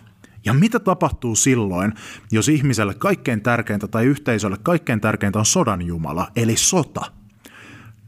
Ja 0.46 0.54
mitä 0.54 0.80
tapahtuu 0.80 1.36
silloin, 1.36 1.94
jos 2.32 2.50
ihmiselle 2.50 2.94
kaikkein 2.94 3.42
tärkeintä 3.42 3.88
tai 3.88 4.06
yhteisölle 4.06 4.58
kaikkein 4.64 5.02
tärkeintä 5.02 5.40
on 5.40 5.46
sodan 5.46 5.82
jumala, 5.82 6.32
eli 6.36 6.58
sota? 6.58 7.02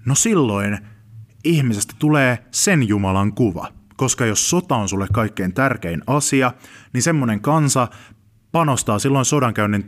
No 0.05 0.15
silloin 0.15 0.77
ihmisestä 1.43 1.93
tulee 1.99 2.45
sen 2.51 2.87
Jumalan 2.87 3.33
kuva. 3.33 3.67
Koska 3.97 4.25
jos 4.25 4.49
sota 4.49 4.75
on 4.75 4.89
sulle 4.89 5.07
kaikkein 5.13 5.53
tärkein 5.53 6.01
asia, 6.07 6.51
niin 6.93 7.03
semmoinen 7.03 7.41
kansa 7.41 7.87
panostaa 8.51 8.99
silloin 8.99 9.25
sodankäynnin 9.25 9.85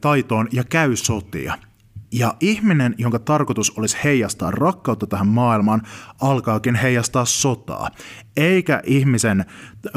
taitoon 0.00 0.48
ja 0.52 0.64
käy 0.64 0.96
sotia. 0.96 1.58
Ja 2.12 2.34
ihminen, 2.40 2.94
jonka 2.98 3.18
tarkoitus 3.18 3.78
olisi 3.78 3.96
heijastaa 4.04 4.50
rakkautta 4.50 5.06
tähän 5.06 5.26
maailmaan, 5.26 5.82
alkaakin 6.20 6.74
heijastaa 6.74 7.24
sotaa. 7.24 7.88
Eikä 8.36 8.82
ihmisen 8.84 9.44
ö, 9.86 9.90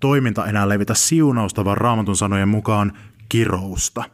toiminta 0.00 0.46
enää 0.46 0.68
levitä 0.68 0.94
siunausta, 0.94 1.64
vaan 1.64 1.76
raamatun 1.76 2.16
sanojen 2.16 2.48
mukaan 2.48 2.92
kirousta. 3.28 4.04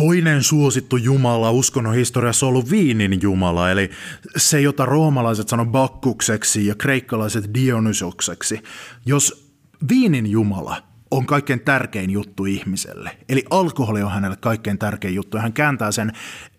Toinen 0.00 0.42
suosittu 0.42 0.96
jumala 0.96 1.50
uskonnon 1.50 1.94
historiassa 1.94 2.46
on 2.46 2.50
ollut 2.50 2.70
viinin 2.70 3.18
jumala, 3.22 3.70
eli 3.70 3.90
se, 4.36 4.60
jota 4.60 4.86
roomalaiset 4.86 5.48
sanoo 5.48 5.66
bakkukseksi 5.66 6.66
ja 6.66 6.74
kreikkalaiset 6.74 7.50
dionysokseksi. 7.54 8.62
Jos 9.06 9.52
viinin 9.88 10.26
jumala 10.26 10.82
on 11.10 11.26
kaikkein 11.26 11.60
tärkein 11.60 12.10
juttu 12.10 12.44
ihmiselle. 12.44 13.10
Eli 13.28 13.44
alkoholi 13.50 14.02
on 14.02 14.10
hänelle 14.10 14.36
kaikkein 14.36 14.78
tärkein 14.78 15.14
juttu. 15.14 15.38
Hän 15.38 15.52
kääntää 15.52 15.92
sen 15.92 16.12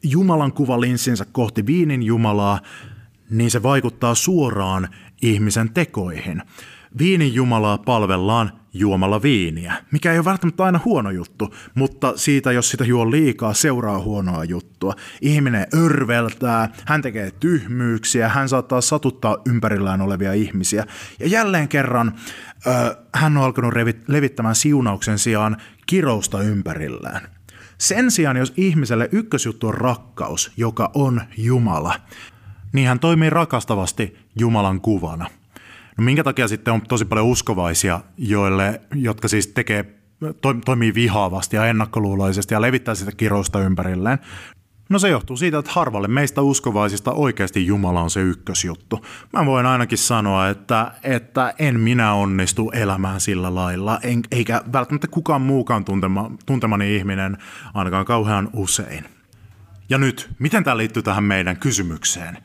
Jumalan 0.04 0.54
kuvalinssinsä 0.54 1.26
kohti 1.32 1.66
viinin 1.66 2.04
Jumalaa, 2.04 2.60
niin 3.30 3.52
se 3.52 3.64
vaikuttaa 3.64 4.16
suoraan 4.16 4.90
ihmisen 5.22 5.74
tekoihin. 5.74 6.42
Viinin 6.98 7.34
Jumalaa 7.34 7.78
palvellaan 7.78 8.52
juomalla 8.74 9.22
viiniä, 9.22 9.74
mikä 9.92 10.12
ei 10.12 10.18
ole 10.18 10.26
välttämättä 10.26 10.64
aina 10.64 10.80
huono 10.86 11.12
juttu, 11.12 11.56
mutta 11.76 12.14
siitä, 12.16 12.52
jos 12.52 12.70
sitä 12.70 12.86
juo 12.86 13.12
liikaa, 13.12 13.54
seuraa 13.54 14.00
huonoa 14.00 14.44
juttua. 14.44 14.94
Ihminen 15.22 15.68
örveltää, 15.76 16.70
hän 16.86 17.02
tekee 17.02 17.32
tyhmyyksiä, 17.32 18.30
hän 18.30 18.50
saattaa 18.50 18.82
satuttaa 18.82 19.38
ympärillään 19.46 20.02
olevia 20.02 20.34
ihmisiä. 20.34 20.86
Ja 21.20 21.28
jälleen 21.28 21.68
kerran 21.68 22.16
ö, 22.68 22.96
hän 23.16 23.38
on 23.38 23.44
alkanut 23.44 23.74
levittämään 24.08 24.56
siunauksen 24.56 25.20
sijaan 25.20 25.58
kirousta 25.86 26.42
ympärillään. 26.42 27.22
Sen 27.78 28.12
sijaan, 28.12 28.38
jos 28.38 28.54
ihmiselle 28.58 29.10
ykkösjuttu 29.12 29.68
on 29.68 29.74
rakkaus, 29.74 30.52
joka 30.58 30.92
on 30.94 31.22
Jumala, 31.38 31.94
niin 32.74 32.88
hän 32.88 33.00
toimii 33.00 33.30
rakastavasti 33.30 34.18
Jumalan 34.36 34.82
kuvana– 34.82 35.26
No 35.98 36.04
minkä 36.04 36.24
takia 36.24 36.48
sitten 36.48 36.74
on 36.74 36.82
tosi 36.82 37.06
paljon 37.06 37.28
uskovaisia, 37.28 38.00
joille, 38.18 38.82
jotka 38.96 39.28
siis 39.28 39.48
tekee 39.48 40.02
toimii 40.66 40.94
vihaavasti 40.94 41.56
ja 41.56 41.66
ennakkoluuloisesti 41.66 42.54
ja 42.54 42.62
levittää 42.62 42.96
sitä 42.96 43.12
kirousta 43.12 43.60
ympärilleen. 43.60 44.20
No 44.90 45.00
se 45.00 45.10
johtuu 45.10 45.38
siitä, 45.38 45.58
että 45.58 45.72
harvalle 45.72 46.08
meistä 46.08 46.42
uskovaisista 46.42 47.12
oikeasti 47.12 47.66
Jumala 47.66 48.02
on 48.02 48.10
se 48.10 48.22
ykkösjuttu. 48.22 49.06
Mä 49.34 49.46
voin 49.46 49.66
ainakin 49.66 49.98
sanoa, 49.98 50.50
että, 50.50 50.92
että 51.04 51.54
en 51.60 51.80
minä 51.80 52.14
onnistu 52.14 52.72
elämään 52.72 53.22
sillä 53.22 53.56
lailla, 53.56 54.00
en, 54.04 54.22
eikä 54.32 54.62
välttämättä 54.74 55.08
kukaan 55.08 55.42
muukaan 55.42 55.86
tuntema, 55.86 56.32
tuntemani 56.46 56.96
ihminen 56.96 57.38
ainakaan 57.74 58.06
kauhean 58.06 58.50
usein. 58.54 59.06
Ja 59.90 59.98
nyt, 59.98 60.30
miten 60.40 60.64
tämä 60.64 60.78
liittyy 60.78 61.04
tähän 61.04 61.24
meidän 61.24 61.58
kysymykseen? 61.58 62.38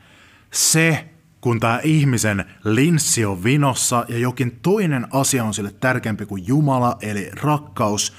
Se, 0.51 1.09
kun 1.41 1.59
tämä 1.59 1.79
ihmisen 1.83 2.45
linssi 2.63 3.25
on 3.25 3.43
vinossa 3.43 4.05
ja 4.07 4.17
jokin 4.17 4.59
toinen 4.61 5.07
asia 5.11 5.43
on 5.43 5.53
sille 5.53 5.71
tärkeämpi 5.79 6.25
kuin 6.25 6.47
Jumala, 6.47 6.97
eli 7.01 7.29
rakkaus, 7.33 8.13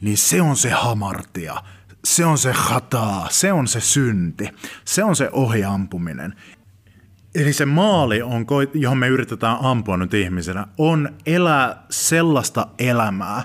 niin 0.00 0.18
se 0.18 0.42
on 0.42 0.56
se 0.56 0.70
hamartia– 0.70 1.54
se 2.04 2.24
on 2.24 2.38
se 2.38 2.52
hataa, 2.52 3.28
se 3.30 3.52
on 3.52 3.68
se 3.68 3.80
synti, 3.80 4.48
se 4.84 5.04
on 5.04 5.16
se 5.16 5.28
ohiampuminen. 5.32 6.34
Eli 7.34 7.52
se 7.52 7.66
maali, 7.66 8.22
on, 8.22 8.46
johon 8.74 8.98
me 8.98 9.08
yritetään 9.08 9.56
ampua 9.60 9.96
nyt 9.96 10.14
ihmisenä, 10.14 10.66
on 10.78 11.08
elää 11.26 11.82
sellaista 11.90 12.66
elämää, 12.78 13.42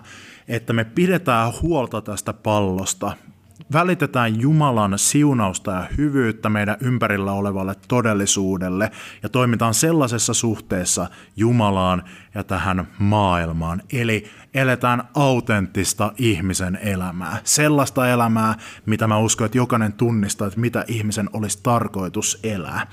että 0.48 0.74
me 0.74 0.84
pidetään 0.84 1.54
huolta 1.62 2.02
tästä 2.02 2.34
pallosta, 2.34 3.18
välitetään 3.74 4.42
Jumalan 4.42 5.00
siunausta 5.00 5.72
ja 5.72 5.86
hyvyyttä 5.98 6.50
meidän 6.50 6.78
ympärillä 6.82 7.32
olevalle 7.32 7.76
todellisuudelle 7.88 8.92
ja 9.24 9.30
toimitaan 9.30 9.74
sellaisessa 9.74 10.34
suhteessa 10.34 11.10
Jumalaan 11.36 12.04
ja 12.36 12.44
tähän 12.44 12.88
maailmaan. 13.00 13.82
Eli 13.94 14.26
eletään 14.54 15.04
autenttista 15.14 16.14
ihmisen 16.18 16.80
elämää. 16.82 17.38
Sellaista 17.44 18.10
elämää, 18.10 18.56
mitä 18.86 19.08
mä 19.08 19.18
uskon, 19.18 19.46
että 19.46 19.58
jokainen 19.58 19.94
tunnistaa, 19.94 20.48
että 20.48 20.60
mitä 20.60 20.86
ihmisen 20.88 21.30
olisi 21.34 21.60
tarkoitus 21.64 22.40
elää. 22.44 22.88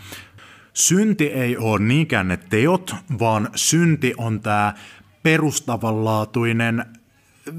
Synti 0.74 1.26
ei 1.26 1.56
ole 1.56 1.78
niinkään 1.78 2.28
ne 2.28 2.36
teot, 2.36 2.94
vaan 3.18 3.48
synti 3.54 4.14
on 4.16 4.40
tämä 4.40 4.74
perustavanlaatuinen 5.22 6.84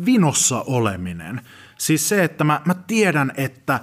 vinossa 0.05 0.63
oleminen– 0.67 1.41
Siis 1.83 2.09
se, 2.09 2.23
että 2.23 2.43
mä, 2.43 2.61
mä 2.65 2.73
tiedän, 2.73 3.31
että 3.37 3.79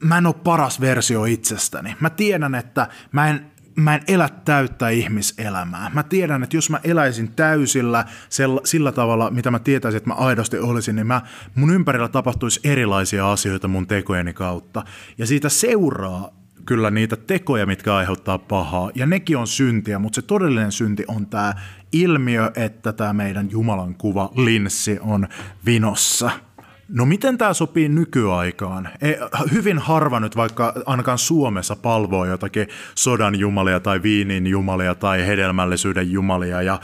mä 0.00 0.18
en 0.18 0.26
ole 0.26 0.34
paras 0.44 0.80
versio 0.80 1.24
itsestäni. 1.24 1.96
Mä 2.00 2.10
tiedän, 2.10 2.54
että 2.54 2.88
mä 3.12 3.28
en, 3.28 3.46
mä 3.76 3.94
en 3.94 4.02
elä 4.08 4.28
täyttä 4.44 4.88
ihmiselämää. 4.88 5.90
Mä 5.94 6.02
tiedän, 6.02 6.42
että 6.42 6.56
jos 6.56 6.70
mä 6.70 6.80
eläisin 6.84 7.32
täysillä 7.32 8.04
sillä, 8.28 8.60
sillä 8.64 8.92
tavalla, 8.92 9.30
mitä 9.30 9.50
mä 9.50 9.58
tietäisin, 9.58 9.96
että 9.96 10.10
mä 10.10 10.14
aidosti 10.14 10.58
olisin, 10.58 10.96
niin 10.96 11.06
mä, 11.06 11.22
mun 11.54 11.70
ympärillä 11.70 12.08
tapahtuisi 12.08 12.60
erilaisia 12.64 13.32
asioita 13.32 13.68
mun 13.68 13.86
tekojeni 13.86 14.32
kautta. 14.32 14.82
Ja 15.18 15.26
siitä 15.26 15.48
seuraa 15.48 16.30
kyllä 16.66 16.90
niitä 16.90 17.16
tekoja, 17.16 17.66
mitkä 17.66 17.96
aiheuttaa 17.96 18.38
pahaa, 18.38 18.90
ja 18.94 19.06
nekin 19.06 19.36
on 19.36 19.46
syntiä, 19.46 19.98
mutta 19.98 20.14
se 20.14 20.22
todellinen 20.22 20.72
synti 20.72 21.04
on 21.08 21.26
tämä 21.26 21.54
ilmiö, 21.92 22.50
että 22.56 22.92
tämä 22.92 23.12
meidän 23.12 23.50
Jumalan 23.50 23.94
kuva 23.94 24.30
linssi 24.36 24.98
on 25.00 25.28
vinossa– 25.64 26.30
No 26.88 27.04
miten 27.04 27.38
tämä 27.38 27.52
sopii 27.52 27.88
nykyaikaan? 27.88 28.88
Ei, 29.02 29.16
hyvin 29.52 29.78
harva 29.78 30.20
nyt 30.20 30.36
vaikka 30.36 30.72
ainakaan 30.86 31.18
Suomessa 31.18 31.76
palvoo 31.76 32.24
jotakin 32.24 32.68
sodan 32.94 33.38
jumalia 33.38 33.80
tai 33.80 34.02
viinin 34.02 34.46
jumalia 34.46 34.94
tai 34.94 35.26
hedelmällisyyden 35.26 36.12
jumalia 36.12 36.62
ja 36.62 36.80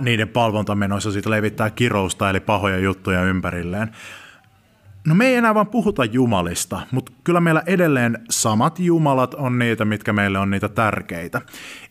niiden 0.00 0.28
palvontamenoissa 0.28 1.12
siitä 1.12 1.30
levittää 1.30 1.70
kirousta 1.70 2.30
eli 2.30 2.40
pahoja 2.40 2.78
juttuja 2.78 3.22
ympärilleen. 3.22 3.90
No 5.06 5.14
me 5.14 5.26
ei 5.26 5.34
enää 5.34 5.54
vaan 5.54 5.66
puhuta 5.66 6.04
jumalista, 6.04 6.80
mutta 6.90 7.12
kyllä 7.24 7.40
meillä 7.40 7.62
edelleen 7.66 8.18
samat 8.30 8.78
jumalat 8.78 9.34
on 9.34 9.58
niitä, 9.58 9.84
mitkä 9.84 10.12
meille 10.12 10.38
on 10.38 10.50
niitä 10.50 10.68
tärkeitä. 10.68 11.40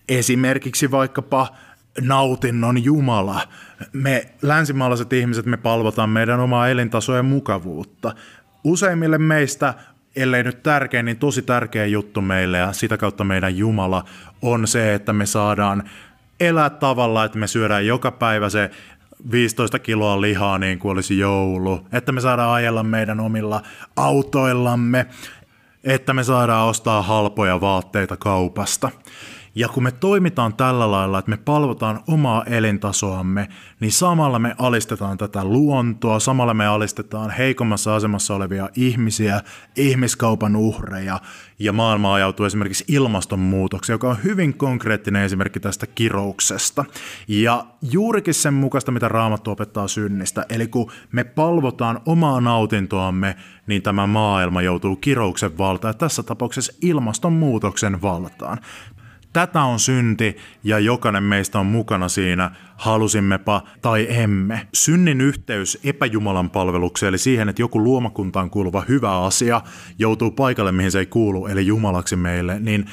Esimerkiksi 0.09 0.91
vaikkapa 0.91 1.47
nautinnon 2.01 2.83
Jumala. 2.83 3.41
Me 3.93 4.25
länsimaalaiset 4.41 5.13
ihmiset, 5.13 5.45
me 5.45 5.57
palvotaan 5.57 6.09
meidän 6.09 6.39
omaa 6.39 6.69
elintasoa 6.69 7.17
ja 7.17 7.23
mukavuutta. 7.23 8.15
Useimmille 8.63 9.17
meistä, 9.17 9.73
ellei 10.15 10.43
nyt 10.43 10.63
tärkein, 10.63 11.05
niin 11.05 11.17
tosi 11.17 11.41
tärkeä 11.41 11.85
juttu 11.85 12.21
meille 12.21 12.57
ja 12.57 12.73
sitä 12.73 12.97
kautta 12.97 13.23
meidän 13.23 13.57
Jumala 13.57 14.05
on 14.41 14.67
se, 14.67 14.93
että 14.93 15.13
me 15.13 15.25
saadaan 15.25 15.89
elää 16.39 16.69
tavalla, 16.69 17.23
että 17.23 17.37
me 17.37 17.47
syödään 17.47 17.85
joka 17.85 18.11
päivä 18.11 18.49
se 18.49 18.71
15 19.31 19.79
kiloa 19.79 20.21
lihaa 20.21 20.57
niin 20.57 20.79
kuin 20.79 20.91
olisi 20.91 21.19
joulu, 21.19 21.87
että 21.91 22.11
me 22.11 22.21
saadaan 22.21 22.53
ajella 22.53 22.83
meidän 22.83 23.19
omilla 23.19 23.61
autoillamme, 23.95 25.05
että 25.83 26.13
me 26.13 26.23
saadaan 26.23 26.67
ostaa 26.67 27.01
halpoja 27.01 27.61
vaatteita 27.61 28.17
kaupasta. 28.17 28.91
Ja 29.55 29.69
kun 29.69 29.83
me 29.83 29.91
toimitaan 29.91 30.53
tällä 30.53 30.91
lailla, 30.91 31.19
että 31.19 31.31
me 31.31 31.37
palvotaan 31.37 31.99
omaa 32.07 32.43
elintasoamme, 32.43 33.47
niin 33.79 33.91
samalla 33.91 34.39
me 34.39 34.55
alistetaan 34.57 35.17
tätä 35.17 35.45
luontoa, 35.45 36.19
samalla 36.19 36.53
me 36.53 36.67
alistetaan 36.67 37.29
heikommassa 37.29 37.95
asemassa 37.95 38.35
olevia 38.35 38.69
ihmisiä, 38.75 39.41
ihmiskaupan 39.75 40.55
uhreja, 40.55 41.19
ja 41.59 41.73
maailma 41.73 42.13
ajautuu 42.13 42.45
esimerkiksi 42.45 42.85
ilmastonmuutokseen, 42.87 43.93
joka 43.93 44.09
on 44.09 44.23
hyvin 44.23 44.53
konkreettinen 44.53 45.23
esimerkki 45.23 45.59
tästä 45.59 45.87
kirouksesta. 45.87 46.85
Ja 47.27 47.65
juurikin 47.81 48.33
sen 48.33 48.53
mukaista, 48.53 48.91
mitä 48.91 49.07
Raamattu 49.07 49.51
opettaa 49.51 49.87
synnistä, 49.87 50.45
eli 50.49 50.67
kun 50.67 50.91
me 51.11 51.23
palvotaan 51.23 52.01
omaa 52.05 52.41
nautintoamme, 52.41 53.35
niin 53.67 53.81
tämä 53.81 54.07
maailma 54.07 54.61
joutuu 54.61 54.95
kirouksen 54.95 55.57
valtaan, 55.57 55.89
ja 55.89 55.97
tässä 55.97 56.23
tapauksessa 56.23 56.73
ilmastonmuutoksen 56.81 58.01
valtaan. 58.01 58.57
Tätä 59.33 59.63
on 59.63 59.79
synti 59.79 60.37
ja 60.63 60.79
jokainen 60.79 61.23
meistä 61.23 61.59
on 61.59 61.65
mukana 61.65 62.09
siinä, 62.09 62.51
halusimmepa 62.75 63.61
tai 63.81 64.07
emme. 64.09 64.67
Synnin 64.73 65.21
yhteys 65.21 65.79
epäjumalan 65.83 66.49
palvelukseen, 66.49 67.07
eli 67.07 67.17
siihen, 67.17 67.49
että 67.49 67.61
joku 67.61 67.83
luomakuntaan 67.83 68.49
kuuluva 68.49 68.83
hyvä 68.87 69.19
asia 69.19 69.61
joutuu 69.99 70.31
paikalle, 70.31 70.71
mihin 70.71 70.91
se 70.91 70.99
ei 70.99 71.05
kuulu, 71.05 71.47
eli 71.47 71.67
jumalaksi 71.67 72.15
meille, 72.15 72.59
niin 72.59 72.85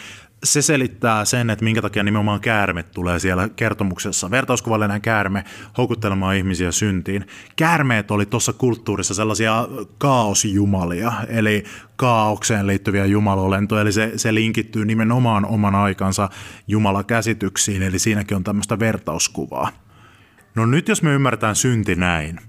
se 0.45 0.62
selittää 0.62 1.24
sen, 1.24 1.51
että 1.51 1.64
minkä 1.64 1.82
takia 1.82 2.03
nimenomaan 2.03 2.41
käärmet 2.41 2.91
tulee 2.93 3.18
siellä 3.18 3.49
kertomuksessa. 3.49 4.30
Vertauskuvallinen 4.30 5.01
käärme 5.01 5.45
houkuttelemaan 5.78 6.36
ihmisiä 6.36 6.72
syntiin. 6.72 7.26
Käärmeet 7.57 8.11
oli 8.11 8.26
tuossa 8.26 8.53
kulttuurissa 8.53 9.14
sellaisia 9.14 9.68
kaosjumalia, 9.99 11.12
eli 11.28 11.64
kaaukseen 11.97 12.66
liittyviä 12.66 13.05
jumalolentoja, 13.05 13.82
eli 13.82 13.93
se, 13.93 14.12
se 14.16 14.34
linkittyy 14.34 14.84
nimenomaan 14.84 15.45
oman 15.45 15.74
aikansa 15.74 16.28
jumalakäsityksiin, 16.66 17.82
eli 17.82 17.99
siinäkin 17.99 18.36
on 18.36 18.45
tämmöistä 18.45 18.78
vertauskuvaa. 18.78 19.70
No 20.55 20.66
nyt 20.66 20.88
jos 20.88 21.03
me 21.03 21.14
ymmärretään 21.14 21.57
synti 21.57 21.95
näin, 21.95 22.41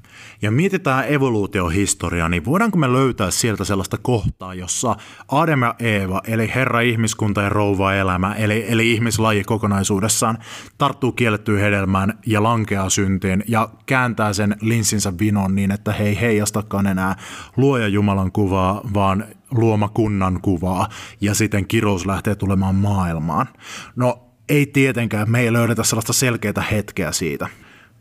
ja 0.41 0.51
mietitään 0.51 1.05
evoluutiohistoriaa, 1.07 2.29
niin 2.29 2.45
voidaanko 2.45 2.77
me 2.77 2.93
löytää 2.93 3.31
sieltä 3.31 3.63
sellaista 3.63 3.97
kohtaa, 4.01 4.53
jossa 4.53 4.95
Adam 5.27 5.61
ja 5.61 5.75
Eeva, 5.79 6.21
eli 6.27 6.51
Herra 6.55 6.81
ihmiskunta 6.81 7.41
ja 7.41 7.49
rouva 7.49 7.93
elämä, 7.93 8.35
eli, 8.35 8.65
eli 8.67 8.91
ihmislaji 8.91 9.43
kokonaisuudessaan, 9.43 10.37
tarttuu 10.77 11.11
kiellettyyn 11.11 11.59
hedelmään 11.59 12.19
ja 12.25 12.43
lankeaa 12.43 12.89
syntiin 12.89 13.43
ja 13.47 13.69
kääntää 13.85 14.33
sen 14.33 14.55
linssinsä 14.61 15.13
vinon 15.19 15.55
niin, 15.55 15.71
että 15.71 15.91
he 15.91 16.03
ei 16.03 16.21
heijastakaan 16.21 16.87
enää 16.87 17.15
luoja 17.57 17.87
Jumalan 17.87 18.31
kuvaa, 18.31 18.81
vaan 18.93 19.25
luoma 19.51 19.89
kunnan 19.89 20.41
kuvaa 20.41 20.87
ja 21.21 21.33
sitten 21.33 21.67
kirous 21.67 22.05
lähtee 22.05 22.35
tulemaan 22.35 22.75
maailmaan. 22.75 23.47
No 23.95 24.27
ei 24.49 24.65
tietenkään, 24.65 25.31
me 25.31 25.39
ei 25.39 25.53
löydetä 25.53 25.83
sellaista 25.83 26.13
selkeää 26.13 26.63
hetkeä 26.71 27.11
siitä. 27.11 27.47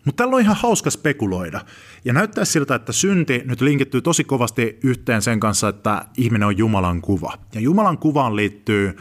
Mutta 0.05 0.25
tällä 0.25 0.37
on 0.37 0.43
ihan 0.43 0.57
hauska 0.57 0.91
spekuloida. 0.91 1.61
Ja 2.05 2.13
näyttää 2.13 2.45
siltä, 2.45 2.75
että 2.75 2.93
synti 2.93 3.43
nyt 3.45 3.61
linkittyy 3.61 4.03
tosi 4.03 4.25
kovasti 4.25 4.79
yhteen 4.83 5.23
sen 5.23 5.41
kanssa, 5.41 5.69
että 5.69 6.05
ihminen 6.17 6.49
on 6.49 6.59
Jumalan 6.59 7.01
kuva. 7.01 7.33
Ja 7.55 7.61
Jumalan 7.61 7.99
kuvaan 7.99 8.37
liittyy 8.37 8.97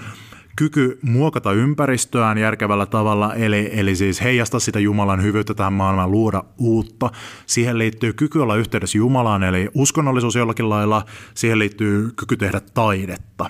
kyky 0.55 0.99
muokata 1.01 1.51
ympäristöään 1.51 2.37
järkevällä 2.37 2.85
tavalla, 2.85 3.35
eli, 3.35 3.69
eli 3.73 3.95
siis 3.95 4.21
heijasta 4.21 4.59
sitä 4.59 4.79
Jumalan 4.79 5.23
hyvyyttä 5.23 5.53
tähän 5.53 5.73
maailmaan, 5.73 6.11
luoda 6.11 6.43
uutta. 6.57 7.11
Siihen 7.45 7.77
liittyy 7.77 8.13
kyky 8.13 8.39
olla 8.39 8.55
yhteydessä 8.55 8.97
Jumalaan, 8.97 9.43
eli 9.43 9.69
uskonnollisuus 9.73 10.35
jollakin 10.35 10.69
lailla. 10.69 11.05
Siihen 11.33 11.59
liittyy 11.59 12.11
kyky 12.15 12.37
tehdä 12.37 12.61
taidetta. 12.73 13.49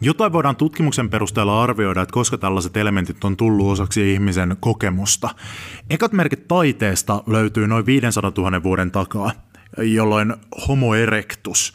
Jotain 0.00 0.32
voidaan 0.32 0.56
tutkimuksen 0.56 1.10
perusteella 1.10 1.62
arvioida, 1.62 2.02
että 2.02 2.12
koska 2.12 2.38
tällaiset 2.38 2.76
elementit 2.76 3.24
on 3.24 3.36
tullut 3.36 3.72
osaksi 3.72 4.12
ihmisen 4.12 4.56
kokemusta. 4.60 5.30
Ekat 5.90 6.12
merkit 6.12 6.48
taiteesta 6.48 7.22
löytyy 7.26 7.66
noin 7.66 7.86
500 7.86 8.32
000 8.38 8.62
vuoden 8.62 8.90
takaa, 8.90 9.32
jolloin 9.78 10.34
homo 10.68 10.94
erectus 10.94 11.74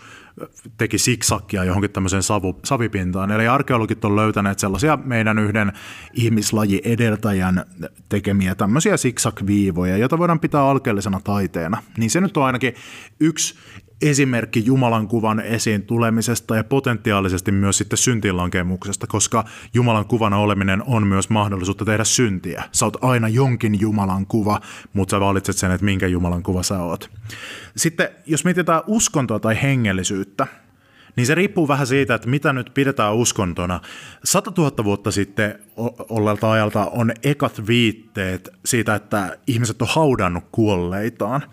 teki 0.78 0.98
siksakkia 0.98 1.64
johonkin 1.64 1.92
tämmöiseen 1.92 2.24
savu, 2.24 2.60
savipintaan. 2.66 3.32
Eli 3.32 3.48
arkeologit 3.48 4.06
on 4.06 4.16
löytäneet 4.16 4.60
sellaisia 4.60 4.98
meidän 5.04 5.40
yhden 5.40 5.72
ihmislaji 6.14 6.82
edeltäjän 6.84 7.66
tekemiä 8.10 8.56
tämmöisiä 8.56 8.98
siksakviivoja, 8.98 9.98
joita 9.98 10.18
voidaan 10.18 10.40
pitää 10.40 10.62
alkeellisena 10.62 11.20
taiteena. 11.24 11.84
Niin 11.98 12.10
se 12.10 12.22
nyt 12.22 12.38
on 12.38 12.46
ainakin 12.46 12.74
yksi 13.20 13.56
esimerkki 14.02 14.66
Jumalan 14.66 15.08
kuvan 15.08 15.40
esiin 15.40 15.84
tulemisesta 15.84 16.56
ja 16.56 16.64
potentiaalisesti 16.64 17.52
myös 17.52 17.78
sitten 17.78 17.98
syntiinlankemuksesta, 17.98 19.08
koska 19.08 19.46
Jumalan 19.74 20.06
kuvana 20.06 20.38
oleminen 20.38 20.84
on 20.86 21.08
myös 21.08 21.30
mahdollisuutta 21.30 21.86
tehdä 21.86 22.04
syntiä. 22.04 22.64
Sä 22.72 22.86
oot 22.86 23.04
aina 23.04 23.28
jonkin 23.28 23.80
Jumalan 23.82 24.26
kuva, 24.26 24.62
mutta 24.94 25.12
sä 25.12 25.20
valitset 25.20 25.58
sen, 25.58 25.72
että 25.72 25.86
minkä 25.86 26.08
Jumalan 26.08 26.44
kuva 26.44 26.64
sä 26.64 26.80
oot. 26.80 27.10
Sitten 27.76 28.10
jos 28.26 28.46
mietitään 28.46 28.82
uskontoa 28.88 29.40
tai 29.40 29.62
hengellisyyttä, 29.62 30.48
niin 31.16 31.26
se 31.26 31.36
riippuu 31.36 31.68
vähän 31.68 31.88
siitä, 31.88 32.16
että 32.16 32.30
mitä 32.30 32.54
nyt 32.54 32.72
pidetään 32.74 33.16
uskontona. 33.16 33.82
100 34.24 34.52
000 34.58 34.84
vuotta 34.84 35.12
sitten 35.12 35.60
olleelta 36.10 36.52
ajalta 36.52 36.86
on 36.86 37.12
ekat 37.24 37.68
viitteet 37.68 38.50
siitä, 38.66 38.96
että 38.96 39.38
ihmiset 39.48 39.82
on 39.82 39.88
haudannut 39.92 40.44
kuolleitaan– 40.52 41.44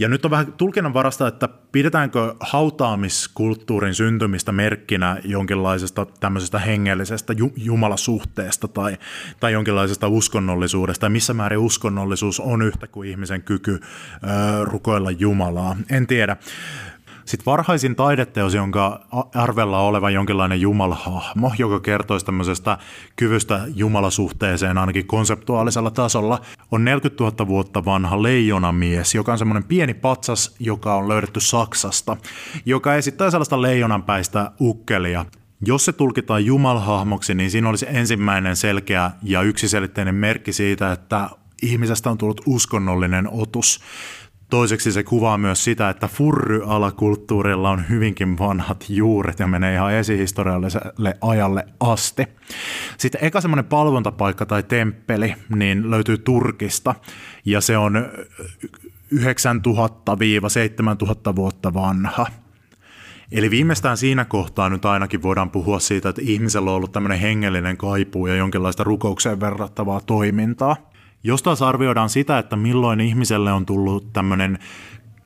ja 0.00 0.08
nyt 0.08 0.24
on 0.24 0.30
vähän 0.30 0.52
tulkinnan 0.52 0.94
varasta, 0.94 1.28
että 1.28 1.48
pidetäänkö 1.72 2.34
hautaamiskulttuurin 2.40 3.94
syntymistä 3.94 4.52
merkkinä 4.52 5.16
jonkinlaisesta 5.24 6.06
tämmöisestä 6.20 6.58
hengellisestä 6.58 7.32
ju- 7.32 7.52
jumalasuhteesta 7.56 8.68
tai, 8.68 8.98
tai 9.40 9.52
jonkinlaisesta 9.52 10.08
uskonnollisuudesta, 10.08 11.06
ja 11.06 11.10
missä 11.10 11.34
määrin 11.34 11.58
uskonnollisuus 11.58 12.40
on 12.40 12.62
yhtä 12.62 12.86
kuin 12.86 13.10
ihmisen 13.10 13.42
kyky 13.42 13.74
ö, 13.74 14.64
rukoilla 14.64 15.10
Jumalaa. 15.10 15.76
En 15.90 16.06
tiedä. 16.06 16.36
Sitten 17.30 17.46
varhaisin 17.46 17.96
taideteos, 17.96 18.54
jonka 18.54 19.06
arvella 19.34 19.80
oleva 19.80 20.10
jonkinlainen 20.10 20.60
jumalahahmo, 20.60 21.52
joka 21.58 21.80
kertoisi 21.80 22.26
tämmöisestä 22.26 22.78
kyvystä 23.16 23.60
jumalasuhteeseen 23.74 24.78
ainakin 24.78 25.06
konseptuaalisella 25.06 25.90
tasolla, 25.90 26.40
on 26.70 26.84
40 26.84 27.24
000 27.24 27.46
vuotta 27.46 27.84
vanha 27.84 28.22
leijonamies, 28.22 29.14
joka 29.14 29.32
on 29.32 29.38
semmoinen 29.38 29.64
pieni 29.64 29.94
patsas, 29.94 30.54
joka 30.58 30.94
on 30.94 31.08
löydetty 31.08 31.40
Saksasta, 31.40 32.16
joka 32.66 32.94
esittää 32.94 33.30
sellaista 33.30 33.62
leijonanpäistä 33.62 34.52
ukkelia. 34.60 35.24
Jos 35.66 35.84
se 35.84 35.92
tulkitaan 35.92 36.44
jumalhahmoksi, 36.44 37.34
niin 37.34 37.50
siinä 37.50 37.68
olisi 37.68 37.86
ensimmäinen 37.88 38.56
selkeä 38.56 39.10
ja 39.22 39.42
yksiselitteinen 39.42 40.14
merkki 40.14 40.52
siitä, 40.52 40.92
että 40.92 41.30
ihmisestä 41.62 42.10
on 42.10 42.18
tullut 42.18 42.40
uskonnollinen 42.46 43.28
otus. 43.32 43.80
Toiseksi 44.50 44.92
se 44.92 45.02
kuvaa 45.02 45.38
myös 45.38 45.64
sitä, 45.64 45.88
että 45.88 46.08
furry-alakulttuurilla 46.08 47.70
on 47.70 47.88
hyvinkin 47.88 48.38
vanhat 48.38 48.84
juuret 48.88 49.38
ja 49.38 49.46
menee 49.46 49.74
ihan 49.74 49.92
esihistorialliselle 49.92 51.16
ajalle 51.20 51.66
asti. 51.80 52.26
Sitten 52.98 53.24
eka 53.24 53.40
semmoinen 53.40 53.64
palvontapaikka 53.64 54.46
tai 54.46 54.62
temppeli 54.62 55.34
niin 55.56 55.90
löytyy 55.90 56.18
Turkista 56.18 56.94
ja 57.44 57.60
se 57.60 57.76
on 57.76 58.08
9000-7000 59.14 59.18
vuotta 61.36 61.74
vanha. 61.74 62.26
Eli 63.32 63.50
viimeistään 63.50 63.96
siinä 63.96 64.24
kohtaa 64.24 64.68
nyt 64.68 64.84
ainakin 64.84 65.22
voidaan 65.22 65.50
puhua 65.50 65.78
siitä, 65.78 66.08
että 66.08 66.22
ihmisellä 66.24 66.70
on 66.70 66.76
ollut 66.76 66.92
tämmöinen 66.92 67.18
hengellinen 67.18 67.76
kaipuu 67.76 68.26
ja 68.26 68.36
jonkinlaista 68.36 68.84
rukoukseen 68.84 69.40
verrattavaa 69.40 70.00
toimintaa. 70.00 70.89
Jos 71.24 71.42
taas 71.42 71.62
arvioidaan 71.62 72.08
sitä, 72.08 72.38
että 72.38 72.56
milloin 72.56 73.00
ihmiselle 73.00 73.52
on 73.52 73.66
tullut 73.66 74.12
tämmöinen 74.12 74.58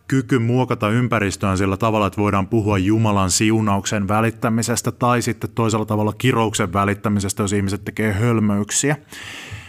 kyky 0.09 0.39
muokata 0.39 0.91
ympäristöään 0.91 1.59
sillä 1.59 1.77
tavalla, 1.77 2.07
että 2.07 2.21
voidaan 2.21 2.49
puhua 2.49 2.79
Jumalan 2.79 3.31
siunauksen 3.31 4.09
välittämisestä 4.09 4.93
tai 4.93 5.23
sitten 5.23 5.51
toisella 5.55 5.85
tavalla 5.85 6.13
kirouksen 6.13 6.73
välittämisestä, 6.73 7.43
jos 7.43 7.53
ihmiset 7.53 7.85
tekee 7.85 8.13
hölmöyksiä. 8.13 8.97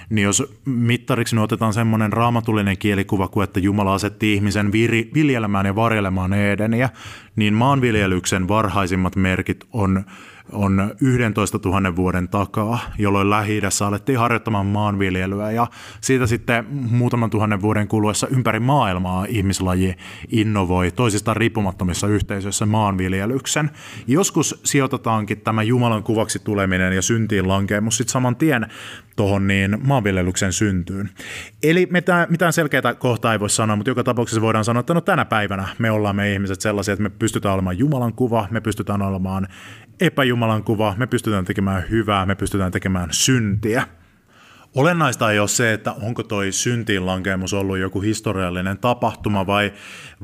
Niin 0.09 0.23
jos 0.23 0.53
mittariksi 0.65 1.35
me 1.35 1.41
otetaan 1.41 1.73
semmoinen 1.73 2.13
raamatullinen 2.13 2.77
kielikuva 2.77 3.27
kuin, 3.27 3.43
että 3.43 3.59
Jumala 3.59 3.93
asetti 3.93 4.33
ihmisen 4.33 4.71
viri, 4.71 5.11
viljelemään 5.13 5.65
ja 5.65 5.75
varjelemaan 5.75 6.33
Edeniä, 6.33 6.89
niin 7.35 7.53
maanviljelyksen 7.53 8.47
varhaisimmat 8.47 9.15
merkit 9.15 9.63
on 9.73 10.05
on 10.51 10.91
11 11.01 11.59
000 11.65 11.95
vuoden 11.95 12.29
takaa, 12.29 12.79
jolloin 12.97 13.29
lähi 13.29 13.61
alettiin 13.87 14.19
harjoittamaan 14.19 14.65
maanviljelyä 14.65 15.51
ja 15.51 15.67
siitä 16.01 16.27
sitten 16.27 16.65
muutaman 16.69 17.29
tuhannen 17.29 17.61
vuoden 17.61 17.87
kuluessa 17.87 18.27
ympäri 18.27 18.59
maailmaa 18.59 19.25
ihmislaji 19.29 19.95
innovoi 20.31 20.91
toisistaan 20.91 21.37
riippumattomissa 21.37 22.07
yhteisöissä 22.07 22.65
maanviljelyksen. 22.65 23.71
Joskus 24.07 24.61
sijoitetaankin 24.63 25.41
tämä 25.41 25.63
Jumalan 25.63 26.03
kuvaksi 26.03 26.39
tuleminen 26.39 26.93
ja 26.93 27.01
syntiin 27.01 27.47
lankeemus 27.47 27.97
sitten 27.97 28.11
saman 28.11 28.35
tien 28.35 28.67
tuohon 29.15 29.47
niin 29.47 29.77
maanviljelyksen 29.83 30.53
syntyyn. 30.53 31.09
Eli 31.63 31.87
mitään, 31.91 32.27
mitään 32.29 32.53
selkeää 32.53 32.93
kohtaa 32.99 33.33
ei 33.33 33.39
voi 33.39 33.49
sanoa, 33.49 33.75
mutta 33.75 33.89
joka 33.89 34.03
tapauksessa 34.03 34.41
voidaan 34.41 34.65
sanoa, 34.65 34.79
että 34.79 34.93
no 34.93 35.01
tänä 35.01 35.25
päivänä 35.25 35.67
me 35.79 35.91
ollaan 35.91 36.15
me 36.15 36.33
ihmiset 36.33 36.61
sellaisia, 36.61 36.93
että 36.93 37.03
me 37.03 37.09
pystytään 37.09 37.53
olemaan 37.53 37.77
Jumalan 37.77 38.13
kuva, 38.13 38.47
me 38.51 38.61
pystytään 38.61 39.01
olemaan 39.01 39.47
epäjumalan 39.99 40.63
kuva, 40.63 40.95
me 40.97 41.07
pystytään 41.07 41.45
tekemään 41.45 41.83
hyvää, 41.89 42.25
me 42.25 42.35
pystytään 42.35 42.71
tekemään 42.71 43.09
syntiä. 43.11 43.87
Olennaista 44.75 45.31
ei 45.31 45.39
ole 45.39 45.47
se, 45.47 45.73
että 45.73 45.91
onko 45.91 46.23
toi 46.23 46.51
syntiinlankemus 46.51 47.53
ollut 47.53 47.77
joku 47.77 48.01
historiallinen 48.01 48.77
tapahtuma 48.77 49.47
vai, 49.47 49.73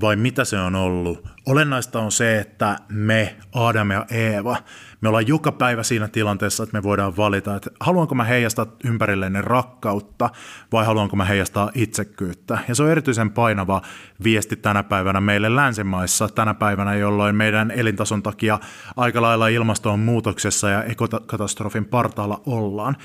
vai 0.01 0.15
mitä 0.15 0.45
se 0.45 0.59
on 0.59 0.75
ollut. 0.75 1.27
Olennaista 1.45 1.99
on 1.99 2.11
se, 2.11 2.39
että 2.39 2.77
me, 2.89 3.35
Adam 3.53 3.91
ja 3.91 4.05
Eeva, 4.09 4.57
me 5.01 5.09
ollaan 5.09 5.27
joka 5.27 5.51
päivä 5.51 5.83
siinä 5.83 6.07
tilanteessa, 6.07 6.63
että 6.63 6.77
me 6.77 6.83
voidaan 6.83 7.17
valita, 7.17 7.55
että 7.55 7.69
haluanko 7.79 8.15
mä 8.15 8.23
heijastaa 8.23 8.65
ympärilleni 8.83 9.41
rakkautta 9.41 10.29
vai 10.71 10.85
haluanko 10.85 11.15
mä 11.15 11.25
heijastaa 11.25 11.71
itsekyyttä. 11.75 12.57
Ja 12.67 12.75
se 12.75 12.83
on 12.83 12.91
erityisen 12.91 13.31
painava 13.31 13.81
viesti 14.23 14.55
tänä 14.55 14.83
päivänä 14.83 15.21
meille 15.21 15.55
länsimaissa, 15.55 16.29
tänä 16.29 16.53
päivänä, 16.53 16.95
jolloin 16.95 17.35
meidän 17.35 17.71
elintason 17.71 18.23
takia 18.23 18.59
aika 18.95 19.21
lailla 19.21 19.47
ilmasto 19.47 19.91
on 19.91 19.99
muutoksessa 19.99 20.69
ja 20.69 20.83
ekokatastrofin 20.83 21.85
partaalla 21.85 22.41
ollaan. 22.45 22.95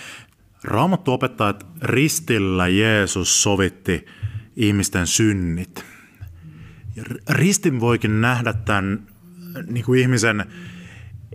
Raamattu 0.64 1.12
opettaa, 1.12 1.48
että 1.48 1.66
ristillä 1.82 2.68
Jeesus 2.68 3.42
sovitti 3.42 4.06
ihmisten 4.56 5.06
synnit. 5.06 5.84
Ristin 7.30 7.80
voikin 7.80 8.20
nähdä 8.20 8.52
tämän 8.52 9.06
niin 9.66 9.84
kuin 9.84 10.00
ihmisen 10.00 10.44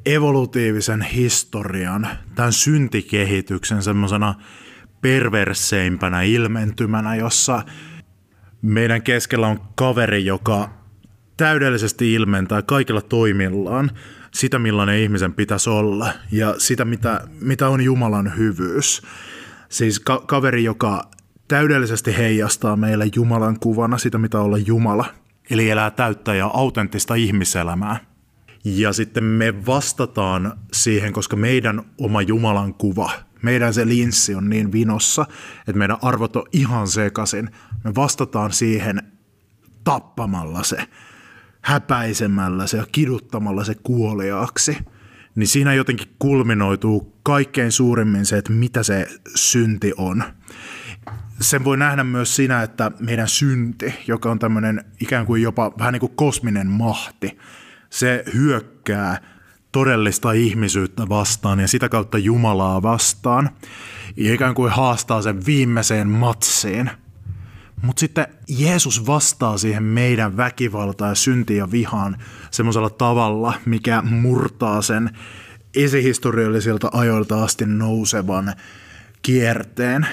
evolutiivisen 0.06 1.02
historian, 1.02 2.08
tämän 2.36 2.54
syntikehityksen 2.54 3.84
semmoisena 3.84 4.36
perverseimpänä 5.02 6.22
ilmentymänä, 6.22 7.16
jossa 7.16 7.64
meidän 8.62 9.02
keskellä 9.02 9.48
on 9.48 9.62
kaveri, 9.76 10.26
joka 10.26 10.70
täydellisesti 11.38 12.14
ilmentää 12.14 12.62
kaikilla 12.62 13.02
toimillaan 13.02 13.92
sitä, 14.34 14.60
millainen 14.60 15.00
ihmisen 15.00 15.34
pitäisi 15.34 15.70
olla 15.70 16.14
ja 16.32 16.56
sitä, 16.58 16.86
mitä, 16.86 17.22
mitä 17.42 17.70
on 17.70 17.82
Jumalan 17.82 18.38
hyvyys. 18.38 19.02
Siis 19.70 20.00
ka- 20.00 20.24
kaveri, 20.28 20.64
joka 20.64 21.12
täydellisesti 21.48 22.18
heijastaa 22.18 22.76
meille 22.76 23.06
Jumalan 23.16 23.60
kuvana 23.60 23.98
sitä, 23.98 24.18
mitä 24.18 24.40
olla 24.40 24.58
Jumala. 24.58 25.06
Eli 25.50 25.70
elää 25.70 25.92
täyttä 25.92 26.34
ja 26.34 26.52
autenttista 26.54 27.16
ihmiselämää. 27.16 28.00
Ja 28.64 28.94
sitten 28.94 29.24
me 29.24 29.66
vastataan 29.66 30.54
siihen, 30.74 31.14
koska 31.14 31.36
meidän 31.36 31.82
oma 31.98 32.22
Jumalan 32.22 32.74
kuva, 32.74 33.12
meidän 33.42 33.74
se 33.74 33.88
linssi 33.88 34.36
on 34.36 34.50
niin 34.50 34.72
vinossa, 34.72 35.26
että 35.60 35.74
meidän 35.80 35.98
arvot 36.02 36.36
on 36.36 36.44
ihan 36.54 36.88
sekaisin. 36.88 37.50
Me 37.84 37.96
vastataan 37.96 38.52
siihen 38.52 39.02
tappamalla 39.84 40.64
se, 40.64 40.88
häpäisemällä 41.62 42.68
se 42.68 42.78
ja 42.78 42.86
kiduttamalla 42.92 43.64
se 43.64 43.76
kuoliaaksi. 43.84 44.78
Niin 45.36 45.48
siinä 45.48 45.74
jotenkin 45.74 46.08
kulminoituu 46.20 47.20
kaikkein 47.24 47.72
suurimmin 47.72 48.26
se, 48.26 48.38
että 48.38 48.52
mitä 48.52 48.84
se 48.84 49.08
synti 49.36 49.94
on. 49.98 50.24
Sen 51.42 51.64
voi 51.64 51.78
nähdä 51.78 52.04
myös 52.04 52.36
siinä, 52.36 52.64
että 52.64 52.92
meidän 53.00 53.28
synti, 53.28 53.94
joka 54.08 54.32
on 54.32 54.40
tämmöinen 54.40 54.86
ikään 55.00 55.26
kuin 55.26 55.42
jopa 55.42 55.72
vähän 55.80 55.94
niin 55.94 56.00
kuin 56.00 56.16
kosminen 56.16 56.68
mahti, 56.68 57.38
se 57.90 58.24
hyökkää 58.34 59.18
todellista 59.72 60.32
ihmisyyttä 60.32 61.10
vastaan 61.10 61.60
ja 61.60 61.68
sitä 61.68 61.90
kautta 61.90 62.18
Jumalaa 62.18 62.82
vastaan. 62.82 63.50
Ja 64.18 64.34
ikään 64.34 64.56
kuin 64.56 64.72
haastaa 64.72 65.22
sen 65.22 65.46
viimeiseen 65.46 66.08
matsiin. 66.08 66.92
Mutta 67.82 68.00
sitten 68.00 68.28
Jeesus 68.48 69.08
vastaa 69.08 69.58
siihen 69.58 69.84
meidän 69.84 70.38
väkivaltaan 70.38 71.12
ja 71.12 71.16
syntiin 71.16 71.58
ja 71.58 71.72
vihaan 71.72 72.18
semmoisella 72.52 72.90
tavalla, 72.90 73.54
mikä 73.66 74.02
murtaa 74.02 74.82
sen 74.82 75.10
esihistoriallisilta 75.76 76.90
ajoilta 76.94 77.44
asti 77.44 77.66
nousevan 77.66 78.54
kierteen. 79.22 80.08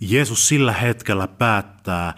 Jeesus 0.00 0.48
sillä 0.48 0.72
hetkellä 0.72 1.28
päättää 1.28 2.14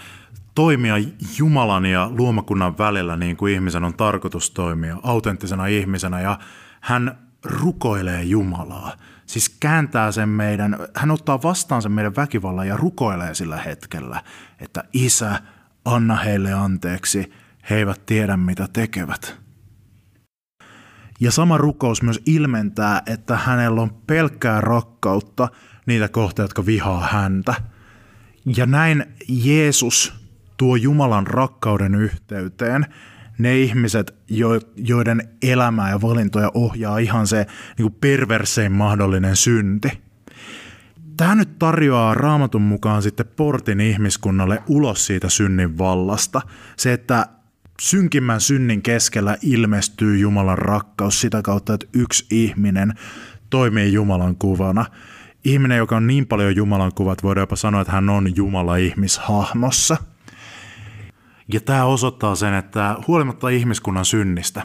toimia 0.54 0.94
Jumalan 1.38 1.86
ja 1.86 2.10
luomakunnan 2.10 2.78
välillä 2.78 3.16
niin 3.16 3.36
kuin 3.36 3.54
ihmisen 3.54 3.84
on 3.84 3.94
tarkoitus 3.94 4.50
toimia, 4.50 4.96
autenttisena 5.02 5.66
ihmisenä 5.66 6.20
ja 6.20 6.38
hän 6.80 7.18
rukoilee 7.44 8.22
Jumalaa. 8.22 8.92
Siis 9.30 9.56
kääntää 9.60 10.12
sen 10.12 10.28
meidän, 10.28 10.76
hän 10.94 11.10
ottaa 11.10 11.42
vastaan 11.42 11.82
sen 11.82 11.92
meidän 11.92 12.16
väkivallan 12.16 12.68
ja 12.68 12.76
rukoilee 12.76 13.34
sillä 13.34 13.56
hetkellä, 13.56 14.22
että 14.60 14.84
isä, 14.92 15.40
anna 15.84 16.16
heille 16.16 16.52
anteeksi, 16.52 17.32
he 17.70 17.76
eivät 17.76 18.06
tiedä 18.06 18.36
mitä 18.36 18.68
tekevät. 18.72 19.38
Ja 21.20 21.32
sama 21.32 21.58
rukous 21.58 22.02
myös 22.02 22.20
ilmentää, 22.26 23.02
että 23.06 23.36
hänellä 23.36 23.80
on 23.80 23.94
pelkkää 24.06 24.60
rakkautta 24.60 25.48
niitä 25.86 26.08
kohtia, 26.08 26.44
jotka 26.44 26.66
vihaa 26.66 27.06
häntä. 27.06 27.54
Ja 28.56 28.66
näin 28.66 29.04
Jeesus 29.28 30.14
tuo 30.56 30.76
Jumalan 30.76 31.26
rakkauden 31.26 31.94
yhteyteen 31.94 32.86
ne 33.42 33.58
ihmiset, 33.58 34.14
joiden 34.76 35.28
elämää 35.42 35.90
ja 35.90 36.00
valintoja 36.02 36.50
ohjaa 36.54 36.98
ihan 36.98 37.26
se 37.26 37.46
niin 37.78 37.92
perversein 37.92 38.72
mahdollinen 38.72 39.36
synti. 39.36 39.88
Tämä 41.16 41.34
nyt 41.34 41.58
tarjoaa 41.58 42.14
raamatun 42.14 42.62
mukaan 42.62 43.02
sitten 43.02 43.26
portin 43.36 43.80
ihmiskunnalle 43.80 44.62
ulos 44.68 45.06
siitä 45.06 45.28
synnin 45.28 45.78
vallasta. 45.78 46.40
Se, 46.76 46.92
että 46.92 47.26
synkimmän 47.80 48.40
synnin 48.40 48.82
keskellä 48.82 49.36
ilmestyy 49.42 50.18
Jumalan 50.18 50.58
rakkaus 50.58 51.20
sitä 51.20 51.42
kautta, 51.42 51.74
että 51.74 51.86
yksi 51.94 52.26
ihminen 52.30 52.92
toimii 53.50 53.92
Jumalan 53.92 54.36
kuvana. 54.36 54.86
Ihminen, 55.44 55.78
joka 55.78 55.96
on 55.96 56.06
niin 56.06 56.26
paljon 56.26 56.56
Jumalan 56.56 56.92
kuvat, 56.94 57.22
voidaan 57.22 57.42
jopa 57.42 57.56
sanoa, 57.56 57.80
että 57.80 57.92
hän 57.92 58.08
on 58.08 58.36
Jumala 58.36 58.76
ihmishahmossa. 58.76 59.96
Ja 61.52 61.60
tämä 61.60 61.84
osoittaa 61.84 62.34
sen, 62.34 62.54
että 62.54 62.96
huolimatta 63.06 63.48
ihmiskunnan 63.48 64.04
synnistä, 64.04 64.62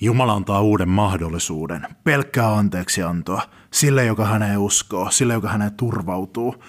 Jumala 0.00 0.32
antaa 0.32 0.60
uuden 0.60 0.88
mahdollisuuden, 0.88 1.86
pelkkää 2.04 2.54
anteeksiantoa 2.54 3.42
sille, 3.70 4.04
joka 4.04 4.26
häneen 4.26 4.58
uskoo, 4.58 5.10
sille, 5.10 5.32
joka 5.32 5.48
häneen 5.48 5.74
turvautuu. 5.74 6.64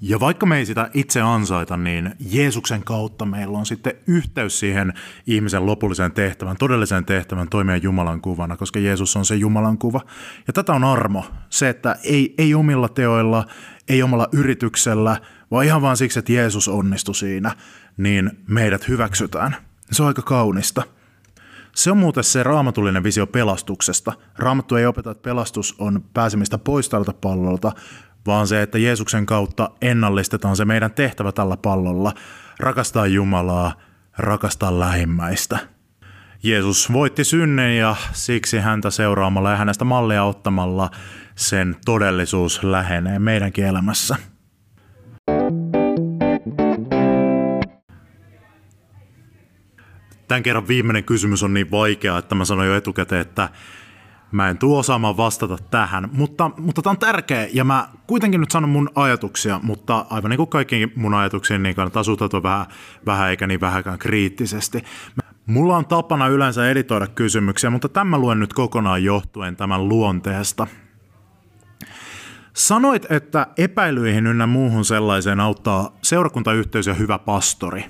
Ja 0.00 0.20
vaikka 0.20 0.46
me 0.46 0.56
ei 0.58 0.66
sitä 0.66 0.90
itse 0.94 1.20
ansaita, 1.20 1.76
niin 1.76 2.14
Jeesuksen 2.30 2.84
kautta 2.84 3.24
meillä 3.24 3.58
on 3.58 3.66
sitten 3.66 3.94
yhteys 4.06 4.58
siihen 4.58 4.92
ihmisen 5.26 5.66
lopulliseen 5.66 6.12
tehtävän, 6.12 6.56
todelliseen 6.56 7.04
tehtävän 7.04 7.48
toimia 7.48 7.76
Jumalan 7.76 8.20
kuvana, 8.20 8.56
koska 8.56 8.78
Jeesus 8.78 9.16
on 9.16 9.24
se 9.24 9.34
Jumalan 9.34 9.78
kuva. 9.78 10.00
Ja 10.46 10.52
tätä 10.52 10.72
on 10.72 10.84
armo, 10.84 11.24
se, 11.50 11.68
että 11.68 11.96
ei, 12.04 12.34
ei 12.38 12.54
omilla 12.54 12.88
teoilla, 12.88 13.44
ei 13.88 14.02
omalla 14.02 14.28
yrityksellä, 14.32 15.16
vaan 15.50 15.66
ihan 15.66 15.82
vaan 15.82 15.96
siksi, 15.96 16.18
että 16.18 16.32
Jeesus 16.32 16.68
onnistui 16.68 17.14
siinä, 17.14 17.56
niin 17.96 18.30
meidät 18.48 18.88
hyväksytään. 18.88 19.56
Se 19.92 20.02
on 20.02 20.08
aika 20.08 20.22
kaunista. 20.22 20.82
Se 21.74 21.90
on 21.90 21.96
muuten 21.96 22.24
se 22.24 22.42
raamatullinen 22.42 23.02
visio 23.02 23.26
pelastuksesta. 23.26 24.12
Raamattu 24.38 24.76
ei 24.76 24.86
opeta, 24.86 25.10
että 25.10 25.22
pelastus 25.22 25.74
on 25.78 26.04
pääsemistä 26.14 26.58
pois 26.58 26.88
tältä 26.88 27.12
pallolta, 27.12 27.72
vaan 28.26 28.46
se, 28.46 28.62
että 28.62 28.78
Jeesuksen 28.78 29.26
kautta 29.26 29.70
ennallistetaan 29.82 30.56
se 30.56 30.64
meidän 30.64 30.90
tehtävä 30.90 31.32
tällä 31.32 31.56
pallolla, 31.56 32.12
rakastaa 32.60 33.06
Jumalaa, 33.06 33.72
rakastaa 34.18 34.78
lähimmäistä. 34.78 35.58
Jeesus 36.42 36.92
voitti 36.92 37.24
synnin 37.24 37.78
ja 37.78 37.96
siksi 38.12 38.58
häntä 38.58 38.90
seuraamalla 38.90 39.50
ja 39.50 39.56
hänestä 39.56 39.84
mallia 39.84 40.24
ottamalla 40.24 40.90
sen 41.34 41.76
todellisuus 41.84 42.62
lähenee 42.62 43.18
meidänkin 43.18 43.64
elämässä. 43.64 44.16
Tämän 50.32 50.42
kerran 50.42 50.68
viimeinen 50.68 51.04
kysymys 51.04 51.42
on 51.42 51.54
niin 51.54 51.70
vaikea, 51.70 52.18
että 52.18 52.34
mä 52.34 52.44
sanoin 52.44 52.68
jo 52.68 52.76
etukäteen, 52.76 53.20
että 53.20 53.48
Mä 54.30 54.48
en 54.48 54.58
tule 54.58 54.78
osaamaan 54.78 55.16
vastata 55.16 55.58
tähän, 55.70 56.08
mutta, 56.12 56.50
mutta 56.58 56.82
tämä 56.82 56.90
on 56.90 56.98
tärkeä 56.98 57.48
ja 57.52 57.64
mä 57.64 57.88
kuitenkin 58.06 58.40
nyt 58.40 58.50
sanon 58.50 58.70
mun 58.70 58.90
ajatuksia, 58.94 59.60
mutta 59.62 60.06
aivan 60.10 60.30
niin 60.30 60.36
kuin 60.36 60.48
kaikkiin 60.48 60.92
mun 60.96 61.14
ajatuksiin, 61.14 61.62
niin 61.62 61.74
kannattaa 61.74 62.02
suhtautua 62.02 62.42
vähän, 62.42 62.66
vähän 63.06 63.30
eikä 63.30 63.46
niin 63.46 63.60
vähäkään 63.60 63.98
kriittisesti. 63.98 64.84
Mulla 65.46 65.76
on 65.76 65.86
tapana 65.86 66.28
yleensä 66.28 66.70
editoida 66.70 67.06
kysymyksiä, 67.06 67.70
mutta 67.70 67.88
tämä 67.88 68.18
luen 68.18 68.40
nyt 68.40 68.52
kokonaan 68.52 69.04
johtuen 69.04 69.56
tämän 69.56 69.88
luonteesta. 69.88 70.66
Sanoit, 72.54 73.06
että 73.10 73.46
epäilyihin 73.58 74.26
ynnä 74.26 74.46
muuhun 74.46 74.84
sellaiseen 74.84 75.40
auttaa 75.40 75.96
seurakuntayhteys 76.02 76.86
ja 76.86 76.94
hyvä 76.94 77.18
pastori. 77.18 77.84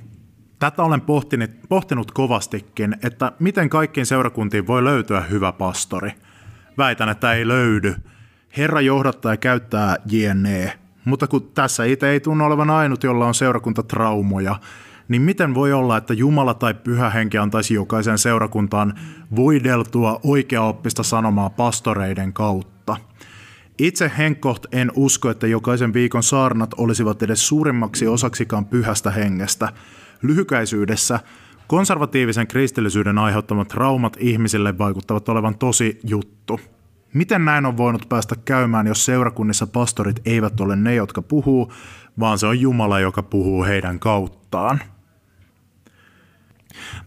Tätä 0.63 0.83
olen 0.83 1.01
pohtinut, 1.01 1.51
pohtinut 1.69 2.13
kovastikin, 2.13 2.97
että 3.03 3.33
miten 3.39 3.69
kaikkiin 3.69 4.07
seurakuntiin 4.07 4.67
voi 4.67 4.85
löytyä 4.85 5.21
hyvä 5.21 5.53
pastori– 5.53 6.13
väitän, 6.79 7.09
että 7.09 7.33
ei 7.33 7.49
löydy. 7.49 7.95
Herra 8.57 8.81
johdattaa 8.81 9.33
ja 9.33 9.37
käyttää 9.37 9.97
JNE, 10.07 10.73
mutta 11.05 11.27
kun 11.27 11.51
tässä 11.55 11.85
itse 11.85 12.11
ei 12.11 12.21
tunnu 12.21 12.45
olevan 12.45 12.71
ainut, 12.71 13.05
jolla 13.05 13.27
on 13.27 13.35
seurakuntatraumoja, 13.35 14.57
niin 15.09 15.23
miten 15.23 15.55
voi 15.55 15.73
olla, 15.73 15.97
että 15.97 16.15
Jumala 16.15 16.55
tai 16.55 16.75
Pyhä 16.75 17.11
Henki 17.11 17.39
antaisi 17.39 17.75
jokaisen 17.75 18.19
seurakuntaan 18.19 18.95
voideltua 19.37 20.21
oikeaoppista 20.25 21.03
sanomaa 21.03 21.51
pastoreiden 21.51 22.33
kautta? 22.33 22.97
Itse 23.79 24.13
henkkoht 24.19 24.67
en 24.73 24.93
usko, 24.97 25.31
että 25.31 25.47
jokaisen 25.47 25.95
viikon 25.95 26.23
saarnat 26.23 26.75
olisivat 26.77 27.23
edes 27.23 27.49
suurimmaksi 27.49 28.07
osaksikaan 28.07 28.67
pyhästä 28.67 29.11
hengestä. 29.11 29.73
Lyhykäisyydessä 30.23 31.21
Konservatiivisen 31.67 32.47
kristillisyyden 32.47 33.19
aiheuttamat 33.19 33.69
traumat 33.69 34.17
ihmisille 34.21 34.79
vaikuttavat 34.79 35.29
olevan 35.29 35.59
tosi 35.59 36.01
juttu. 36.05 36.61
Miten 37.15 37.45
näin 37.45 37.67
on 37.67 37.77
voinut 37.77 38.09
päästä 38.09 38.35
käymään, 38.45 38.87
jos 38.87 39.05
seurakunnissa 39.05 39.67
pastorit 39.67 40.21
eivät 40.25 40.61
ole 40.61 40.77
ne, 40.77 40.95
jotka 40.95 41.23
puhuu, 41.23 41.73
vaan 42.21 42.39
se 42.39 42.47
on 42.47 42.61
Jumala, 42.61 43.01
joka 43.01 43.23
puhuu 43.23 43.65
heidän 43.65 43.99
kauttaan? 43.99 44.81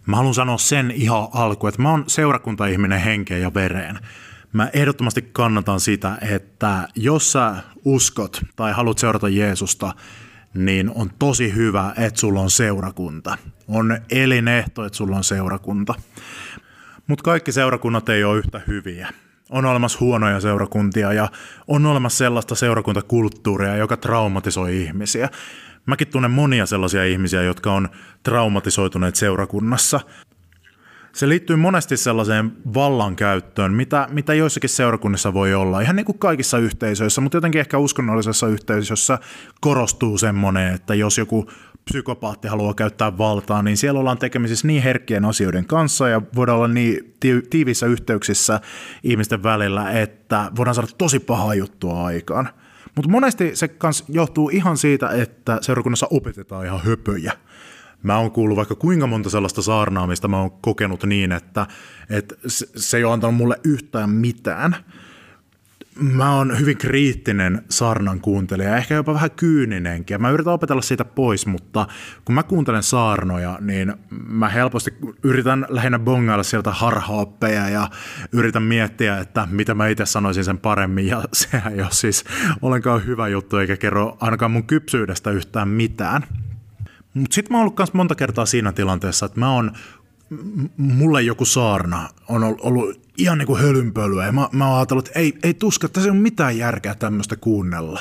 Mä 0.06 0.16
haluan 0.16 0.34
sanoa 0.34 0.58
sen 0.58 0.92
ihan 0.92 1.28
alku, 1.34 1.68
että 1.68 1.82
mä 1.82 1.92
oon 1.92 2.04
seurakuntaihminen 2.08 3.02
henkeen 3.02 3.42
ja 3.42 3.54
vereen. 3.54 4.00
Mä 4.54 4.70
ehdottomasti 4.74 5.22
kannatan 5.22 5.80
sitä, 5.80 6.18
että 6.22 6.88
jos 6.96 7.32
sä 7.32 7.56
uskot 7.86 8.42
tai 8.56 8.74
haluat 8.74 8.98
seurata 8.98 9.30
Jeesusta, 9.30 9.94
niin 10.56 10.92
on 10.96 11.10
tosi 11.20 11.56
hyvä, 11.56 11.94
että 11.98 12.20
sulla 12.20 12.42
on 12.42 12.52
seurakunta. 12.52 13.38
On 13.68 13.98
elinehto, 14.10 14.86
että 14.86 14.98
sulla 14.98 15.18
on 15.18 15.24
seurakunta. 15.24 15.94
Mutta 17.08 17.24
kaikki 17.24 17.52
seurakunnat 17.52 18.10
ei 18.10 18.24
ole 18.24 18.38
yhtä 18.38 18.62
hyviä. 18.68 19.10
On 19.50 19.66
olemassa 19.66 20.00
huonoja 20.00 20.40
seurakuntia 20.40 21.14
ja 21.14 21.30
on 21.68 21.86
olemassa 21.86 22.18
sellaista 22.18 22.56
seurakuntakulttuuria, 22.56 23.78
joka 23.78 23.98
traumatisoi 23.98 24.82
ihmisiä. 24.82 25.30
Mäkin 25.86 26.08
tunnen 26.08 26.32
monia 26.32 26.66
sellaisia 26.66 27.06
ihmisiä, 27.06 27.44
jotka 27.44 27.72
on 27.72 27.90
traumatisoituneet 28.24 29.16
seurakunnassa 29.16 30.00
se 31.16 31.30
liittyy 31.30 31.56
monesti 31.56 31.98
sellaiseen 31.98 32.52
vallankäyttöön, 32.74 33.74
mitä, 33.74 34.08
mitä 34.12 34.34
joissakin 34.34 34.70
seurakunnissa 34.70 35.34
voi 35.34 35.54
olla, 35.54 35.82
ihan 35.82 35.96
niin 35.96 36.06
kuin 36.06 36.20
kaikissa 36.20 36.58
yhteisöissä, 36.58 37.22
mutta 37.22 37.38
jotenkin 37.38 37.62
ehkä 37.62 37.78
uskonnollisessa 37.78 38.48
yhteisössä 38.48 39.20
korostuu 39.62 40.18
semmoinen, 40.18 40.74
että 40.74 40.96
jos 40.96 41.18
joku 41.18 41.50
psykopaatti 41.86 42.48
haluaa 42.48 42.74
käyttää 42.74 43.18
valtaa, 43.18 43.64
niin 43.64 43.78
siellä 43.78 44.00
ollaan 44.00 44.18
tekemisissä 44.18 44.68
niin 44.68 44.84
herkkien 44.84 45.26
asioiden 45.26 45.66
kanssa 45.66 46.10
ja 46.10 46.22
voidaan 46.36 46.58
olla 46.58 46.68
niin 46.68 47.16
tiiviissä 47.50 47.86
yhteyksissä 47.86 48.62
ihmisten 49.04 49.44
välillä, 49.44 49.92
että 49.92 50.52
voidaan 50.58 50.76
saada 50.76 50.88
tosi 50.98 51.20
pahaa 51.20 51.56
juttua 51.56 52.06
aikaan. 52.06 52.50
Mutta 52.96 53.12
monesti 53.12 53.56
se 53.56 53.68
kans 53.68 54.04
johtuu 54.10 54.50
ihan 54.50 54.78
siitä, 54.78 55.10
että 55.10 55.58
seurakunnassa 55.62 56.08
opetetaan 56.10 56.66
ihan 56.66 56.84
höpöjä– 56.84 57.34
mä 58.04 58.18
oon 58.18 58.32
kuullut 58.32 58.58
vaikka 58.58 58.76
kuinka 58.76 59.08
monta 59.08 59.30
sellaista 59.30 59.62
saarnaamista 59.62 60.28
mä 60.28 60.40
oon 60.40 60.52
kokenut 60.52 61.04
niin, 61.04 61.32
että, 61.32 61.68
että 62.10 62.36
se 62.76 62.98
ei 62.98 63.04
ole 63.04 63.14
antanut 63.14 63.36
mulle 63.36 63.60
yhtään 63.64 64.10
mitään. 64.10 64.76
Mä 66.00 66.36
oon 66.36 66.60
hyvin 66.60 66.78
kriittinen 66.78 67.62
saarnan 67.70 68.22
kuuntelija, 68.22 68.78
ehkä 68.78 68.94
jopa 68.94 69.14
vähän 69.14 69.32
kyyninenkin. 69.32 70.22
Mä 70.22 70.30
yritän 70.30 70.54
opetella 70.54 70.82
siitä 70.82 71.06
pois, 71.06 71.46
mutta 71.46 71.88
kun 72.26 72.36
mä 72.36 72.44
kuuntelen 72.44 72.84
saarnoja, 72.84 73.58
niin 73.62 73.94
mä 74.28 74.50
helposti 74.50 74.94
yritän 75.24 75.66
lähinnä 75.70 76.00
bongailla 76.00 76.44
sieltä 76.44 76.72
harhaoppeja 76.72 77.70
ja 77.70 77.90
yritän 78.32 78.64
miettiä, 78.64 79.18
että 79.20 79.48
mitä 79.52 79.74
mä 79.74 79.88
itse 79.88 80.06
sanoisin 80.06 80.44
sen 80.44 80.58
paremmin. 80.58 81.08
Ja 81.08 81.24
sehän 81.34 81.74
ei 81.74 81.82
ole 81.82 81.92
siis 81.92 82.24
ollenkaan 82.62 83.06
hyvä 83.06 83.28
juttu, 83.28 83.58
eikä 83.58 83.78
kerro 83.78 84.18
ainakaan 84.20 84.52
mun 84.52 84.68
kypsyydestä 84.68 85.32
yhtään 85.32 85.68
mitään. 85.68 86.26
Mutta 87.16 87.36
sitten 87.36 87.54
mä 87.54 87.58
oon 87.58 87.62
ollut 87.62 87.78
myös 87.78 87.94
monta 87.94 88.16
kertaa 88.16 88.46
siinä 88.46 88.72
tilanteessa, 88.72 89.26
että 89.26 89.40
mä 89.40 89.52
oon, 89.52 89.72
mulle 90.78 91.22
joku 91.22 91.46
saarna 91.46 92.10
on 92.28 92.44
ollut 92.44 93.02
ihan 93.18 93.38
niin 93.38 93.48
kuin 93.48 93.62
hölynpölyä 93.62 94.26
ja 94.26 94.32
mä, 94.32 94.50
mä 94.52 94.68
oon 94.68 94.78
ajatellut, 94.78 95.08
että 95.08 95.20
ei, 95.20 95.38
ei 95.44 95.54
tuska, 95.54 95.86
että 95.86 96.02
se 96.02 96.12
on 96.12 96.18
mitään 96.18 96.58
järkeä 96.58 96.96
tämmöistä 96.96 97.36
kuunnella. 97.36 98.00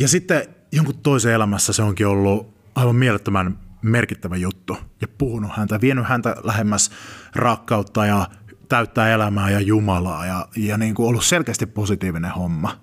Ja 0.00 0.08
sitten 0.08 0.42
jonkun 0.72 0.98
toisen 1.02 1.32
elämässä 1.32 1.72
se 1.72 1.82
onkin 1.82 2.06
ollut 2.06 2.54
aivan 2.74 2.96
mielettömän 2.96 3.58
merkittävä 3.82 4.36
juttu 4.36 4.76
ja 5.00 5.08
puhunut 5.18 5.50
häntä, 5.56 5.80
vienyt 5.80 6.08
häntä 6.08 6.36
lähemmäs 6.44 6.90
rakkautta 7.34 8.06
ja 8.06 8.26
täyttää 8.68 9.10
elämää 9.10 9.50
ja 9.50 9.60
Jumalaa 9.60 10.26
ja, 10.26 10.48
ja 10.56 10.78
niin 10.78 10.94
kuin 10.94 11.08
ollut 11.08 11.24
selkeästi 11.24 11.66
positiivinen 11.66 12.30
homma. 12.30 12.80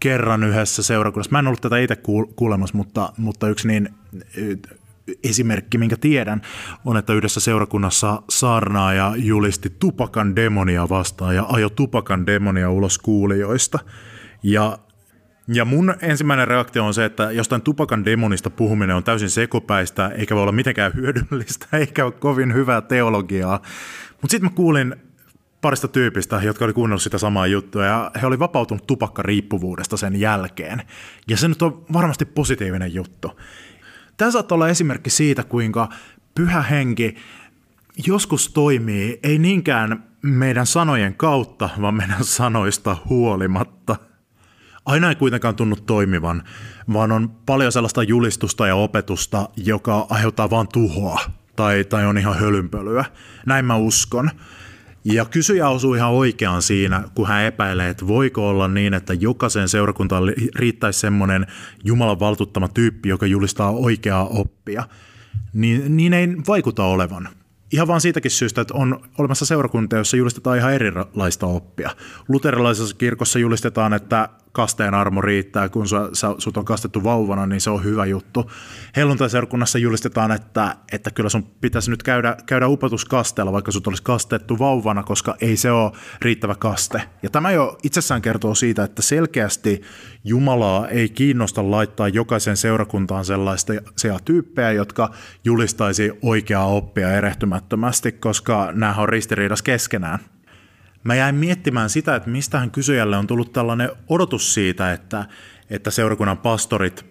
Kerran 0.00 0.44
yhdessä 0.44 0.82
seurakunnassa, 0.82 1.32
mä 1.32 1.38
en 1.38 1.46
ollut 1.46 1.60
tätä 1.60 1.78
itse 1.78 1.96
kuulemassa, 2.36 2.76
mutta, 2.76 3.12
mutta 3.16 3.48
yksi 3.48 3.68
niin 3.68 3.88
esimerkki, 5.24 5.78
minkä 5.78 5.96
tiedän, 5.96 6.42
on, 6.84 6.96
että 6.96 7.12
yhdessä 7.12 7.40
seurakunnassa 7.40 8.22
saarnaa 8.30 8.94
ja 8.94 9.12
julisti 9.16 9.70
tupakan 9.78 10.36
demonia 10.36 10.88
vastaan 10.88 11.36
ja 11.36 11.46
ajo 11.48 11.68
tupakan 11.68 12.26
demonia 12.26 12.70
ulos 12.70 12.98
kuulijoista. 12.98 13.78
Ja 14.42 14.78
ja 15.54 15.64
mun 15.64 15.94
ensimmäinen 16.02 16.48
reaktio 16.48 16.86
on 16.86 16.94
se, 16.94 17.04
että 17.04 17.30
jostain 17.30 17.62
tupakan 17.62 18.04
demonista 18.04 18.50
puhuminen 18.50 18.96
on 18.96 19.04
täysin 19.04 19.30
sekopäistä, 19.30 20.08
eikä 20.08 20.34
voi 20.34 20.42
olla 20.42 20.52
mitenkään 20.52 20.94
hyödyllistä, 20.94 21.66
eikä 21.78 22.04
ole 22.04 22.12
kovin 22.12 22.54
hyvää 22.54 22.80
teologiaa. 22.80 23.62
Mutta 24.10 24.30
sitten 24.30 24.50
mä 24.50 24.56
kuulin 24.56 24.96
parista 25.60 25.88
tyypistä, 25.88 26.40
jotka 26.42 26.64
oli 26.64 26.72
kuunnellut 26.72 27.02
sitä 27.02 27.18
samaa 27.18 27.46
juttua, 27.46 27.84
ja 27.84 28.10
he 28.22 28.26
oli 28.26 28.38
vapautunut 28.38 28.86
tupakkariippuvuudesta 28.86 29.96
sen 29.96 30.20
jälkeen. 30.20 30.82
Ja 31.28 31.36
se 31.36 31.48
nyt 31.48 31.62
on 31.62 31.84
varmasti 31.92 32.24
positiivinen 32.24 32.94
juttu. 32.94 33.40
Tämä 34.16 34.30
saattaa 34.30 34.56
olla 34.56 34.68
esimerkki 34.68 35.10
siitä, 35.10 35.44
kuinka 35.44 35.88
pyhä 36.34 36.62
henki 36.62 37.16
joskus 38.06 38.52
toimii, 38.52 39.20
ei 39.22 39.38
niinkään 39.38 40.04
meidän 40.22 40.66
sanojen 40.66 41.14
kautta, 41.14 41.68
vaan 41.80 41.94
meidän 41.94 42.24
sanoista 42.24 42.96
huolimatta– 43.08 43.96
aina 44.86 45.08
ei 45.08 45.14
kuitenkaan 45.14 45.56
tunnu 45.56 45.76
toimivan, 45.76 46.42
vaan 46.92 47.12
on 47.12 47.30
paljon 47.46 47.72
sellaista 47.72 48.02
julistusta 48.02 48.66
ja 48.66 48.74
opetusta, 48.74 49.48
joka 49.56 50.06
aiheuttaa 50.10 50.50
vain 50.50 50.68
tuhoa 50.72 51.20
tai, 51.56 51.84
tai 51.84 52.06
on 52.06 52.18
ihan 52.18 52.38
hölynpölyä. 52.38 53.04
Näin 53.46 53.64
mä 53.64 53.76
uskon. 53.76 54.30
Ja 55.04 55.24
kysyjä 55.24 55.68
osuu 55.68 55.94
ihan 55.94 56.10
oikeaan 56.10 56.62
siinä, 56.62 57.04
kun 57.14 57.28
hän 57.28 57.44
epäilee, 57.44 57.88
että 57.88 58.06
voiko 58.06 58.48
olla 58.48 58.68
niin, 58.68 58.94
että 58.94 59.14
jokaisen 59.14 59.68
seurakuntaan 59.68 60.24
riittäisi 60.54 61.00
semmoinen 61.00 61.46
Jumalan 61.84 62.20
valtuuttama 62.20 62.68
tyyppi, 62.68 63.08
joka 63.08 63.26
julistaa 63.26 63.70
oikeaa 63.70 64.26
oppia. 64.26 64.84
Niin, 65.52 65.96
niin 65.96 66.12
ei 66.12 66.28
vaikuta 66.48 66.84
olevan. 66.84 67.28
Ihan 67.72 67.88
vaan 67.88 68.00
siitäkin 68.00 68.30
syystä, 68.30 68.60
että 68.60 68.74
on 68.74 69.00
olemassa 69.18 69.46
seurakuntia, 69.46 69.98
jossa 69.98 70.16
julistetaan 70.16 70.58
ihan 70.58 70.72
erilaista 70.72 71.46
oppia. 71.46 71.90
Luterilaisessa 72.28 72.96
kirkossa 72.96 73.38
julistetaan, 73.38 73.92
että 73.92 74.28
kasteen 74.52 74.94
armo 74.94 75.20
riittää, 75.20 75.68
kun 75.68 75.88
sä, 75.88 76.08
sä, 76.12 76.34
sut 76.38 76.56
on 76.56 76.64
kastettu 76.64 77.04
vauvana, 77.04 77.46
niin 77.46 77.60
se 77.60 77.70
on 77.70 77.84
hyvä 77.84 78.06
juttu. 78.06 78.50
Helluntaiseurakunnassa 78.96 79.78
julistetaan, 79.78 80.32
että, 80.32 80.76
että 80.92 81.10
kyllä 81.10 81.28
sun 81.28 81.46
pitäisi 81.60 81.90
nyt 81.90 82.02
käydä, 82.02 82.36
käydä 82.46 82.68
upotuskasteella, 82.68 83.52
vaikka 83.52 83.72
sut 83.72 83.86
olisi 83.86 84.02
kastettu 84.02 84.58
vauvana, 84.58 85.02
koska 85.02 85.36
ei 85.40 85.56
se 85.56 85.70
ole 85.70 85.92
riittävä 86.22 86.54
kaste. 86.54 87.02
Ja 87.22 87.30
tämä 87.30 87.50
jo 87.50 87.78
itsessään 87.82 88.22
kertoo 88.22 88.54
siitä, 88.54 88.84
että 88.84 89.02
selkeästi 89.02 89.82
Jumalaa 90.24 90.88
ei 90.88 91.08
kiinnosta 91.08 91.70
laittaa 91.70 92.08
jokaisen 92.08 92.56
seurakuntaan 92.56 93.24
sellaista 93.24 93.72
tyyppejä, 94.24 94.72
jotka 94.72 95.10
julistaisi 95.44 96.12
oikeaa 96.22 96.66
oppia 96.66 97.12
erehtymättömästi, 97.12 98.12
koska 98.12 98.70
nämä 98.72 98.94
on 98.94 99.08
ristiriidassa 99.08 99.64
keskenään. 99.64 100.18
Mä 101.04 101.14
jäin 101.14 101.34
miettimään 101.34 101.90
sitä, 101.90 102.16
että 102.16 102.30
mistähän 102.30 102.70
kysyjälle 102.70 103.16
on 103.16 103.26
tullut 103.26 103.52
tällainen 103.52 103.90
odotus 104.08 104.54
siitä, 104.54 104.92
että, 104.92 105.26
että 105.70 105.90
seurakunnan 105.90 106.38
pastorit 106.38 107.04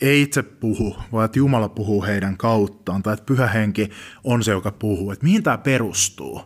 ei 0.00 0.22
itse 0.22 0.42
puhu, 0.42 0.96
vaan 1.12 1.24
että 1.24 1.38
Jumala 1.38 1.68
puhuu 1.68 2.04
heidän 2.04 2.36
kauttaan, 2.36 3.02
tai 3.02 3.14
että 3.14 3.26
pyhä 3.26 3.46
henki 3.46 3.90
on 4.24 4.44
se, 4.44 4.50
joka 4.50 4.72
puhuu. 4.72 5.10
Että 5.10 5.24
mihin 5.24 5.42
tämä 5.42 5.58
perustuu? 5.58 6.42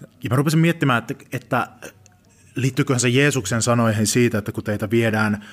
Ja 0.00 0.30
mä 0.30 0.36
rupesin 0.36 0.60
miettimään, 0.60 0.98
että, 0.98 1.24
että 1.32 1.68
liittyyköhän 2.54 3.00
se 3.00 3.08
Jeesuksen 3.08 3.62
sanoihin 3.62 4.06
siitä, 4.06 4.38
että 4.38 4.52
kun 4.52 4.64
teitä 4.64 4.90
viedään 4.90 5.44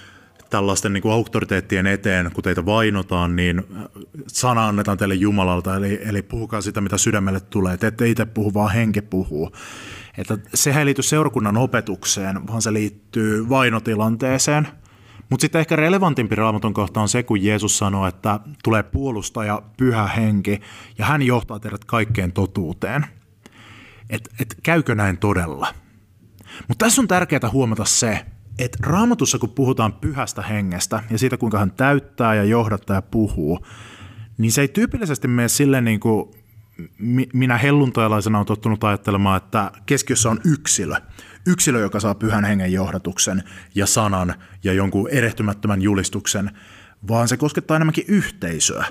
tällaisten 0.50 0.93
niin 0.93 1.02
kuin 1.02 1.12
auktoriteettien 1.12 1.88
eteen, 1.88 2.32
kun 2.34 2.43
teitä 2.43 2.66
vainotaan, 2.66 3.36
niin 3.36 3.64
sana 4.28 4.68
annetaan 4.68 4.97
teille 4.97 5.16
Jumalalta, 5.16 5.76
eli, 5.76 6.00
eli 6.06 6.22
puhukaa 6.22 6.62
sitä, 6.62 6.82
mitä 6.82 6.97
sydämelle 6.97 7.39
tulee. 7.39 7.78
Te 7.78 7.88
ette 7.88 8.10
itse 8.10 8.26
puhu, 8.26 8.54
vaan 8.54 8.74
henki 8.74 9.02
puhuu. 9.02 9.52
Että 10.20 10.38
sehän 10.53 10.80
ei 10.80 10.86
liity 10.86 11.01
seurakunnan 11.01 11.57
opetukseen, 11.57 12.47
vaan 12.47 12.61
se 12.61 12.74
liittyy 12.74 13.49
vainotilanteeseen. 13.49 14.67
Mutta 15.30 15.41
sitten 15.41 15.59
ehkä 15.59 15.76
relevantimpi 15.76 16.36
raamatun 16.36 16.74
kohta 16.74 17.01
on 17.01 17.09
se, 17.09 17.24
kun 17.24 17.43
Jeesus 17.43 17.78
sanoo, 17.78 18.07
että 18.07 18.39
tulee 18.63 18.84
puolustaja, 18.84 19.61
pyhä 19.78 20.07
henki, 20.07 20.61
ja 20.97 21.05
hän 21.05 21.22
johtaa 21.22 21.59
teidät 21.59 21.86
kaikkeen 21.86 22.32
totuuteen. 22.32 23.05
Että 24.09 24.30
et 24.39 24.55
käykö 24.63 24.95
näin 24.95 25.17
todella? 25.17 25.74
Mutta 26.67 26.86
tässä 26.86 27.01
on 27.01 27.07
tärkeää 27.07 27.49
huomata 27.51 27.86
se, 27.86 28.26
että 28.59 28.78
raamatussa 28.82 29.39
kun 29.39 29.49
puhutaan 29.49 29.93
pyhästä 29.93 30.41
hengestä 30.41 31.03
ja 31.09 31.17
siitä 31.17 31.38
kuinka 31.38 31.59
hän 31.59 31.72
täyttää 31.72 32.36
ja 32.36 32.43
johdattaa 32.43 32.95
ja 32.95 33.01
puhuu, 33.01 33.65
niin 34.38 34.51
se 34.51 34.61
ei 34.61 34.67
tyypillisesti 34.67 35.28
mene 35.28 35.47
silleen 35.47 35.86
niin 35.86 35.99
kuin 35.99 36.32
minä 37.34 37.57
helluntajalaisena 37.57 38.39
on 38.39 38.45
tottunut 38.45 38.84
ajattelemaan, 38.84 39.38
että 39.38 39.71
keskiössä 39.86 40.30
on 40.30 40.39
yksilö. 40.45 40.95
Yksilö, 41.47 41.80
joka 41.80 41.99
saa 41.99 42.15
pyhän 42.15 42.45
hengen 42.45 42.73
johdatuksen 42.73 43.43
ja 43.75 43.86
sanan 43.86 44.34
ja 44.63 44.73
jonkun 44.73 45.09
erehtymättömän 45.09 45.82
julistuksen, 45.82 46.51
vaan 47.07 47.27
se 47.27 47.38
koskettaa 47.38 47.75
enemmänkin 47.75 48.05
yhteisöä. 48.07 48.86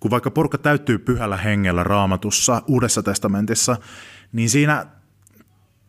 Kun 0.00 0.10
vaikka 0.10 0.30
porukka 0.30 0.58
täyttyy 0.58 0.98
pyhällä 0.98 1.36
hengellä 1.36 1.84
raamatussa, 1.84 2.62
Uudessa 2.66 3.02
testamentissa, 3.02 3.76
niin 4.32 4.50
siinä 4.50 4.86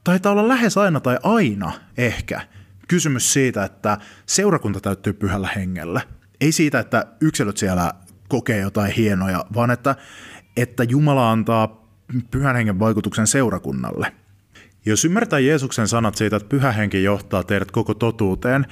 taitaa 0.04 0.32
olla 0.32 0.48
lähes 0.48 0.78
aina 0.78 1.00
tai 1.00 1.18
aina 1.24 1.72
ehkä 1.98 2.42
kysymys 2.88 3.34
siitä, 3.34 3.64
että 3.64 3.98
seurakunta 4.26 4.80
täyttyy 4.80 5.14
pyhällä 5.14 5.50
hengellä. 5.56 6.02
Ei 6.42 6.52
siitä, 6.52 6.80
että 6.80 7.06
yksilöt 7.22 7.58
siellä 7.58 7.94
kokee 8.28 8.60
jotain 8.60 8.92
hienoja, 8.92 9.46
vaan 9.56 9.72
että 9.72 9.96
että 10.58 10.84
Jumala 10.84 11.32
antaa 11.32 11.88
pyhän 12.32 12.56
hengen 12.56 12.80
vaikutuksen 12.80 13.28
seurakunnalle. 13.28 14.14
Jos 14.86 15.06
ymmärtää 15.06 15.40
Jeesuksen 15.40 15.88
sanat 15.88 16.16
siitä, 16.16 16.36
että 16.36 16.50
pyhä 16.50 16.72
henki 16.72 17.04
johtaa 17.04 17.44
teidät 17.44 17.72
koko 17.72 17.94
totuuteen, 17.94 18.66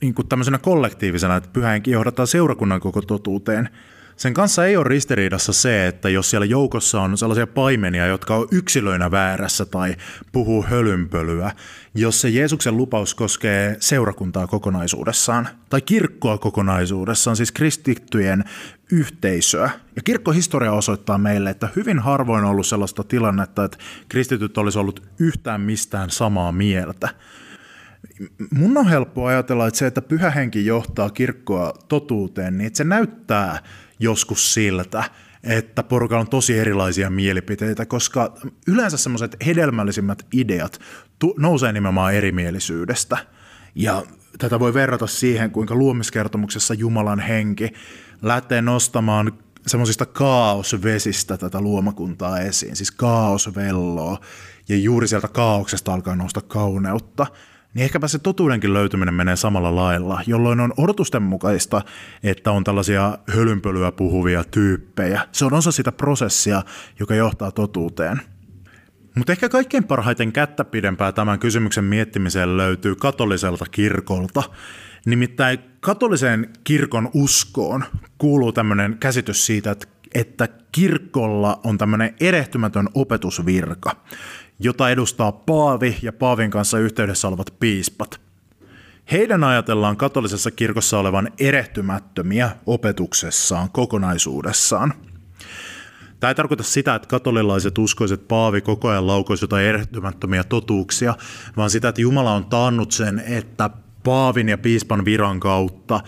niin 0.00 0.14
kuin 0.14 0.28
tämmöisenä 0.28 0.58
kollektiivisena, 0.58 1.36
että 1.36 1.50
pyhä 1.52 1.68
henki 1.68 1.90
johdattaa 1.90 2.26
seurakunnan 2.26 2.80
koko 2.80 3.02
totuuteen, 3.02 3.68
sen 4.16 4.34
kanssa 4.34 4.66
ei 4.66 4.76
ole 4.76 4.88
ristiriidassa 4.88 5.52
se, 5.52 5.86
että 5.86 6.08
jos 6.08 6.30
siellä 6.30 6.46
joukossa 6.46 7.00
on 7.00 7.18
sellaisia 7.18 7.46
paimenia, 7.46 8.06
jotka 8.06 8.36
on 8.36 8.48
yksilöinä 8.52 9.10
väärässä 9.10 9.64
tai 9.64 9.96
puhuu 10.32 10.62
hölynpölyä, 10.62 11.52
jos 11.94 12.20
se 12.20 12.28
Jeesuksen 12.28 12.76
lupaus 12.76 13.14
koskee 13.14 13.76
seurakuntaa 13.80 14.46
kokonaisuudessaan 14.46 15.48
tai 15.70 15.80
kirkkoa 15.80 16.38
kokonaisuudessaan, 16.38 17.36
siis 17.36 17.52
kristittyjen 17.52 18.44
yhteisöä. 18.92 19.70
Ja 19.96 20.02
kirkkohistoria 20.02 20.72
osoittaa 20.72 21.18
meille, 21.18 21.50
että 21.50 21.68
hyvin 21.76 21.98
harvoin 21.98 22.44
on 22.44 22.50
ollut 22.50 22.66
sellaista 22.66 23.04
tilannetta, 23.04 23.64
että 23.64 23.78
kristityt 24.08 24.58
olisi 24.58 24.78
ollut 24.78 25.02
yhtään 25.18 25.60
mistään 25.60 26.10
samaa 26.10 26.52
mieltä. 26.52 27.08
Mun 28.50 28.76
on 28.76 28.88
helppo 28.88 29.26
ajatella, 29.26 29.66
että 29.66 29.78
se, 29.78 29.86
että 29.86 30.02
pyhä 30.02 30.30
henki 30.30 30.66
johtaa 30.66 31.10
kirkkoa 31.10 31.72
totuuteen, 31.88 32.58
niin 32.58 32.66
että 32.66 32.76
se 32.76 32.84
näyttää 32.84 33.58
joskus 33.98 34.54
siltä, 34.54 35.04
että 35.42 35.82
porukalla 35.82 36.20
on 36.20 36.28
tosi 36.28 36.58
erilaisia 36.58 37.10
mielipiteitä, 37.10 37.86
koska 37.86 38.34
yleensä 38.66 38.96
semmoiset 38.96 39.36
hedelmällisimmät 39.46 40.26
ideat 40.32 40.80
nousee 41.36 41.72
nimenomaan 41.72 42.14
erimielisyydestä. 42.14 43.18
Ja 43.74 44.02
tätä 44.38 44.60
voi 44.60 44.74
verrata 44.74 45.06
siihen, 45.06 45.50
kuinka 45.50 45.74
luomiskertomuksessa 45.74 46.74
Jumalan 46.74 47.20
henki 47.20 47.72
lähtee 48.22 48.62
nostamaan 48.62 49.32
semmoisista 49.66 50.06
kaosvesistä 50.06 51.36
tätä 51.36 51.60
luomakuntaa 51.60 52.40
esiin, 52.40 52.76
siis 52.76 52.90
kaosvelloa, 52.90 54.20
ja 54.68 54.76
juuri 54.76 55.08
sieltä 55.08 55.28
kaauksesta 55.28 55.94
alkaa 55.94 56.16
nousta 56.16 56.40
kauneutta 56.40 57.26
niin 57.76 57.84
ehkäpä 57.84 58.08
se 58.08 58.18
totuudenkin 58.18 58.74
löytyminen 58.74 59.14
menee 59.14 59.36
samalla 59.36 59.76
lailla, 59.76 60.20
jolloin 60.26 60.60
on 60.60 60.72
odotusten 60.76 61.22
mukaista, 61.22 61.82
että 62.22 62.52
on 62.52 62.64
tällaisia 62.64 63.18
hölynpölyä 63.28 63.92
puhuvia 63.92 64.44
tyyppejä. 64.44 65.20
Se 65.32 65.44
on 65.44 65.54
osa 65.54 65.72
sitä 65.72 65.92
prosessia, 65.92 66.62
joka 67.00 67.14
johtaa 67.14 67.52
totuuteen. 67.52 68.20
Mutta 69.14 69.32
ehkä 69.32 69.48
kaikkein 69.48 69.84
parhaiten 69.84 70.32
kättä 70.32 70.64
pidempää 70.64 71.12
tämän 71.12 71.38
kysymyksen 71.38 71.84
miettimiseen 71.84 72.56
löytyy 72.56 72.94
katoliselta 72.94 73.64
kirkolta. 73.70 74.42
Nimittäin 75.06 75.58
katoliseen 75.80 76.52
kirkon 76.64 77.10
uskoon 77.14 77.84
kuuluu 78.18 78.52
tämmöinen 78.52 78.96
käsitys 79.00 79.46
siitä, 79.46 79.76
että 80.14 80.48
kirkolla 80.72 81.60
on 81.64 81.78
tämmöinen 81.78 82.14
erehtymätön 82.20 82.88
opetusvirka, 82.94 83.96
jota 84.58 84.90
edustaa 84.90 85.32
paavi 85.32 85.96
ja 86.02 86.12
paavin 86.12 86.50
kanssa 86.50 86.78
yhteydessä 86.78 87.28
olevat 87.28 87.54
piispat. 87.60 88.20
Heidän 89.12 89.44
ajatellaan 89.44 89.96
katolisessa 89.96 90.50
kirkossa 90.50 90.98
olevan 90.98 91.28
erehtymättömiä 91.38 92.50
opetuksessaan 92.66 93.70
kokonaisuudessaan. 93.70 94.94
Tämä 96.20 96.28
ei 96.30 96.34
tarkoita 96.34 96.62
sitä, 96.62 96.94
että 96.94 97.08
katolilaiset 97.08 97.78
uskoiset 97.78 98.28
Paavi 98.28 98.60
koko 98.60 98.88
ajan 98.88 99.06
laukoisi 99.06 99.44
jotain 99.44 99.66
erehtymättömiä 99.66 100.44
totuuksia, 100.44 101.14
vaan 101.56 101.70
sitä, 101.70 101.88
että 101.88 102.00
Jumala 102.00 102.32
on 102.32 102.46
taannut 102.46 102.92
sen, 102.92 103.22
että 103.26 103.70
Paavin 104.04 104.48
ja 104.48 104.58
piispan 104.58 105.04
viran 105.04 105.40
kautta 105.40 106.00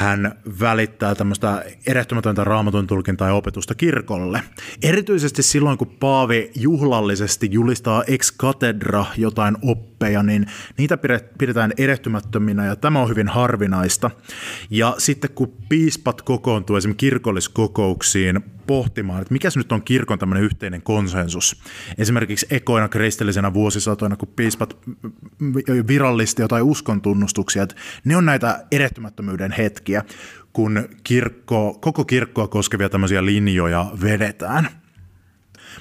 hän 0.00 0.32
välittää 0.60 1.14
tämmöistä 1.14 1.64
erehtymätöntä 1.86 2.44
raamatun 2.44 2.86
tulkintaa 2.86 3.28
ja 3.28 3.34
opetusta 3.34 3.74
kirkolle. 3.74 4.42
Erityisesti 4.82 5.42
silloin, 5.42 5.78
kun 5.78 5.96
Paavi 6.00 6.50
juhlallisesti 6.54 7.48
julistaa 7.50 8.04
ex 8.06 8.36
cathedra 8.36 9.04
jotain 9.16 9.56
oppeja, 10.00 10.22
niin 10.22 10.46
niitä 10.78 10.98
pidetään 11.38 11.72
erehtymättöminä 11.76 12.66
ja 12.66 12.76
tämä 12.76 13.00
on 13.00 13.08
hyvin 13.08 13.28
harvinaista. 13.28 14.10
Ja 14.70 14.94
sitten 14.98 15.30
kun 15.34 15.52
piispat 15.68 16.22
kokoontuu 16.22 16.76
esimerkiksi 16.76 17.06
kirkolliskokouksiin 17.06 18.40
pohtimaan, 18.66 19.22
että 19.22 19.32
mikä 19.32 19.48
nyt 19.56 19.72
on 19.72 19.82
kirkon 19.82 20.18
tämmöinen 20.18 20.44
yhteinen 20.44 20.82
konsensus. 20.82 21.62
Esimerkiksi 21.98 22.46
ekoina 22.50 22.88
kristillisenä 22.88 23.54
vuosisatoina, 23.54 24.16
kun 24.16 24.28
piispat 24.36 24.76
virallisti 25.88 26.42
jotain 26.42 26.64
uskon 26.64 27.00
tunnustuksia, 27.00 27.62
että 27.62 27.74
ne 28.04 28.16
on 28.16 28.26
näitä 28.26 28.64
erehtymättömyyden 28.70 29.52
hetkiä, 29.52 30.04
kun 30.52 30.88
kirkko, 31.04 31.78
koko 31.80 32.04
kirkkoa 32.04 32.48
koskevia 32.48 32.88
tämmöisiä 32.88 33.24
linjoja 33.24 33.86
vedetään. 34.02 34.68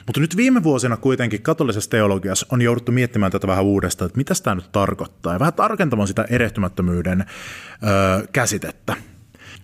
Mutta 0.05 0.21
nyt 0.21 0.37
viime 0.37 0.63
vuosina 0.63 0.97
kuitenkin 0.97 1.41
katolisessa 1.41 1.89
teologiassa 1.89 2.47
on 2.51 2.61
jouduttu 2.61 2.91
miettimään 2.91 3.31
tätä 3.31 3.47
vähän 3.47 3.63
uudestaan, 3.63 4.05
että 4.05 4.17
mitä 4.17 4.33
tämä 4.43 4.55
nyt 4.55 4.71
tarkoittaa, 4.71 5.33
ja 5.33 5.39
vähän 5.39 5.53
tarkentamaan 5.53 6.07
sitä 6.07 6.25
erehtymättömyyden 6.29 7.25
öö, 7.83 8.27
käsitettä. 8.33 8.95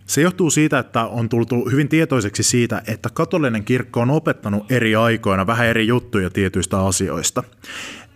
Se 0.06 0.22
johtuu 0.22 0.50
siitä, 0.50 0.80
että 0.80 1.06
on 1.06 1.30
tultu 1.30 1.70
hyvin 1.70 1.90
tietoiseksi 1.90 2.44
siitä, 2.44 2.82
että 2.88 3.10
katolinen 3.14 3.64
kirkko 3.64 4.00
on 4.00 4.10
opettanut 4.10 4.72
eri 4.72 4.96
aikoina 4.96 5.48
vähän 5.48 5.68
eri 5.68 5.88
juttuja 5.88 6.30
tietyistä 6.30 6.80
asioista. 6.86 7.44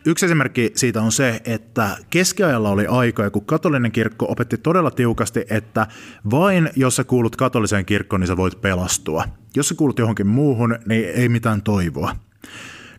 Yksi 0.06 0.26
esimerkki 0.26 0.72
siitä 0.76 1.02
on 1.02 1.12
se, 1.12 1.42
että 1.46 1.98
keskiajalla 2.10 2.70
oli 2.70 2.88
aika, 2.88 3.30
kun 3.30 3.46
katolinen 3.46 3.92
kirkko 3.92 4.26
opetti 4.30 4.58
todella 4.58 4.92
tiukasti, 4.92 5.46
että 5.50 5.88
vain 6.32 6.70
jos 6.76 6.96
sä 6.96 7.04
kuulut 7.04 7.36
katoliseen 7.36 7.86
kirkkoon, 7.86 8.20
niin 8.20 8.28
sä 8.28 8.38
voit 8.38 8.62
pelastua. 8.62 9.26
Jos 9.56 9.70
sä 9.70 9.76
kuulut 9.76 10.00
johonkin 10.00 10.28
muuhun, 10.28 10.80
niin 10.86 11.10
ei 11.10 11.30
mitään 11.30 11.62
toivoa. 11.62 12.16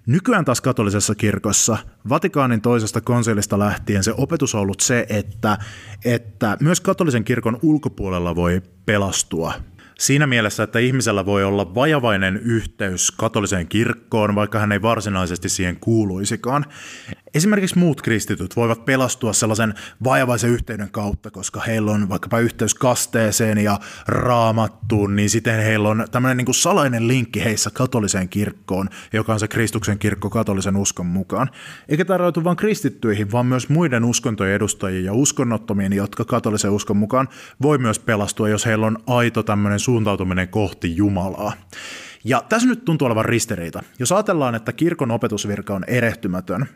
Nykyään 0.06 0.44
taas 0.44 0.60
katolisessa 0.60 1.14
kirkossa 1.14 1.78
Vatikaanin 2.08 2.60
toisesta 2.60 3.00
konsilista 3.00 3.58
lähtien 3.58 4.04
se 4.04 4.14
opetus 4.16 4.54
on 4.54 4.60
ollut 4.60 4.80
se, 4.80 5.06
että, 5.08 5.58
että 6.04 6.56
myös 6.60 6.80
katolisen 6.80 7.24
kirkon 7.24 7.58
ulkopuolella 7.62 8.36
voi 8.36 8.62
pelastua 8.86 9.52
siinä 10.00 10.26
mielessä, 10.26 10.62
että 10.62 10.78
ihmisellä 10.78 11.26
voi 11.26 11.44
olla 11.44 11.74
vajavainen 11.74 12.36
yhteys 12.36 13.10
katoliseen 13.10 13.68
kirkkoon, 13.68 14.34
vaikka 14.34 14.58
hän 14.58 14.72
ei 14.72 14.82
varsinaisesti 14.82 15.48
siihen 15.48 15.76
kuuluisikaan. 15.80 16.64
Esimerkiksi 17.34 17.78
muut 17.78 18.02
kristityt 18.02 18.56
voivat 18.56 18.84
pelastua 18.84 19.32
sellaisen 19.32 19.74
vajavaisen 20.04 20.50
yhteyden 20.50 20.90
kautta, 20.90 21.30
koska 21.30 21.60
heillä 21.60 21.90
on 21.90 22.08
vaikkapa 22.08 22.38
yhteys 22.38 22.74
kasteeseen 22.74 23.58
ja 23.58 23.78
raamattuun, 24.08 25.16
niin 25.16 25.30
sitten 25.30 25.62
heillä 25.62 25.88
on 25.88 26.04
tämmöinen 26.10 26.36
niin 26.36 26.44
kuin 26.44 26.54
salainen 26.54 27.08
linkki 27.08 27.44
heissä 27.44 27.70
katoliseen 27.70 28.28
kirkkoon, 28.28 28.88
joka 29.12 29.32
on 29.32 29.40
se 29.40 29.48
Kristuksen 29.48 29.98
kirkko 29.98 30.30
katolisen 30.30 30.76
uskon 30.76 31.06
mukaan. 31.06 31.50
Eikä 31.88 32.04
tämä 32.04 32.16
rajoitu 32.16 32.44
vain 32.44 32.56
kristittyihin, 32.56 33.32
vaan 33.32 33.46
myös 33.46 33.68
muiden 33.68 34.04
uskontojen 34.04 34.54
edustajiin 34.54 35.04
ja 35.04 35.12
uskonnottomiin, 35.12 35.92
jotka 35.92 36.24
katolisen 36.24 36.70
uskon 36.70 36.96
mukaan 36.96 37.28
voi 37.62 37.78
myös 37.78 37.98
pelastua, 37.98 38.48
jos 38.48 38.66
heillä 38.66 38.86
on 38.86 38.98
aito 39.06 39.42
tämmöinen 39.42 39.78
suuntautuminen 39.78 40.48
kohti 40.48 40.96
Jumalaa. 40.96 41.52
Ja 42.24 42.42
tässä 42.48 42.68
nyt 42.68 42.84
tuntuu 42.84 43.06
olevan 43.06 43.24
ristiriita. 43.24 43.82
Jos 43.98 44.12
ajatellaan, 44.12 44.54
että 44.54 44.72
kirkon 44.72 45.10
opetusvirka 45.10 45.74
on 45.74 45.84
erehtymätön, 45.86 46.66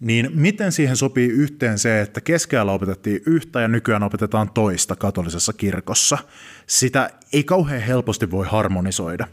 niin 0.00 0.30
miten 0.34 0.72
siihen 0.72 0.96
sopii 0.96 1.28
yhteen 1.28 1.78
se, 1.78 2.00
että 2.00 2.20
keskellä 2.20 2.72
opetettiin 2.72 3.20
yhtä 3.26 3.60
ja 3.60 3.68
nykyään 3.68 4.02
opetetaan 4.02 4.50
toista 4.50 4.96
katolisessa 4.96 5.52
kirkossa? 5.52 6.18
Sitä 6.66 7.10
ei 7.32 7.44
kauhean 7.44 7.82
helposti 7.82 8.30
voi 8.30 8.46
harmonisoida. 8.46 9.26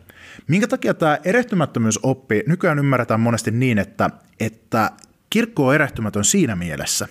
Minkä 0.48 0.68
takia 0.68 0.94
tämä 0.94 1.18
erehtymättömyysoppi 1.24 2.44
nykyään 2.48 2.80
ymmärretään 2.80 3.20
monesti 3.20 3.52
niin, 3.52 3.78
että, 3.78 4.10
että 4.40 4.92
kirkko 5.30 5.68
on 5.68 5.76
erehtymätön 5.76 6.26
siinä 6.26 6.56
mielessä, 6.56 7.08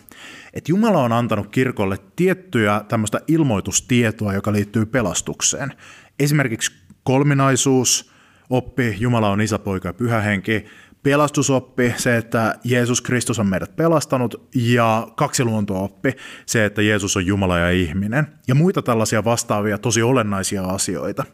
että 0.54 0.72
Jumala 0.72 1.02
on 1.02 1.12
antanut 1.12 1.46
kirkolle 1.50 1.96
tiettyjä 2.16 2.84
tämmöistä 2.88 3.20
ilmoitustietoa, 3.28 4.34
joka 4.34 4.52
liittyy 4.52 4.86
pelastukseen. 4.86 5.72
Esimerkiksi 6.18 6.72
kolminaisuus, 7.02 8.12
oppi, 8.50 8.96
Jumala 9.00 9.30
on 9.30 9.40
isä, 9.40 9.58
poika 9.58 9.88
ja 9.88 9.94
pyhä 9.94 10.20
henki, 10.20 10.66
pelastusoppi, 11.02 11.94
se, 11.96 12.16
että 12.16 12.54
Jeesus 12.64 13.00
Kristus 13.00 13.38
on 13.38 13.46
meidät 13.46 13.76
pelastanut, 13.76 14.48
ja 14.54 15.08
kaksi 15.16 15.44
luontooppi, 15.44 16.12
se, 16.46 16.64
että 16.64 16.82
Jeesus 16.82 17.16
on 17.16 17.26
Jumala 17.26 17.58
ja 17.58 17.70
ihminen, 17.70 18.26
ja 18.48 18.54
muita 18.54 18.82
tällaisia 18.82 19.24
vastaavia 19.24 19.78
tosi 19.78 20.02
olennaisia 20.02 20.64
asioita. 20.64 21.24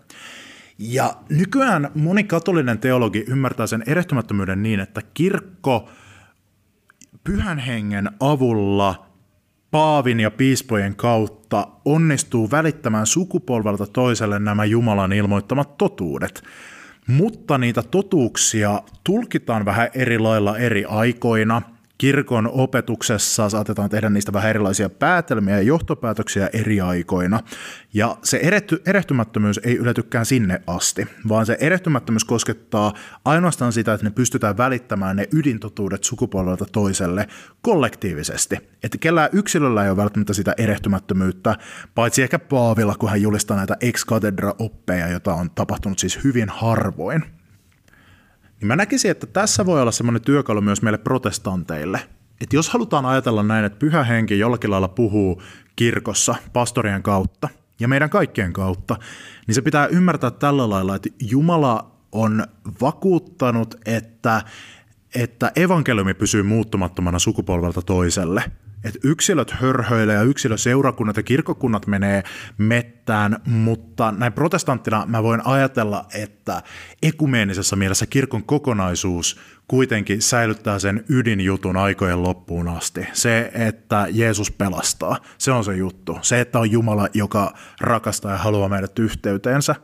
Ja 0.78 1.14
nykyään 1.28 1.90
moni 1.94 2.24
katolinen 2.24 2.78
teologi 2.78 3.24
ymmärtää 3.28 3.66
sen 3.66 3.82
erehtymättömyyden 3.86 4.62
niin, 4.62 4.80
että 4.80 5.02
kirkko 5.14 5.88
pyhän 7.24 7.58
hengen 7.58 8.10
avulla 8.20 9.06
paavin 9.70 10.20
ja 10.20 10.30
piispojen 10.30 10.96
kautta 10.96 11.68
onnistuu 11.84 12.50
välittämään 12.50 13.06
sukupolvelta 13.06 13.86
toiselle 13.86 14.38
nämä 14.38 14.64
Jumalan 14.64 15.12
ilmoittamat 15.12 15.78
totuudet– 15.78 16.42
mutta 17.06 17.58
niitä 17.58 17.82
totuuksia 17.82 18.82
tulkitaan 19.04 19.64
vähän 19.64 19.88
eri 19.94 20.18
lailla 20.18 20.58
eri 20.58 20.84
aikoina– 20.84 21.62
kirkon 21.98 22.50
opetuksessa 22.52 23.48
saatetaan 23.48 23.90
tehdä 23.90 24.10
niistä 24.10 24.32
vähän 24.32 24.50
erilaisia 24.50 24.90
päätelmiä 24.90 25.56
ja 25.56 25.62
johtopäätöksiä 25.62 26.50
eri 26.52 26.80
aikoina. 26.80 27.40
Ja 27.94 28.16
se 28.22 28.36
erehty, 28.36 28.82
erehtymättömyys 28.86 29.60
ei 29.64 29.76
yletykään 29.76 30.26
sinne 30.26 30.62
asti, 30.66 31.06
vaan 31.28 31.46
se 31.46 31.56
erehtymättömyys 31.60 32.24
koskettaa 32.24 32.92
ainoastaan 33.24 33.72
sitä, 33.72 33.94
että 33.94 34.06
ne 34.06 34.10
pystytään 34.10 34.56
välittämään 34.56 35.16
ne 35.16 35.28
ydintotuudet 35.32 36.04
sukupolvelta 36.04 36.64
toiselle 36.72 37.28
kollektiivisesti. 37.62 38.56
Että 38.82 38.98
kellään 38.98 39.30
yksilöllä 39.32 39.84
ei 39.84 39.90
ole 39.90 39.96
välttämättä 39.96 40.34
sitä 40.34 40.54
erehtymättömyyttä, 40.58 41.56
paitsi 41.94 42.22
ehkä 42.22 42.38
Paavilla, 42.38 42.94
kun 42.94 43.10
hän 43.10 43.22
julistaa 43.22 43.56
näitä 43.56 43.76
ex 43.80 44.06
cathedra 44.06 44.54
oppeja, 44.58 45.08
jota 45.08 45.34
on 45.34 45.50
tapahtunut 45.50 45.98
siis 45.98 46.24
hyvin 46.24 46.48
harvoin. 46.48 47.35
Niin 48.60 48.66
mä 48.66 48.76
näkisin, 48.76 49.10
että 49.10 49.26
tässä 49.26 49.66
voi 49.66 49.82
olla 49.82 49.92
semmoinen 49.92 50.22
työkalu 50.22 50.60
myös 50.60 50.82
meille 50.82 50.98
protestanteille. 50.98 52.00
Että 52.40 52.56
jos 52.56 52.68
halutaan 52.68 53.06
ajatella 53.06 53.42
näin, 53.42 53.64
että 53.64 53.78
pyhä 53.78 54.04
henki 54.04 54.38
jollakin 54.38 54.70
lailla 54.70 54.88
puhuu 54.88 55.42
kirkossa 55.76 56.34
pastorien 56.52 57.02
kautta 57.02 57.48
ja 57.80 57.88
meidän 57.88 58.10
kaikkien 58.10 58.52
kautta, 58.52 58.96
niin 59.46 59.54
se 59.54 59.62
pitää 59.62 59.86
ymmärtää 59.86 60.30
tällä 60.30 60.70
lailla, 60.70 60.96
että 60.96 61.08
Jumala 61.30 61.90
on 62.12 62.44
vakuuttanut, 62.80 63.74
että, 63.86 64.42
että 65.14 65.52
evankeliumi 65.56 66.14
pysyy 66.14 66.42
muuttumattomana 66.42 67.18
sukupolvelta 67.18 67.82
toiselle– 67.82 68.44
että 68.86 69.00
yksilöt 69.04 69.50
hörhöilee 69.50 70.14
ja 70.14 70.22
yksilöseurakunnat 70.22 71.16
ja 71.16 71.22
kirkkokunnat 71.22 71.86
menee 71.86 72.22
mettään, 72.58 73.36
mutta 73.46 74.12
näin 74.12 74.32
protestanttina 74.32 75.06
mä 75.06 75.22
voin 75.22 75.46
ajatella, 75.46 76.04
että 76.14 76.62
ekumeenisessa 77.02 77.76
mielessä 77.76 78.06
kirkon 78.06 78.44
kokonaisuus 78.44 79.40
kuitenkin 79.68 80.22
säilyttää 80.22 80.78
sen 80.78 81.04
ydinjutun 81.08 81.76
aikojen 81.76 82.22
loppuun 82.22 82.68
asti. 82.68 83.06
Se, 83.12 83.50
että 83.54 84.06
Jeesus 84.10 84.50
pelastaa, 84.50 85.16
se 85.38 85.52
on 85.52 85.64
se 85.64 85.76
juttu. 85.76 86.18
Se, 86.22 86.40
että 86.40 86.58
on 86.58 86.70
Jumala, 86.70 87.08
joka 87.14 87.54
rakastaa 87.80 88.32
ja 88.32 88.38
haluaa 88.38 88.68
meidät 88.68 88.98
yhteyteensä. 88.98 89.74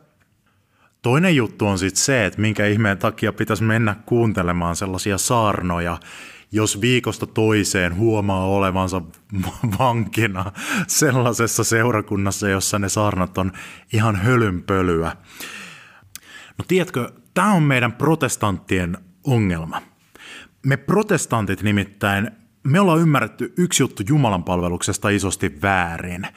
Toinen 1.01 1.35
juttu 1.35 1.67
on 1.67 1.79
sitten 1.79 2.03
se, 2.03 2.25
että 2.25 2.41
minkä 2.41 2.65
ihmeen 2.65 2.97
takia 2.97 3.33
pitäisi 3.33 3.63
mennä 3.63 3.95
kuuntelemaan 4.05 4.75
sellaisia 4.75 5.17
saarnoja, 5.17 5.97
jos 6.53 6.81
viikosta 6.81 7.27
toiseen 7.27 7.95
huomaa 7.95 8.45
olevansa 8.45 9.01
vankina 9.79 10.51
sellaisessa 10.87 11.63
seurakunnassa, 11.63 12.49
jossa 12.49 12.79
ne 12.79 12.89
saarnat 12.89 13.37
on 13.37 13.51
ihan 13.93 14.15
hölynpölyä. 14.15 15.15
No 16.57 16.65
tiedätkö, 16.67 17.09
tämä 17.33 17.53
on 17.53 17.63
meidän 17.63 17.93
protestanttien 17.93 18.97
ongelma. 19.23 19.81
Me 20.65 20.77
protestantit 20.77 21.63
nimittäin, 21.63 22.31
me 22.63 22.79
ollaan 22.79 22.99
ymmärretty 22.99 23.53
yksi 23.57 23.83
juttu 23.83 24.03
Jumalan 24.09 24.43
palveluksesta 24.43 25.09
isosti 25.09 25.61
väärin. 25.61 26.27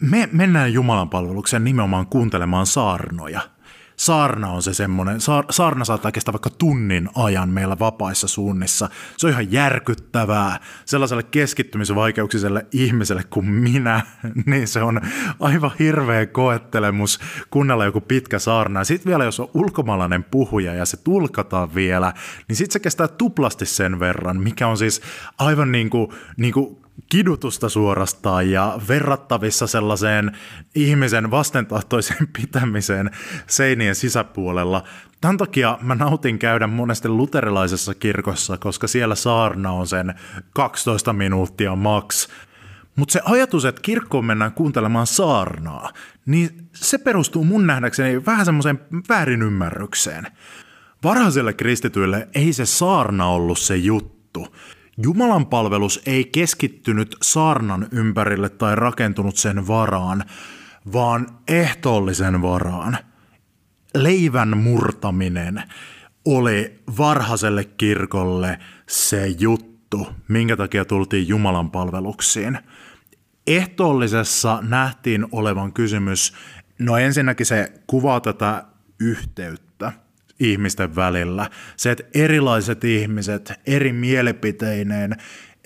Me 0.00 0.28
mennään 0.32 0.72
Jumalan 0.72 1.10
palvelukseen 1.10 1.64
nimenomaan 1.64 2.06
kuuntelemaan 2.06 2.66
saarnoja– 2.66 3.40
saarna 3.98 4.50
on 4.50 4.62
se 4.62 4.74
semmoinen, 4.74 5.20
saar, 5.20 5.44
saarna 5.50 5.84
saattaa 5.84 6.12
kestää 6.12 6.32
vaikka 6.32 6.50
tunnin 6.50 7.08
ajan 7.14 7.48
meillä 7.48 7.78
vapaissa 7.78 8.28
suunnissa. 8.28 8.88
Se 9.16 9.26
on 9.26 9.32
ihan 9.32 9.52
järkyttävää 9.52 10.60
sellaiselle 10.84 11.22
keskittymisvaikeuksiselle 11.22 12.66
ihmiselle 12.72 13.22
kuin 13.30 13.46
minä, 13.46 14.00
niin 14.46 14.68
se 14.68 14.82
on 14.82 15.00
aivan 15.40 15.70
hirveä 15.78 16.26
koettelemus 16.26 17.20
kuunnella 17.50 17.84
joku 17.84 18.00
pitkä 18.00 18.38
saarna. 18.38 18.84
Sitten 18.84 19.10
vielä 19.10 19.24
jos 19.24 19.40
on 19.40 19.50
ulkomaalainen 19.54 20.24
puhuja 20.24 20.74
ja 20.74 20.86
se 20.86 20.96
tulkataan 20.96 21.74
vielä, 21.74 22.12
niin 22.48 22.56
sitten 22.56 22.72
se 22.72 22.80
kestää 22.80 23.08
tuplasti 23.08 23.66
sen 23.66 24.00
verran, 24.00 24.40
mikä 24.40 24.66
on 24.66 24.78
siis 24.78 25.02
aivan 25.38 25.72
niin 25.72 25.90
kuin, 25.90 26.08
niin 26.36 26.52
kuin 26.52 26.87
kidutusta 27.10 27.68
suorastaan 27.68 28.50
ja 28.50 28.80
verrattavissa 28.88 29.66
sellaiseen 29.66 30.36
ihmisen 30.74 31.30
vastentahtoiseen 31.30 32.28
pitämiseen 32.40 33.10
seinien 33.46 33.94
sisäpuolella. 33.94 34.84
Tämän 35.20 35.36
takia 35.36 35.78
mä 35.82 35.94
nautin 35.94 36.38
käydä 36.38 36.66
monesti 36.66 37.08
luterilaisessa 37.08 37.94
kirkossa, 37.94 38.58
koska 38.58 38.86
siellä 38.86 39.14
saarna 39.14 39.72
on 39.72 39.86
sen 39.86 40.14
12 40.54 41.12
minuuttia 41.12 41.76
max. 41.76 42.28
Mutta 42.96 43.12
se 43.12 43.20
ajatus, 43.24 43.64
että 43.64 43.82
kirkkoon 43.82 44.24
mennään 44.24 44.52
kuuntelemaan 44.52 45.06
saarnaa, 45.06 45.90
niin 46.26 46.68
se 46.74 46.98
perustuu 46.98 47.44
mun 47.44 47.66
nähdäkseni 47.66 48.26
vähän 48.26 48.44
semmoiseen 48.44 48.80
väärinymmärrykseen. 49.08 50.26
Varhaiselle 51.04 51.52
kristityille 51.52 52.28
ei 52.34 52.52
se 52.52 52.66
saarna 52.66 53.26
ollut 53.26 53.58
se 53.58 53.76
juttu. 53.76 54.46
Jumalan 55.02 55.46
palvelus 55.46 56.02
ei 56.06 56.24
keskittynyt 56.24 57.16
saarnan 57.22 57.88
ympärille 57.92 58.48
tai 58.48 58.76
rakentunut 58.76 59.36
sen 59.36 59.66
varaan, 59.66 60.24
vaan 60.92 61.26
ehtoollisen 61.48 62.42
varaan. 62.42 62.98
Leivän 63.94 64.56
murtaminen 64.56 65.62
oli 66.24 66.82
varhaiselle 66.98 67.64
kirkolle 67.64 68.58
se 68.88 69.26
juttu, 69.26 70.06
minkä 70.28 70.56
takia 70.56 70.84
tultiin 70.84 71.28
Jumalan 71.28 71.70
palveluksiin. 71.70 72.58
Ehtoollisessa 73.46 74.58
nähtiin 74.62 75.26
olevan 75.32 75.72
kysymys, 75.72 76.34
no 76.78 76.96
ensinnäkin 76.96 77.46
se 77.46 77.72
kuvaa 77.86 78.20
tätä 78.20 78.64
yhteyttä 79.00 79.67
ihmisten 80.40 80.96
välillä. 80.96 81.50
Se, 81.76 81.90
että 81.90 82.04
erilaiset 82.14 82.84
ihmiset 82.84 83.52
eri 83.66 83.92
mielipiteineen, 83.92 85.16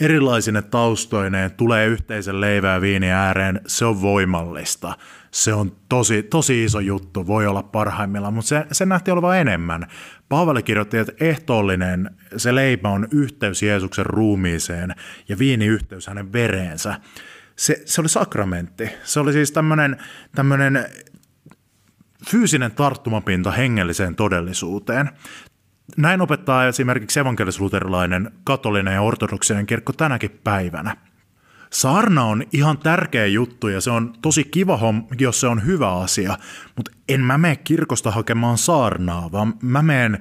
erilaisine 0.01 0.63
taustoineen 0.63 1.51
tulee 1.51 1.87
yhteisen 1.87 2.41
leivää 2.41 2.81
viini 2.81 3.11
ääreen, 3.11 3.61
se 3.67 3.85
on 3.85 4.03
voimallista. 4.03 4.97
Se 5.31 5.55
on 5.55 5.77
tosi, 5.89 6.23
tosi 6.23 6.65
iso 6.65 6.81
juttu, 6.81 7.27
voi 7.27 7.47
olla 7.47 7.63
parhaimmillaan, 7.63 8.35
mutta 8.35 8.49
se, 8.49 8.67
se 8.73 8.87
nähti 8.87 9.11
olevan 9.11 9.39
enemmän. 9.39 9.87
Paavali 10.29 10.63
kirjoitti, 10.63 10.97
että 10.97 11.13
ehtoollinen, 11.21 12.11
se 12.37 12.55
leipä 12.55 12.89
on 12.89 13.09
yhteys 13.11 13.63
Jeesuksen 13.63 14.07
ruumiiseen 14.07 14.95
ja 15.29 15.39
viini 15.39 15.67
yhteys 15.67 16.07
hänen 16.07 16.33
vereensä. 16.33 16.95
Se, 17.57 17.83
se 17.85 18.01
oli 18.01 18.09
sakramentti. 18.09 18.91
Se 19.05 19.21
oli 19.21 19.33
siis 19.33 19.53
tämmöinen 20.35 20.87
fyysinen 22.31 22.73
tarttumapinta 22.73 23.51
hengelliseen 23.51 24.15
todellisuuteen. 24.15 25.11
Näin 25.97 26.21
opettaa 26.21 26.67
esimerkiksi 26.67 27.21
evankelisluterilainen, 27.21 28.31
katolinen 28.45 28.95
ja 28.95 29.03
ortodoksinen 29.03 29.67
kirkko 29.67 29.93
tänäkin 29.93 30.41
päivänä. 30.45 30.97
Saarna 31.73 32.25
on 32.25 32.43
ihan 32.53 32.79
tärkeä 32.79 33.27
juttu 33.27 33.69
ja 33.69 33.81
se 33.81 33.91
on 33.91 34.15
tosi 34.23 34.45
kiva, 34.45 34.79
jos 35.21 35.41
se 35.41 35.47
on 35.47 35.67
hyvä 35.67 35.95
asia, 35.95 36.39
mutta 36.77 36.91
en 37.09 37.21
mä 37.21 37.39
mene 37.39 37.57
kirkosta 37.57 38.11
hakemaan 38.11 38.59
saarnaa, 38.59 39.33
vaan 39.33 39.55
mä 39.63 39.83
menen 39.83 40.19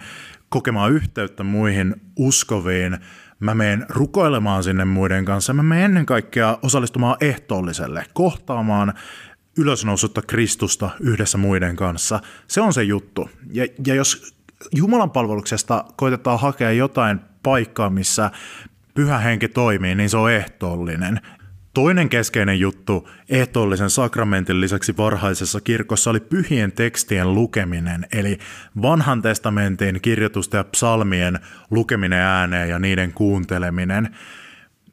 kokemaan 0.50 0.92
yhteyttä 0.92 1.44
muihin 1.44 1.96
uskoviin, 2.16 2.98
mä 3.40 3.56
menen 3.56 3.86
rukoilemaan 3.90 4.64
sinne 4.64 4.86
muiden 4.86 5.26
kanssa, 5.26 5.54
mä 5.54 5.64
menen 5.64 5.86
ennen 5.86 6.06
kaikkea 6.06 6.58
osallistumaan 6.64 7.18
ehtoolliselle, 7.22 8.06
kohtaamaan 8.14 8.94
ylösnousutta 9.58 10.22
Kristusta 10.22 10.90
yhdessä 11.00 11.38
muiden 11.38 11.76
kanssa. 11.76 12.20
Se 12.48 12.62
on 12.62 12.74
se 12.74 12.84
juttu. 12.84 13.30
Ja, 13.52 13.68
ja 13.86 13.96
jos 13.96 14.36
Jumalan 14.76 15.12
palveluksesta 15.12 15.86
koitetaan 15.96 16.40
hakea 16.40 16.72
jotain 16.72 17.20
paikkaa, 17.44 17.90
missä 17.90 18.32
pyhä 18.94 19.18
henki 19.18 19.48
toimii, 19.48 19.96
niin 19.96 20.10
se 20.10 20.18
on 20.18 20.32
ehtoollinen. 20.32 21.22
Toinen 21.74 22.10
keskeinen 22.10 22.60
juttu 22.60 23.10
ehtoollisen 23.30 23.90
sakramentin 23.90 24.62
lisäksi 24.62 24.98
varhaisessa 24.98 25.62
kirkossa 25.62 26.10
oli 26.10 26.20
pyhien 26.20 26.72
tekstien 26.72 27.36
lukeminen, 27.36 28.08
eli 28.12 28.38
vanhan 28.82 29.22
testamentin 29.22 30.02
kirjoitusten 30.02 30.58
ja 30.58 30.64
psalmien 30.64 31.40
lukeminen 31.70 32.20
ääneen 32.20 32.70
ja 32.70 32.80
niiden 32.80 33.14
kuunteleminen. 33.14 34.16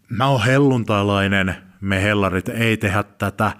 Mä 0.09 0.27
oon 0.27 0.45
helluntailainen, 0.45 1.55
me 1.81 2.03
hellarit 2.03 2.49
ei 2.49 2.77
tehdä 2.77 3.03
tätä, 3.03 3.53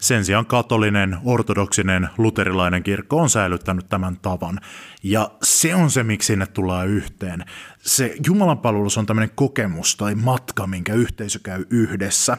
sen 0.00 0.24
sijaan 0.24 0.46
katolinen, 0.46 1.16
ortodoksinen, 1.24 2.08
luterilainen 2.18 2.82
kirkko 2.82 3.16
on 3.16 3.30
säilyttänyt 3.30 3.88
tämän 3.88 4.16
tavan. 4.16 4.60
Ja 5.02 5.30
se 5.42 5.74
on 5.74 5.90
se, 5.90 6.02
miksi 6.02 6.26
sinne 6.26 6.46
tullaan 6.46 6.88
yhteen. 6.88 7.44
Se 7.78 8.14
Jumalan 8.26 8.58
palvelus 8.58 8.98
on 8.98 9.06
tämmöinen 9.06 9.30
kokemus 9.34 9.96
tai 9.96 10.14
matka, 10.14 10.66
minkä 10.66 10.94
yhteisö 10.94 11.38
käy 11.42 11.64
yhdessä. 11.70 12.38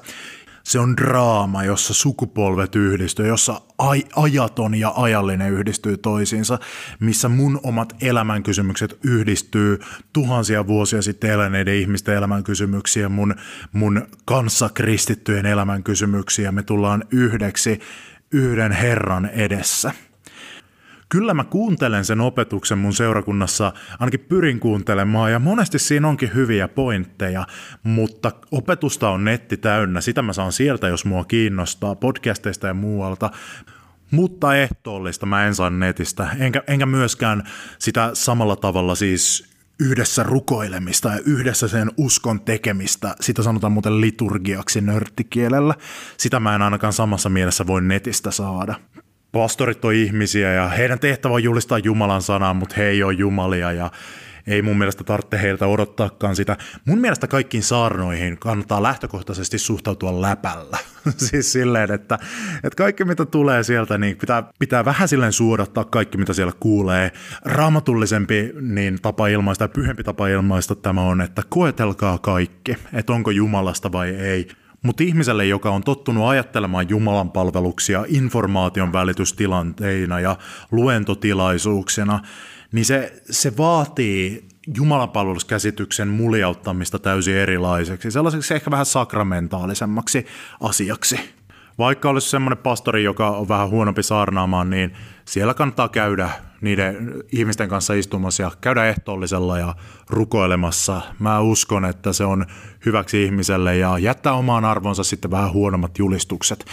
Se 0.70 0.80
on 0.80 0.98
draama, 0.98 1.64
jossa 1.64 1.94
sukupolvet 1.94 2.76
yhdistyy, 2.76 3.28
jossa 3.28 3.62
aj- 3.82 4.10
ajaton 4.16 4.76
ja 4.76 4.94
ajallinen 4.96 5.52
yhdistyy 5.54 5.98
toisiinsa, 5.98 6.60
missä 7.00 7.30
mun 7.30 7.60
omat 7.64 7.96
elämänkysymykset 8.02 9.00
yhdistyy 9.04 9.80
tuhansia 10.14 10.68
vuosia 10.68 11.02
sitten 11.02 11.30
eläneiden 11.30 11.76
ihmisten 11.76 12.16
elämänkysymyksiä, 12.16 13.10
mun, 13.10 13.36
mun 13.72 14.08
kanssa 14.26 14.70
kristittyjen 14.70 15.46
elämänkysymyksiä. 15.46 16.52
Me 16.52 16.64
tullaan 16.64 17.04
yhdeksi 17.12 17.80
yhden 18.32 18.72
Herran 18.72 19.26
edessä 19.26 19.92
kyllä 21.10 21.34
mä 21.34 21.44
kuuntelen 21.44 22.06
sen 22.06 22.22
opetuksen 22.22 22.78
mun 22.78 22.94
seurakunnassa, 22.94 23.74
ainakin 24.00 24.20
pyrin 24.20 24.60
kuuntelemaan, 24.60 25.32
ja 25.32 25.40
monesti 25.40 25.80
siinä 25.80 26.08
onkin 26.08 26.34
hyviä 26.34 26.68
pointteja, 26.68 27.48
mutta 27.84 28.32
opetusta 28.52 29.10
on 29.10 29.24
netti 29.24 29.58
täynnä, 29.58 30.02
sitä 30.02 30.22
mä 30.22 30.34
saan 30.34 30.52
sieltä, 30.52 30.88
jos 30.88 31.06
mua 31.06 31.26
kiinnostaa, 31.26 31.96
podcasteista 31.96 32.68
ja 32.68 32.74
muualta, 32.74 33.32
mutta 34.12 34.56
ehtoollista 34.56 35.26
mä 35.26 35.46
en 35.46 35.56
saa 35.56 35.70
netistä, 35.70 36.28
enkä, 36.40 36.64
enkä 36.68 36.86
myöskään 36.86 37.44
sitä 37.80 38.10
samalla 38.14 38.56
tavalla 38.56 38.96
siis 38.96 39.50
yhdessä 39.80 40.24
rukoilemista 40.24 41.10
ja 41.10 41.20
yhdessä 41.26 41.68
sen 41.68 41.92
uskon 41.98 42.42
tekemistä, 42.42 43.16
sitä 43.22 43.44
sanotaan 43.44 43.74
muuten 43.74 44.02
liturgiaksi 44.02 44.82
nörttikielellä, 44.82 45.76
sitä 46.18 46.40
mä 46.40 46.56
en 46.56 46.62
ainakaan 46.62 46.94
samassa 46.94 47.30
mielessä 47.30 47.68
voi 47.68 47.82
netistä 47.82 48.32
saada 48.32 48.76
pastorit 49.32 49.86
on 49.86 49.94
ihmisiä 49.94 50.54
ja 50.54 50.70
heidän 50.70 51.00
tehtävä 51.00 51.34
on 51.34 51.44
julistaa 51.44 51.78
Jumalan 51.78 52.22
sanaa, 52.22 52.54
mutta 52.54 52.76
he 52.78 52.84
ei 52.84 53.04
ole 53.04 53.14
jumalia 53.14 53.72
ja 53.72 53.92
ei 54.50 54.62
mun 54.62 54.78
mielestä 54.78 55.04
tarvitse 55.04 55.42
heiltä 55.42 55.68
odottaakaan 55.68 56.36
sitä. 56.36 56.58
Mun 56.86 57.00
mielestä 57.00 57.28
kaikkiin 57.28 57.64
saarnoihin 57.64 58.40
kannattaa 58.40 58.84
lähtökohtaisesti 58.84 59.58
suhtautua 59.58 60.22
läpällä. 60.22 60.78
siis 61.28 61.52
silleen, 61.52 61.92
että, 61.92 62.20
että 62.64 62.76
kaikki 62.78 63.06
mitä 63.06 63.26
tulee 63.26 63.64
sieltä, 63.64 63.98
niin 63.98 64.18
pitää, 64.18 64.44
pitää 64.60 64.86
vähän 64.86 65.08
silleen 65.08 65.34
suodattaa 65.34 65.84
kaikki 65.84 66.18
mitä 66.18 66.34
siellä 66.34 66.54
kuulee. 66.60 67.12
Raamatullisempi 67.46 68.54
niin 68.62 69.00
tapa 69.02 69.28
ilmaista 69.28 69.64
ja 69.64 69.70
pyhempi 69.70 70.04
tapa 70.04 70.28
ilmaista 70.28 70.76
tämä 70.76 71.02
on, 71.02 71.22
että 71.22 71.44
koetelkaa 71.50 72.18
kaikki, 72.18 72.76
että 72.94 73.14
onko 73.14 73.32
Jumalasta 73.32 73.92
vai 73.92 74.10
ei. 74.10 74.48
Mutta 74.84 75.04
ihmiselle, 75.04 75.46
joka 75.46 75.70
on 75.70 75.84
tottunut 75.84 76.30
ajattelemaan 76.30 76.90
Jumalan 76.90 77.32
palveluksia 77.32 78.06
informaation 78.08 78.94
välitystilanteina 78.94 80.20
ja 80.20 80.38
luentotilaisuuksina, 80.72 82.20
niin 82.72 82.86
se, 82.86 83.22
se 83.30 83.58
vaatii 83.58 84.48
Jumalan 84.76 85.10
palveluskäsityksen 85.10 86.08
muljauttamista 86.08 87.00
täysin 87.00 87.36
erilaiseksi, 87.36 88.12
sellaiseksi 88.12 88.54
ehkä 88.54 88.72
vähän 88.72 88.86
sakramentaalisemmaksi 88.86 90.26
asiaksi. 90.62 91.20
Vaikka 91.78 92.10
olisi 92.10 92.30
semmoinen 92.30 92.58
pastori, 92.58 93.04
joka 93.04 93.30
on 93.30 93.48
vähän 93.48 93.70
huonompi 93.70 94.04
saarnaamaan, 94.04 94.70
niin 94.70 94.94
siellä 95.26 95.54
kannattaa 95.54 95.90
käydä 95.90 96.30
niiden 96.62 97.24
ihmisten 97.32 97.70
kanssa 97.70 97.94
istumassa 97.94 98.44
ja 98.44 98.52
käydä 98.62 98.86
ehtoollisella 98.86 99.60
ja 99.60 99.76
rukoilemassa. 100.10 101.02
Mä 101.20 101.40
uskon, 101.40 101.86
että 101.86 102.14
se 102.14 102.24
on 102.24 102.46
hyväksi 102.86 103.24
ihmiselle 103.24 103.78
ja 103.78 103.98
jättää 103.98 104.34
omaan 104.34 104.66
arvonsa 104.66 105.04
sitten 105.04 105.32
vähän 105.32 105.54
huonommat 105.54 105.98
julistukset. 105.98 106.66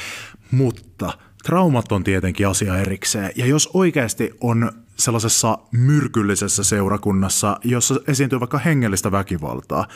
Mutta 0.50 1.12
traumat 1.44 1.92
on 1.92 2.04
tietenkin 2.04 2.48
asia 2.48 2.78
erikseen. 2.78 3.32
Ja 3.36 3.46
jos 3.46 3.70
oikeasti 3.74 4.30
on 4.40 4.72
sellaisessa 4.98 5.58
myrkyllisessä 5.72 6.64
seurakunnassa, 6.64 7.58
jossa 7.64 7.94
esiintyy 8.08 8.40
vaikka 8.40 8.58
hengellistä 8.58 9.12
väkivaltaa, 9.12 9.86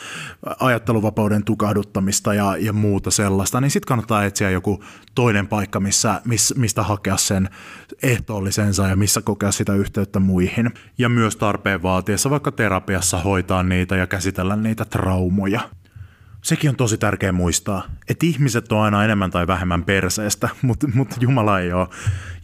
ajatteluvapauden 0.59 1.43
tukahduttamista 1.43 2.33
ja, 2.33 2.57
ja 2.57 2.73
muuta 2.73 3.11
sellaista, 3.11 3.61
niin 3.61 3.71
sitten 3.71 3.87
kannattaa 3.87 4.25
etsiä 4.25 4.49
joku 4.49 4.83
toinen 5.15 5.47
paikka, 5.47 5.79
missä, 5.79 6.21
miss, 6.25 6.55
mistä 6.55 6.83
hakea 6.83 7.17
sen 7.17 7.49
ehtoollisensa 8.03 8.87
ja 8.87 8.95
missä 8.95 9.21
kokea 9.21 9.51
sitä 9.51 9.73
yhteyttä 9.73 10.19
muihin. 10.19 10.71
Ja 10.97 11.09
myös 11.09 11.35
tarpeen 11.35 11.83
vaatiessa 11.83 12.29
vaikka 12.29 12.51
terapiassa 12.51 13.17
hoitaa 13.17 13.63
niitä 13.63 13.95
ja 13.95 14.07
käsitellä 14.07 14.55
niitä 14.55 14.85
traumoja. 14.85 15.61
Sekin 16.41 16.69
on 16.69 16.75
tosi 16.75 16.97
tärkeä 16.97 17.31
muistaa, 17.31 17.83
että 18.09 18.25
ihmiset 18.25 18.71
on 18.71 18.79
aina 18.79 19.03
enemmän 19.03 19.31
tai 19.31 19.47
vähemmän 19.47 19.83
perseestä, 19.83 20.49
mutta, 20.61 20.87
mutta 20.93 21.15
Jumala 21.19 21.59
ei 21.59 21.73
ole. 21.73 21.87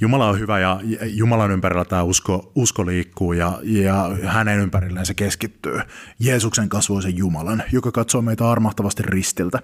Jumala 0.01 0.29
on 0.29 0.39
hyvä 0.39 0.59
ja 0.59 0.79
Jumalan 1.05 1.51
ympärillä 1.51 1.85
tämä 1.85 2.03
usko, 2.03 2.51
usko 2.55 2.85
liikkuu 2.85 3.33
ja, 3.33 3.59
ja 3.63 4.17
hänen 4.23 4.59
ympärilleen 4.59 5.05
se 5.05 5.13
keskittyy. 5.13 5.79
Jeesuksen 6.19 6.69
kasvoisen 6.69 7.17
Jumalan, 7.17 7.63
joka 7.71 7.91
katsoo 7.91 8.21
meitä 8.21 8.49
armahtavasti 8.51 9.03
ristiltä. 9.03 9.59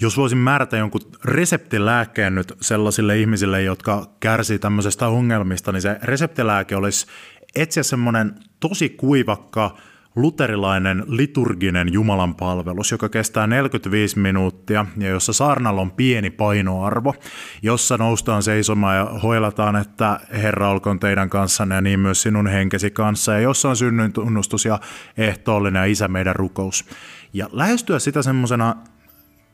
Jos 0.00 0.16
voisin 0.16 0.38
määrätä 0.38 0.76
jonkun 0.76 1.00
reseptilääkkeen 1.24 2.34
nyt 2.34 2.52
sellaisille 2.60 3.18
ihmisille, 3.18 3.62
jotka 3.62 4.10
kärsii 4.20 4.58
tämmöisestä 4.58 5.08
ongelmista, 5.08 5.72
niin 5.72 5.82
se 5.82 5.98
reseptilääke 6.02 6.76
olisi 6.76 7.06
etsiä 7.54 7.82
semmoinen 7.82 8.34
tosi 8.60 8.88
kuivakka, 8.88 9.76
luterilainen 10.16 11.04
liturginen 11.06 11.92
Jumalan 11.92 12.34
palvelus, 12.34 12.90
joka 12.90 13.08
kestää 13.08 13.46
45 13.46 14.18
minuuttia 14.18 14.86
ja 14.98 15.08
jossa 15.08 15.32
saarnalla 15.32 15.80
on 15.80 15.90
pieni 15.90 16.30
painoarvo, 16.30 17.14
jossa 17.62 17.96
noustaan 17.96 18.42
seisomaan 18.42 18.96
ja 18.96 19.04
hoilataan, 19.04 19.76
että 19.76 20.20
Herra 20.32 20.70
olkoon 20.70 21.00
teidän 21.00 21.30
kanssanne 21.30 21.74
ja 21.74 21.80
niin 21.80 22.00
myös 22.00 22.22
sinun 22.22 22.46
henkesi 22.46 22.90
kanssa 22.90 23.32
ja 23.32 23.40
jossa 23.40 23.68
on 23.68 23.76
synnyn 23.76 24.12
tunnustus 24.12 24.64
ja 24.64 24.80
ehtoollinen 25.16 25.80
ja 25.80 25.86
isä 25.86 26.08
meidän 26.08 26.36
rukous. 26.36 26.84
Ja 27.32 27.48
lähestyä 27.52 27.98
sitä 27.98 28.22
semmoisena 28.22 28.76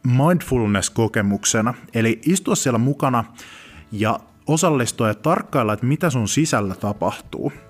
mindfulness-kokemuksena, 0.07 1.75
eli 1.95 2.21
istua 2.27 2.55
siellä 2.55 2.79
mukana 2.79 3.25
ja 3.93 4.21
osallistua 4.47 5.09
ja 5.09 5.15
tarkkailla, 5.15 5.73
että 5.73 5.87
mitä 5.87 6.11
sun 6.11 6.29
sisällä 6.29 6.75
tapahtuu– 6.75 7.53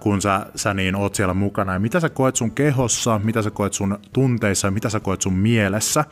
kun 0.00 0.22
sä, 0.22 0.46
sä 0.54 0.74
niin 0.74 0.96
oot 0.96 1.14
siellä 1.14 1.34
mukana. 1.34 1.72
Ja 1.72 1.78
mitä 1.78 2.00
sä 2.00 2.08
koet 2.08 2.36
sun 2.36 2.50
kehossa, 2.50 3.20
mitä 3.24 3.42
sä 3.42 3.50
koet 3.50 3.72
sun 3.72 3.98
tunteissa 4.12 4.70
mitä 4.70 4.88
sä 4.88 5.00
koet 5.00 5.22
sun 5.22 5.34
mielessä. 5.34 6.04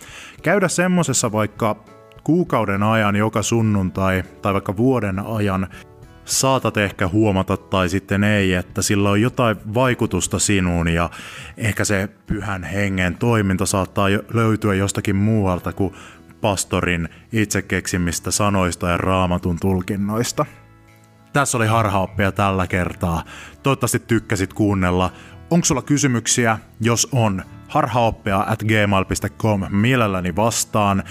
Käydä 0.42 0.68
semmosessa 0.68 1.32
vaikka 1.32 1.76
kuukauden 2.24 2.82
ajan 2.82 3.16
joka 3.16 3.42
sunnuntai 3.42 4.22
tai 4.42 4.52
vaikka 4.52 4.76
vuoden 4.76 5.18
ajan 5.18 5.68
saatat 6.24 6.76
ehkä 6.76 7.08
huomata 7.08 7.56
tai 7.56 7.88
sitten 7.88 8.24
ei, 8.24 8.54
että 8.54 8.82
sillä 8.82 9.10
on 9.10 9.20
jotain 9.20 9.56
vaikutusta 9.74 10.38
sinuun 10.38 10.88
ja 10.88 11.10
ehkä 11.56 11.84
se 11.84 12.08
pyhän 12.26 12.64
hengen 12.64 13.16
toiminta 13.18 13.66
saattaa 13.66 14.08
löytyä 14.34 14.74
jostakin 14.74 15.16
muualta 15.16 15.72
kuin 15.72 15.94
pastorin 16.40 17.08
itse 17.32 17.62
keksimistä 17.62 18.30
sanoista 18.30 18.88
ja 18.88 18.96
raamatun 18.96 19.56
tulkinnoista. 19.60 20.46
Tässä 21.32 21.58
oli 21.58 21.66
harhaoppia 21.66 22.32
tällä 22.32 22.66
kertaa. 22.66 23.22
Toivottavasti 23.62 23.98
tykkäsit 23.98 24.52
kuunnella. 24.52 25.12
Onko 25.50 25.64
sulla 25.64 25.82
kysymyksiä? 25.82 26.58
Jos 26.80 27.08
on, 27.12 27.42
harhaoppia 27.68 28.44
at 28.48 28.62
gmail.com 28.62 29.64
mielelläni 29.70 30.36
vastaan 30.36 31.02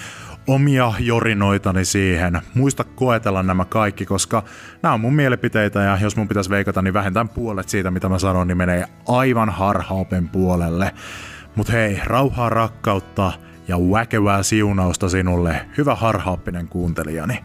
omia 0.48 0.94
jorinoitani 1.00 1.86
siihen. 1.86 2.42
Muista 2.54 2.84
koetella 2.84 3.44
nämä 3.44 3.66
kaikki, 3.66 4.06
koska 4.06 4.44
nämä 4.84 4.94
on 4.94 5.02
mun 5.02 5.16
mielipiteitä 5.16 5.80
ja 5.80 5.98
jos 6.02 6.16
mun 6.16 6.28
pitäisi 6.28 6.50
veikata, 6.50 6.82
niin 6.82 6.94
vähintään 6.94 7.30
puolet 7.30 7.70
siitä, 7.70 7.92
mitä 7.92 8.10
mä 8.10 8.20
sanon, 8.20 8.48
niin 8.48 8.58
menee 8.58 8.86
aivan 9.08 9.50
harhaopen 9.50 10.30
puolelle. 10.30 10.94
Mut 11.56 11.72
hei, 11.72 12.00
rauhaa 12.04 12.50
rakkautta 12.50 13.32
ja 13.68 13.78
väkevää 13.78 14.44
siunausta 14.44 15.10
sinulle, 15.10 15.66
hyvä 15.78 15.96
harhaoppinen 15.96 16.68
kuuntelijani. 16.68 17.44